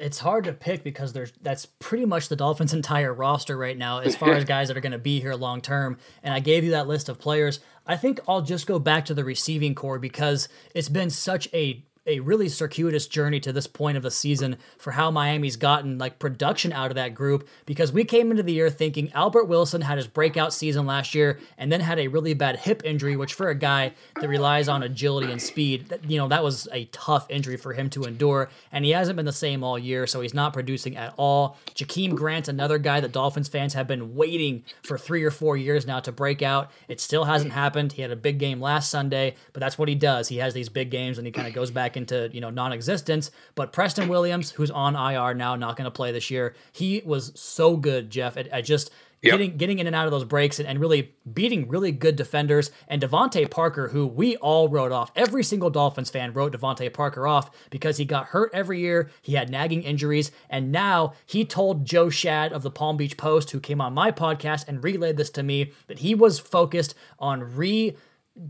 It's 0.00 0.18
hard 0.18 0.44
to 0.44 0.52
pick 0.52 0.82
because 0.82 1.12
there's 1.12 1.32
that's 1.42 1.66
pretty 1.66 2.06
much 2.06 2.28
the 2.28 2.34
Dolphins' 2.34 2.72
entire 2.80 3.14
roster 3.14 3.56
right 3.56 3.76
now 3.76 4.00
as 4.00 4.16
far 4.16 4.32
as 4.32 4.44
guys 4.56 4.68
that 4.68 4.76
are 4.76 4.80
going 4.80 4.92
to 4.92 4.98
be 4.98 5.20
here 5.20 5.34
long 5.34 5.60
term. 5.60 5.98
And 6.22 6.34
I 6.34 6.40
gave 6.40 6.64
you 6.64 6.70
that 6.70 6.88
list 6.88 7.08
of 7.08 7.18
players. 7.18 7.60
I 7.86 7.96
think 7.96 8.18
I'll 8.26 8.42
just 8.42 8.66
go 8.66 8.80
back 8.80 9.04
to 9.04 9.14
the 9.14 9.24
receiving 9.24 9.74
corps 9.76 10.00
because 10.00 10.48
it's 10.74 10.88
been 10.88 11.10
such 11.10 11.48
a 11.54 11.84
a 12.06 12.20
really 12.20 12.48
circuitous 12.48 13.06
journey 13.06 13.40
to 13.40 13.52
this 13.52 13.66
point 13.66 13.96
of 13.96 14.02
the 14.02 14.10
season 14.10 14.56
for 14.78 14.92
how 14.92 15.10
Miami's 15.10 15.56
gotten 15.56 15.98
like 15.98 16.18
production 16.18 16.72
out 16.72 16.90
of 16.90 16.94
that 16.94 17.14
group 17.14 17.48
because 17.66 17.92
we 17.92 18.04
came 18.04 18.30
into 18.30 18.42
the 18.42 18.52
year 18.52 18.70
thinking 18.70 19.12
Albert 19.12 19.44
Wilson 19.44 19.80
had 19.80 19.98
his 19.98 20.06
breakout 20.06 20.52
season 20.52 20.86
last 20.86 21.14
year 21.14 21.38
and 21.58 21.70
then 21.70 21.80
had 21.80 21.98
a 21.98 22.08
really 22.08 22.34
bad 22.34 22.56
hip 22.56 22.82
injury, 22.84 23.16
which 23.16 23.34
for 23.34 23.48
a 23.48 23.54
guy 23.54 23.92
that 24.20 24.28
relies 24.28 24.68
on 24.68 24.82
agility 24.82 25.30
and 25.30 25.40
speed, 25.40 25.92
you 26.06 26.18
know, 26.18 26.28
that 26.28 26.44
was 26.44 26.68
a 26.72 26.84
tough 26.86 27.26
injury 27.30 27.56
for 27.56 27.72
him 27.72 27.90
to 27.90 28.04
endure. 28.04 28.48
And 28.72 28.84
he 28.84 28.92
hasn't 28.92 29.16
been 29.16 29.26
the 29.26 29.32
same 29.32 29.64
all 29.64 29.78
year, 29.78 30.06
so 30.06 30.20
he's 30.20 30.34
not 30.34 30.52
producing 30.52 30.96
at 30.96 31.14
all. 31.16 31.58
Jakeem 31.74 32.14
Grant, 32.14 32.48
another 32.48 32.78
guy 32.78 33.00
that 33.00 33.12
Dolphins 33.12 33.48
fans 33.48 33.74
have 33.74 33.86
been 33.86 34.14
waiting 34.14 34.64
for 34.82 34.96
three 34.96 35.24
or 35.24 35.30
four 35.30 35.56
years 35.56 35.86
now 35.86 36.00
to 36.00 36.12
break 36.12 36.42
out. 36.42 36.70
It 36.88 37.00
still 37.00 37.24
hasn't 37.24 37.52
happened. 37.52 37.92
He 37.92 38.02
had 38.02 38.10
a 38.10 38.16
big 38.16 38.38
game 38.38 38.60
last 38.60 38.90
Sunday, 38.90 39.34
but 39.52 39.60
that's 39.60 39.78
what 39.78 39.88
he 39.88 39.94
does. 39.94 40.28
He 40.28 40.38
has 40.38 40.54
these 40.54 40.68
big 40.68 40.90
games 40.90 41.18
and 41.18 41.26
he 41.26 41.32
kind 41.32 41.48
of 41.48 41.54
goes 41.54 41.70
back 41.70 41.95
into 41.96 42.30
you 42.32 42.40
know 42.40 42.50
non-existence. 42.50 43.30
But 43.54 43.72
Preston 43.72 44.08
Williams, 44.08 44.50
who's 44.50 44.70
on 44.70 44.94
IR 44.94 45.34
now, 45.34 45.56
not 45.56 45.76
going 45.76 45.86
to 45.86 45.90
play 45.90 46.12
this 46.12 46.30
year, 46.30 46.54
he 46.72 47.02
was 47.04 47.32
so 47.34 47.76
good, 47.76 48.10
Jeff. 48.10 48.36
I 48.52 48.60
just 48.60 48.90
Yep. 49.22 49.32
Getting 49.32 49.56
getting 49.56 49.78
in 49.78 49.86
and 49.86 49.96
out 49.96 50.04
of 50.06 50.10
those 50.10 50.24
breaks 50.24 50.58
and, 50.58 50.68
and 50.68 50.78
really 50.78 51.14
beating 51.32 51.68
really 51.68 51.90
good 51.90 52.16
defenders. 52.16 52.70
And 52.86 53.00
DeVante 53.00 53.50
Parker, 53.50 53.88
who 53.88 54.06
we 54.06 54.36
all 54.36 54.68
wrote 54.68 54.92
off, 54.92 55.10
every 55.16 55.42
single 55.42 55.70
Dolphins 55.70 56.10
fan 56.10 56.34
wrote 56.34 56.52
DeVante 56.52 56.92
Parker 56.92 57.26
off 57.26 57.50
because 57.70 57.96
he 57.96 58.04
got 58.04 58.26
hurt 58.26 58.50
every 58.52 58.80
year. 58.80 59.10
He 59.22 59.32
had 59.32 59.48
nagging 59.48 59.82
injuries. 59.82 60.32
And 60.50 60.70
now 60.70 61.14
he 61.24 61.46
told 61.46 61.86
Joe 61.86 62.06
Schad 62.06 62.52
of 62.52 62.62
the 62.62 62.70
Palm 62.70 62.98
Beach 62.98 63.16
Post, 63.16 63.50
who 63.50 63.60
came 63.60 63.80
on 63.80 63.94
my 63.94 64.12
podcast 64.12 64.68
and 64.68 64.84
relayed 64.84 65.16
this 65.16 65.30
to 65.30 65.42
me, 65.42 65.72
that 65.86 66.00
he 66.00 66.14
was 66.14 66.38
focused 66.38 66.94
on 67.18 67.56
re 67.56 67.96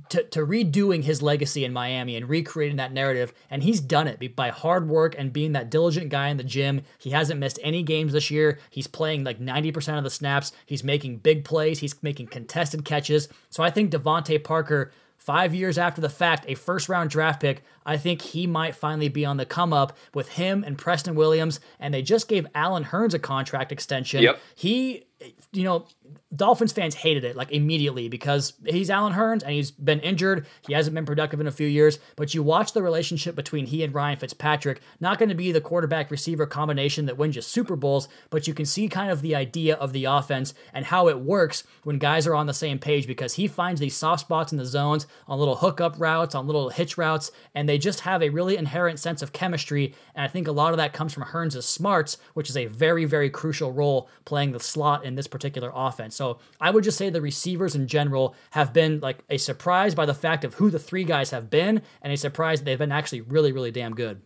to, 0.09 0.22
to 0.25 0.40
redoing 0.40 1.05
his 1.05 1.22
legacy 1.22 1.64
in 1.64 1.72
Miami 1.72 2.16
and 2.16 2.29
recreating 2.29 2.77
that 2.77 2.92
narrative. 2.92 3.33
And 3.51 3.62
he's 3.62 3.81
done 3.81 4.09
it 4.09 4.35
by 4.35 4.51
hard 4.51 4.88
work 4.88 5.14
and 5.16 5.33
being 5.33 5.53
that 5.53 5.70
diligent 5.70 6.11
guy 6.11 6.29
in 6.29 6.37
the 6.37 6.44
gym. 6.44 6.83
He 6.99 7.11
hasn't 7.11 7.40
missed 7.40 7.59
any 7.62 7.83
games 7.83 8.12
this 8.12 8.31
year. 8.31 8.59
He's 8.70 8.87
playing 8.87 9.25
like 9.25 9.38
90% 9.38 9.99
of 9.99 10.05
the 10.05 10.11
snaps. 10.11 10.53
He's 10.64 10.85
making 10.85 11.18
big 11.18 11.44
plays. 11.44 11.81
He's 11.81 12.03
making 12.03 12.29
contested 12.29 12.85
catches. 12.85 13.29
So 13.51 13.62
I 13.62 13.70
think 13.70 13.92
DeVante 13.92 14.42
Parker, 14.42 14.92
five 15.16 15.55
years 15.55 15.79
after 15.79 16.01
the 16.01 16.09
fact, 16.09 16.44
a 16.49 16.55
first 16.55 16.88
round 16.88 17.11
draft 17.11 17.40
pick, 17.40 17.62
I 17.87 17.96
think 17.96 18.20
he 18.20 18.46
might 18.46 18.75
finally 18.75 19.09
be 19.09 19.25
on 19.25 19.38
the 19.38 19.46
come 19.46 19.72
up 19.72 19.96
with 20.12 20.31
him 20.31 20.64
and 20.64 20.77
Preston 20.77 21.14
Williams. 21.14 21.61
And 21.81 21.94
they 21.94 22.03
just 22.03 22.29
gave 22.29 22.46
Allen 22.55 22.85
Hurns 22.85 23.14
a 23.14 23.18
contract 23.18 23.72
extension. 23.72 24.22
Yep. 24.22 24.38
He 24.55 25.07
you 25.53 25.64
know, 25.64 25.87
Dolphins 26.35 26.72
fans 26.72 26.94
hated 26.94 27.25
it 27.25 27.37
like 27.37 27.51
immediately 27.51 28.09
because 28.09 28.53
he's 28.66 28.90
Allen 28.90 29.14
Hurns 29.14 29.42
and 29.42 29.53
he's 29.53 29.70
been 29.70 30.01
injured. 30.01 30.46
He 30.66 30.75
hasn't 30.75 30.94
been 30.94 31.07
productive 31.07 31.40
in 31.40 31.46
a 31.46 31.53
few 31.53 31.66
years. 31.66 31.99
But 32.16 32.35
you 32.35 32.42
watch 32.42 32.72
the 32.72 32.83
relationship 32.83 33.35
between 33.35 33.66
he 33.66 33.83
and 33.83 33.94
Ryan 33.94 34.18
Fitzpatrick, 34.18 34.81
not 35.01 35.18
going 35.18 35.31
to 35.31 35.35
be 35.35 35.53
the 35.53 35.61
quarterback 35.61 36.11
receiver 36.11 36.44
combination 36.44 37.07
that 37.07 37.16
wins 37.16 37.37
you 37.37 37.42
Super 37.42 37.77
Bowls, 37.77 38.09
but 38.29 38.46
you 38.46 38.53
can 38.53 38.66
see 38.66 38.88
kind 38.88 39.11
of 39.11 39.22
the 39.22 39.35
idea 39.35 39.77
of 39.77 39.92
the 39.92 40.05
offense 40.05 40.53
and 40.75 40.85
how 40.85 41.09
it 41.09 41.20
works 41.20 41.64
when 41.85 41.99
guys 41.99 42.27
are 42.27 42.35
on 42.35 42.46
the 42.46 42.55
same 42.55 42.79
page 42.79 43.07
because 43.07 43.35
he 43.35 43.49
finds 43.49 43.81
these 43.81 43.96
soft 43.96 44.20
spots 44.20 44.53
in 44.53 44.59
the 44.59 44.66
zones 44.66 45.07
on 45.27 45.38
little 45.38 45.57
hookup 45.57 45.99
routes, 45.99 46.35
on 46.35 46.46
little 46.46 46.68
hitch 46.68 46.99
routes, 46.99 47.31
and 47.55 47.68
they 47.68 47.75
they 47.76 47.80
just 47.80 48.00
have 48.00 48.22
a 48.22 48.30
really 48.30 48.56
inherent 48.56 48.98
sense 48.98 49.20
of 49.20 49.34
chemistry. 49.34 49.94
And 50.14 50.24
I 50.24 50.28
think 50.28 50.48
a 50.48 50.52
lot 50.52 50.72
of 50.72 50.78
that 50.78 50.94
comes 50.94 51.12
from 51.12 51.24
Hurns' 51.24 51.62
smarts, 51.62 52.16
which 52.32 52.48
is 52.48 52.56
a 52.56 52.64
very, 52.64 53.04
very 53.04 53.28
crucial 53.28 53.70
role 53.70 54.08
playing 54.24 54.52
the 54.52 54.60
slot 54.60 55.04
in 55.04 55.14
this 55.14 55.26
particular 55.26 55.70
offense. 55.74 56.16
So 56.16 56.38
I 56.58 56.70
would 56.70 56.84
just 56.84 56.96
say 56.96 57.10
the 57.10 57.20
receivers 57.20 57.74
in 57.74 57.86
general 57.86 58.34
have 58.52 58.72
been 58.72 59.00
like 59.00 59.18
a 59.28 59.36
surprise 59.36 59.94
by 59.94 60.06
the 60.06 60.14
fact 60.14 60.42
of 60.42 60.54
who 60.54 60.70
the 60.70 60.78
three 60.78 61.04
guys 61.04 61.32
have 61.32 61.50
been, 61.50 61.82
and 62.00 62.14
a 62.14 62.16
surprise 62.16 62.60
that 62.60 62.64
they've 62.64 62.78
been 62.78 62.92
actually 62.92 63.20
really, 63.20 63.52
really 63.52 63.72
damn 63.72 63.94
good. 63.94 64.22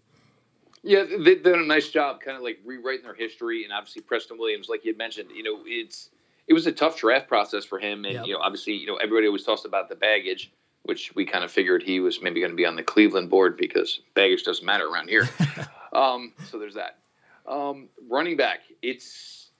Yeah, 0.84 1.02
they've 1.18 1.42
done 1.42 1.58
a 1.58 1.66
nice 1.66 1.88
job, 1.88 2.20
kind 2.20 2.36
of 2.36 2.44
like 2.44 2.60
rewriting 2.64 3.02
their 3.02 3.16
history, 3.16 3.64
and 3.64 3.72
obviously 3.72 4.02
Preston 4.02 4.38
Williams, 4.38 4.68
like 4.68 4.84
you 4.84 4.90
had 4.92 4.98
mentioned, 4.98 5.30
you 5.34 5.42
know, 5.42 5.58
it's 5.66 6.10
it 6.46 6.52
was 6.52 6.68
a 6.68 6.72
tough 6.72 7.00
draft 7.00 7.26
process 7.26 7.64
for 7.64 7.80
him, 7.80 8.04
and 8.04 8.14
yep. 8.14 8.26
you 8.26 8.32
know, 8.32 8.38
obviously, 8.40 8.74
you 8.74 8.86
know, 8.86 8.94
everybody 8.96 9.26
always 9.26 9.42
talks 9.42 9.64
about 9.64 9.88
the 9.88 9.96
baggage, 9.96 10.52
which 10.82 11.14
we 11.14 11.24
kind 11.24 11.44
of 11.44 11.50
figured 11.50 11.82
he 11.82 12.00
was 12.00 12.22
maybe 12.22 12.40
going 12.40 12.50
to 12.50 12.56
be 12.56 12.66
on 12.66 12.76
the 12.76 12.82
Cleveland 12.82 13.30
board 13.30 13.56
because 13.56 14.00
baggage 14.14 14.44
doesn't 14.44 14.64
matter 14.64 14.86
around 14.86 15.08
here. 15.08 15.28
um, 15.92 16.32
so 16.48 16.58
there's 16.58 16.74
that. 16.74 16.98
Um, 17.46 17.88
running 18.08 18.36
back, 18.36 18.60
it's 18.82 19.50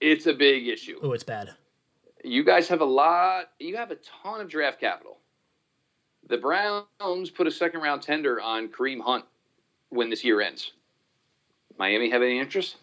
it's 0.00 0.26
a 0.26 0.32
big 0.32 0.68
issue. 0.68 0.98
Oh, 1.02 1.12
it's 1.12 1.24
bad. 1.24 1.54
You 2.24 2.44
guys 2.44 2.68
have 2.68 2.80
a 2.80 2.86
lot. 2.86 3.50
You 3.58 3.76
have 3.76 3.90
a 3.90 3.96
ton 4.22 4.40
of 4.40 4.48
draft 4.48 4.80
capital. 4.80 5.18
The 6.28 6.36
Browns 6.36 7.30
put 7.30 7.46
a 7.46 7.50
second 7.50 7.80
round 7.80 8.02
tender 8.02 8.40
on 8.40 8.68
Kareem 8.68 9.00
Hunt 9.00 9.24
when 9.88 10.10
this 10.10 10.24
year 10.24 10.40
ends. 10.40 10.72
Miami 11.78 12.10
have 12.10 12.22
any 12.22 12.38
interest? 12.38 12.76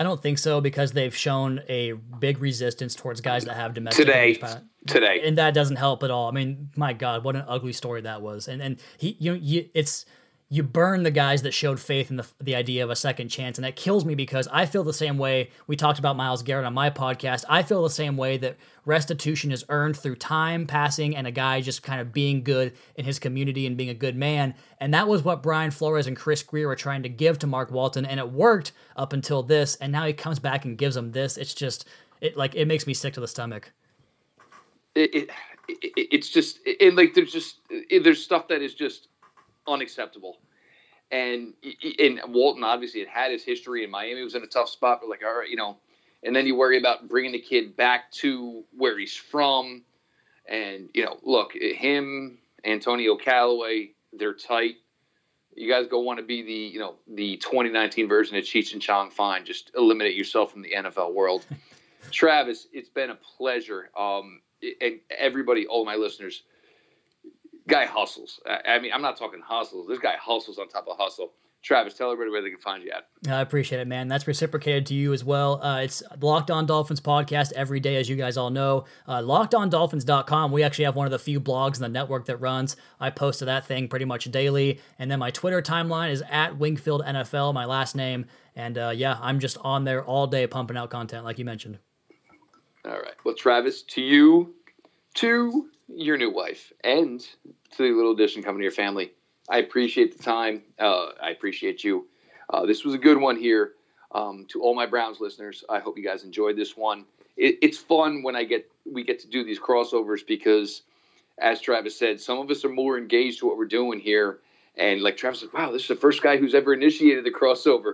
I 0.00 0.02
don't 0.02 0.22
think 0.22 0.38
so 0.38 0.62
because 0.62 0.92
they've 0.92 1.14
shown 1.14 1.60
a 1.68 1.92
big 1.92 2.40
resistance 2.40 2.94
towards 2.94 3.20
guys 3.20 3.44
that 3.44 3.54
have 3.54 3.74
domestic 3.74 4.06
today. 4.06 4.40
Today, 4.86 5.20
and 5.22 5.36
that 5.36 5.52
doesn't 5.52 5.76
help 5.76 6.02
at 6.02 6.10
all. 6.10 6.26
I 6.26 6.30
mean, 6.30 6.70
my 6.74 6.94
God, 6.94 7.22
what 7.22 7.36
an 7.36 7.44
ugly 7.46 7.74
story 7.74 8.00
that 8.00 8.22
was. 8.22 8.48
And 8.48 8.62
and 8.62 8.80
he, 8.96 9.14
you 9.18 9.32
know, 9.32 9.38
you, 9.38 9.68
it's 9.74 10.06
you 10.52 10.64
burn 10.64 11.04
the 11.04 11.12
guys 11.12 11.42
that 11.42 11.54
showed 11.54 11.78
faith 11.78 12.10
in 12.10 12.16
the, 12.16 12.26
the 12.40 12.56
idea 12.56 12.82
of 12.82 12.90
a 12.90 12.96
second 12.96 13.28
chance. 13.28 13.56
And 13.56 13.64
that 13.64 13.76
kills 13.76 14.04
me 14.04 14.16
because 14.16 14.48
I 14.50 14.66
feel 14.66 14.82
the 14.82 14.92
same 14.92 15.16
way. 15.16 15.50
We 15.68 15.76
talked 15.76 16.00
about 16.00 16.16
Myles 16.16 16.42
Garrett 16.42 16.66
on 16.66 16.74
my 16.74 16.90
podcast. 16.90 17.44
I 17.48 17.62
feel 17.62 17.84
the 17.84 17.88
same 17.88 18.16
way 18.16 18.36
that 18.38 18.56
restitution 18.84 19.52
is 19.52 19.64
earned 19.68 19.96
through 19.96 20.16
time 20.16 20.66
passing 20.66 21.14
and 21.14 21.28
a 21.28 21.30
guy 21.30 21.60
just 21.60 21.84
kind 21.84 22.00
of 22.00 22.12
being 22.12 22.42
good 22.42 22.72
in 22.96 23.04
his 23.04 23.20
community 23.20 23.64
and 23.64 23.76
being 23.76 23.90
a 23.90 23.94
good 23.94 24.16
man. 24.16 24.56
And 24.80 24.92
that 24.92 25.06
was 25.06 25.22
what 25.22 25.40
Brian 25.40 25.70
Flores 25.70 26.08
and 26.08 26.16
Chris 26.16 26.42
Grier 26.42 26.66
were 26.66 26.74
trying 26.74 27.04
to 27.04 27.08
give 27.08 27.38
to 27.38 27.46
Mark 27.46 27.70
Walton. 27.70 28.04
And 28.04 28.18
it 28.18 28.32
worked 28.32 28.72
up 28.96 29.12
until 29.12 29.44
this. 29.44 29.76
And 29.76 29.92
now 29.92 30.04
he 30.04 30.12
comes 30.12 30.40
back 30.40 30.64
and 30.64 30.76
gives 30.76 30.96
him 30.96 31.12
this. 31.12 31.36
It's 31.36 31.54
just, 31.54 31.86
it 32.20 32.36
like, 32.36 32.56
it 32.56 32.66
makes 32.66 32.88
me 32.88 32.94
sick 32.94 33.14
to 33.14 33.20
the 33.20 33.28
stomach. 33.28 33.70
It, 34.96 35.14
it, 35.14 35.30
it 35.68 36.08
it's 36.10 36.28
just, 36.28 36.58
it, 36.64 36.96
like, 36.96 37.14
there's 37.14 37.30
just, 37.30 37.58
there's 38.02 38.20
stuff 38.20 38.48
that 38.48 38.62
is 38.62 38.74
just, 38.74 39.06
unacceptable. 39.66 40.38
And 41.10 41.54
in 41.98 42.20
Walton 42.28 42.62
obviously 42.62 43.00
had 43.00 43.08
had 43.08 43.32
his 43.32 43.44
history, 43.44 43.82
and 43.82 43.90
Miami 43.90 44.22
was 44.22 44.34
in 44.34 44.42
a 44.42 44.46
tough 44.46 44.68
spot. 44.68 45.00
But 45.00 45.10
like, 45.10 45.22
all 45.24 45.38
right, 45.38 45.48
you 45.48 45.56
know, 45.56 45.76
and 46.22 46.34
then 46.34 46.46
you 46.46 46.54
worry 46.54 46.78
about 46.78 47.08
bringing 47.08 47.32
the 47.32 47.40
kid 47.40 47.76
back 47.76 48.12
to 48.12 48.64
where 48.76 48.96
he's 48.98 49.16
from, 49.16 49.82
and 50.48 50.88
you 50.94 51.04
know, 51.04 51.18
look, 51.22 51.52
him, 51.54 52.38
Antonio 52.64 53.16
Callaway, 53.16 53.90
they're 54.12 54.34
tight. 54.34 54.76
You 55.56 55.68
guys 55.68 55.88
go 55.88 55.98
want 55.98 56.20
to 56.20 56.24
be 56.24 56.42
the 56.42 56.52
you 56.52 56.78
know 56.78 56.94
the 57.12 57.36
2019 57.38 58.08
version 58.08 58.36
of 58.36 58.44
Cheech 58.44 58.72
and 58.72 58.80
Chong. 58.80 59.10
Fine, 59.10 59.44
just 59.44 59.72
eliminate 59.76 60.14
yourself 60.14 60.52
from 60.52 60.62
the 60.62 60.74
NFL 60.76 61.12
world. 61.12 61.44
Travis, 62.12 62.66
it's 62.72 62.88
been 62.88 63.10
a 63.10 63.18
pleasure. 63.36 63.90
Um, 63.98 64.40
and 64.80 65.00
everybody, 65.16 65.66
all 65.66 65.84
my 65.84 65.96
listeners, 65.96 66.42
guy 67.68 67.86
hustles. 67.86 68.40
I, 68.46 68.78
mean, 68.78 68.92
I'm 68.92 69.02
not 69.02 69.16
talking 69.16 69.40
hustles. 69.40 69.88
This 69.88 69.98
guy 69.98 70.14
hustles 70.20 70.58
on 70.58 70.68
top 70.68 70.86
of 70.88 70.96
hustle. 70.98 71.32
Travis, 71.62 71.92
tell 71.92 72.10
everybody 72.10 72.30
where 72.30 72.40
they 72.40 72.48
can 72.48 72.58
find 72.58 72.82
you 72.82 72.90
at. 72.90 73.08
I 73.30 73.42
appreciate 73.42 73.80
it, 73.80 73.86
man. 73.86 74.08
That's 74.08 74.26
reciprocated 74.26 74.86
to 74.86 74.94
you 74.94 75.12
as 75.12 75.22
well. 75.22 75.62
Uh, 75.62 75.82
it's 75.82 76.02
Locked 76.18 76.50
On 76.50 76.64
Dolphins 76.64 77.02
podcast 77.02 77.52
every 77.52 77.80
day, 77.80 77.96
as 77.96 78.08
you 78.08 78.16
guys 78.16 78.38
all 78.38 78.48
know. 78.48 78.86
Uh, 79.06 79.18
LockedOnDolphins.com. 79.18 80.52
We 80.52 80.62
actually 80.62 80.86
have 80.86 80.96
one 80.96 81.06
of 81.06 81.10
the 81.10 81.18
few 81.18 81.38
blogs 81.38 81.76
in 81.76 81.82
the 81.82 81.90
network 81.90 82.24
that 82.26 82.38
runs. 82.38 82.76
I 82.98 83.10
post 83.10 83.40
to 83.40 83.44
that 83.44 83.66
thing 83.66 83.88
pretty 83.88 84.06
much 84.06 84.24
daily. 84.30 84.80
And 84.98 85.10
then 85.10 85.18
my 85.18 85.30
Twitter 85.30 85.60
timeline 85.60 86.10
is 86.10 86.22
at 86.30 86.58
Wingfield 86.58 87.04
NFL, 87.04 87.52
my 87.52 87.66
last 87.66 87.94
name. 87.94 88.24
And 88.56 88.78
uh, 88.78 88.92
yeah, 88.94 89.18
I'm 89.20 89.38
just 89.38 89.58
on 89.58 89.84
there 89.84 90.02
all 90.02 90.26
day 90.26 90.46
pumping 90.46 90.78
out 90.78 90.88
content, 90.88 91.24
like 91.24 91.38
you 91.38 91.44
mentioned. 91.44 91.78
All 92.86 92.92
right. 92.92 93.14
Well, 93.24 93.34
Travis, 93.34 93.82
to 93.82 94.00
you, 94.00 94.54
to 95.14 95.68
your 95.94 96.16
new 96.16 96.30
wife, 96.30 96.72
and 96.84 97.20
to 97.20 97.82
the 97.82 97.90
little 97.90 98.12
addition 98.12 98.42
coming 98.42 98.60
to 98.60 98.64
your 98.64 98.72
family. 98.72 99.12
I 99.48 99.58
appreciate 99.58 100.16
the 100.16 100.22
time. 100.22 100.62
Uh, 100.78 101.08
I 101.20 101.30
appreciate 101.30 101.82
you. 101.82 102.06
Uh, 102.48 102.66
this 102.66 102.84
was 102.84 102.94
a 102.94 102.98
good 102.98 103.18
one 103.18 103.36
here. 103.36 103.72
Um, 104.12 104.46
to 104.48 104.62
all 104.62 104.74
my 104.74 104.86
Browns 104.86 105.20
listeners, 105.20 105.64
I 105.68 105.78
hope 105.78 105.96
you 105.96 106.04
guys 106.04 106.24
enjoyed 106.24 106.56
this 106.56 106.76
one. 106.76 107.04
It, 107.36 107.58
it's 107.62 107.78
fun 107.78 108.22
when 108.22 108.34
I 108.34 108.44
get 108.44 108.70
we 108.90 109.04
get 109.04 109.20
to 109.20 109.28
do 109.28 109.44
these 109.44 109.60
crossovers 109.60 110.26
because, 110.26 110.82
as 111.38 111.60
Travis 111.60 111.96
said, 111.96 112.20
some 112.20 112.38
of 112.38 112.50
us 112.50 112.64
are 112.64 112.70
more 112.70 112.98
engaged 112.98 113.40
to 113.40 113.46
what 113.46 113.56
we're 113.56 113.66
doing 113.66 114.00
here. 114.00 114.40
And 114.76 115.02
like 115.02 115.16
Travis 115.16 115.40
said, 115.40 115.50
wow, 115.52 115.70
this 115.70 115.82
is 115.82 115.88
the 115.88 115.96
first 115.96 116.22
guy 116.22 116.38
who's 116.38 116.54
ever 116.54 116.72
initiated 116.72 117.24
the 117.24 117.30
crossover. 117.30 117.92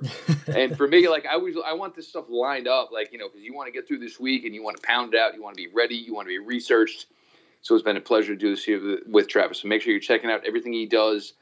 and 0.57 0.77
for 0.77 0.87
me, 0.87 1.09
like 1.09 1.27
I 1.27 1.35
always, 1.35 1.57
I 1.65 1.73
want 1.73 1.95
this 1.95 2.09
stuff 2.09 2.27
lined 2.29 2.69
up, 2.69 2.93
like 2.93 3.13
you 3.13 3.19
know, 3.19 3.29
because 3.29 3.43
you 3.43 3.55
want 3.55 3.67
to 3.67 3.73
get 3.73 3.89
through 3.89 3.99
this 3.99 4.21
week 4.21 4.45
and 4.45 4.55
you 4.55 4.63
want 4.63 4.77
to 4.77 4.83
pound 4.83 5.15
it 5.15 5.21
out, 5.21 5.35
you 5.35 5.43
want 5.43 5.57
to 5.57 5.63
be 5.63 5.73
ready, 5.75 5.97
you 5.97 6.15
want 6.15 6.27
to 6.27 6.31
be 6.31 6.39
researched. 6.39 7.07
So 7.67 7.75
it's 7.75 7.83
been 7.83 7.97
a 7.97 8.01
pleasure 8.01 8.33
to 8.33 8.39
do 8.39 8.51
this 8.51 8.63
here 8.63 9.01
with 9.09 9.27
Travis. 9.27 9.59
So 9.59 9.67
make 9.67 9.83
sure 9.83 9.91
you're 9.91 9.99
checking 9.99 10.31
out 10.31 10.47
everything 10.47 10.73
he 10.73 10.87
does. 10.87 11.33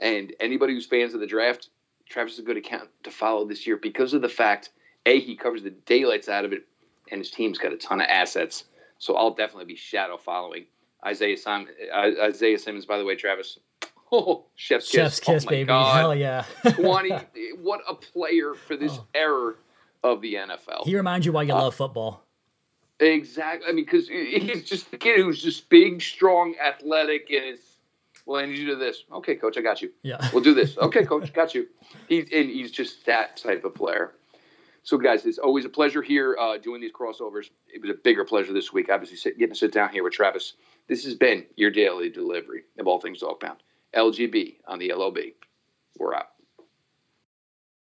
And 0.00 0.32
anybody 0.40 0.72
who's 0.72 0.86
fans 0.86 1.12
of 1.12 1.20
the 1.20 1.26
draft, 1.26 1.68
Travis 2.08 2.32
is 2.32 2.38
a 2.38 2.42
good 2.42 2.56
account 2.56 2.88
to 3.02 3.10
follow 3.10 3.44
this 3.44 3.66
year 3.66 3.76
because 3.76 4.14
of 4.14 4.22
the 4.22 4.28
fact, 4.30 4.70
A, 5.04 5.20
he 5.20 5.36
covers 5.36 5.62
the 5.62 5.72
daylights 5.72 6.26
out 6.26 6.46
of 6.46 6.54
it, 6.54 6.66
and 7.10 7.18
his 7.18 7.30
team's 7.30 7.58
got 7.58 7.74
a 7.74 7.76
ton 7.76 8.00
of 8.00 8.06
assets. 8.08 8.64
So 8.96 9.14
I'll 9.14 9.34
definitely 9.34 9.66
be 9.66 9.76
shadow 9.76 10.16
following. 10.16 10.64
Isaiah 11.04 11.36
Simon, 11.36 11.68
uh, 11.94 12.12
Isaiah 12.22 12.58
Simmons, 12.58 12.86
by 12.86 12.96
the 12.96 13.04
way, 13.04 13.14
Travis. 13.14 13.58
Oh, 14.12 14.44
chef's 14.54 14.90
kiss. 14.90 14.94
Chef's 14.94 15.20
kiss, 15.20 15.44
oh 15.44 15.48
baby. 15.48 15.66
God. 15.66 15.96
Hell 15.96 16.14
yeah. 16.14 16.44
20. 16.76 17.10
What 17.60 17.80
a 17.88 17.94
player 17.94 18.54
for 18.54 18.76
this 18.76 18.92
oh. 18.92 19.06
era 19.12 19.54
of 20.04 20.20
the 20.20 20.34
NFL. 20.34 20.84
He 20.84 20.94
reminds 20.94 21.26
you 21.26 21.32
why 21.32 21.42
you 21.42 21.52
uh, 21.52 21.62
love 21.62 21.74
football. 21.74 22.23
Exactly. 23.00 23.68
I 23.68 23.72
mean, 23.72 23.84
because 23.84 24.08
he's 24.08 24.64
just 24.64 24.90
the 24.90 24.96
kid 24.96 25.20
who's 25.20 25.42
just 25.42 25.68
big, 25.68 26.00
strong, 26.00 26.54
athletic, 26.64 27.30
and 27.30 27.44
it's 27.44 27.74
well, 28.26 28.40
I 28.40 28.46
need 28.46 28.56
you 28.56 28.66
to 28.66 28.72
do 28.72 28.78
this. 28.78 29.04
Okay, 29.12 29.34
coach, 29.34 29.58
I 29.58 29.60
got 29.60 29.82
you. 29.82 29.90
Yeah, 30.02 30.16
we'll 30.32 30.42
do 30.42 30.54
this. 30.54 30.78
Okay, 30.78 31.04
coach, 31.06 31.32
got 31.32 31.54
you. 31.54 31.66
He's 32.08 32.24
and 32.32 32.48
he's 32.48 32.70
just 32.70 33.04
that 33.06 33.36
type 33.36 33.64
of 33.64 33.74
player. 33.74 34.14
So, 34.82 34.98
guys, 34.98 35.24
it's 35.24 35.38
always 35.38 35.64
a 35.64 35.70
pleasure 35.70 36.02
here 36.02 36.36
uh, 36.38 36.58
doing 36.58 36.80
these 36.80 36.92
crossovers. 36.92 37.46
It 37.72 37.80
was 37.80 37.90
a 37.90 37.94
bigger 37.94 38.22
pleasure 38.22 38.52
this 38.52 38.70
week, 38.70 38.90
obviously, 38.92 39.16
sit, 39.16 39.38
getting 39.38 39.54
to 39.54 39.58
sit 39.58 39.72
down 39.72 39.88
here 39.88 40.04
with 40.04 40.12
Travis. 40.12 40.54
This 40.88 41.04
has 41.04 41.14
been 41.14 41.46
your 41.56 41.70
daily 41.70 42.10
delivery 42.10 42.64
of 42.78 42.86
all 42.86 43.00
things 43.00 43.20
Dawg 43.20 43.40
Pound. 43.40 43.62
LGB 43.94 44.56
on 44.68 44.78
the 44.78 44.92
LOB. 44.92 45.18
We're 45.98 46.14
out. 46.14 46.33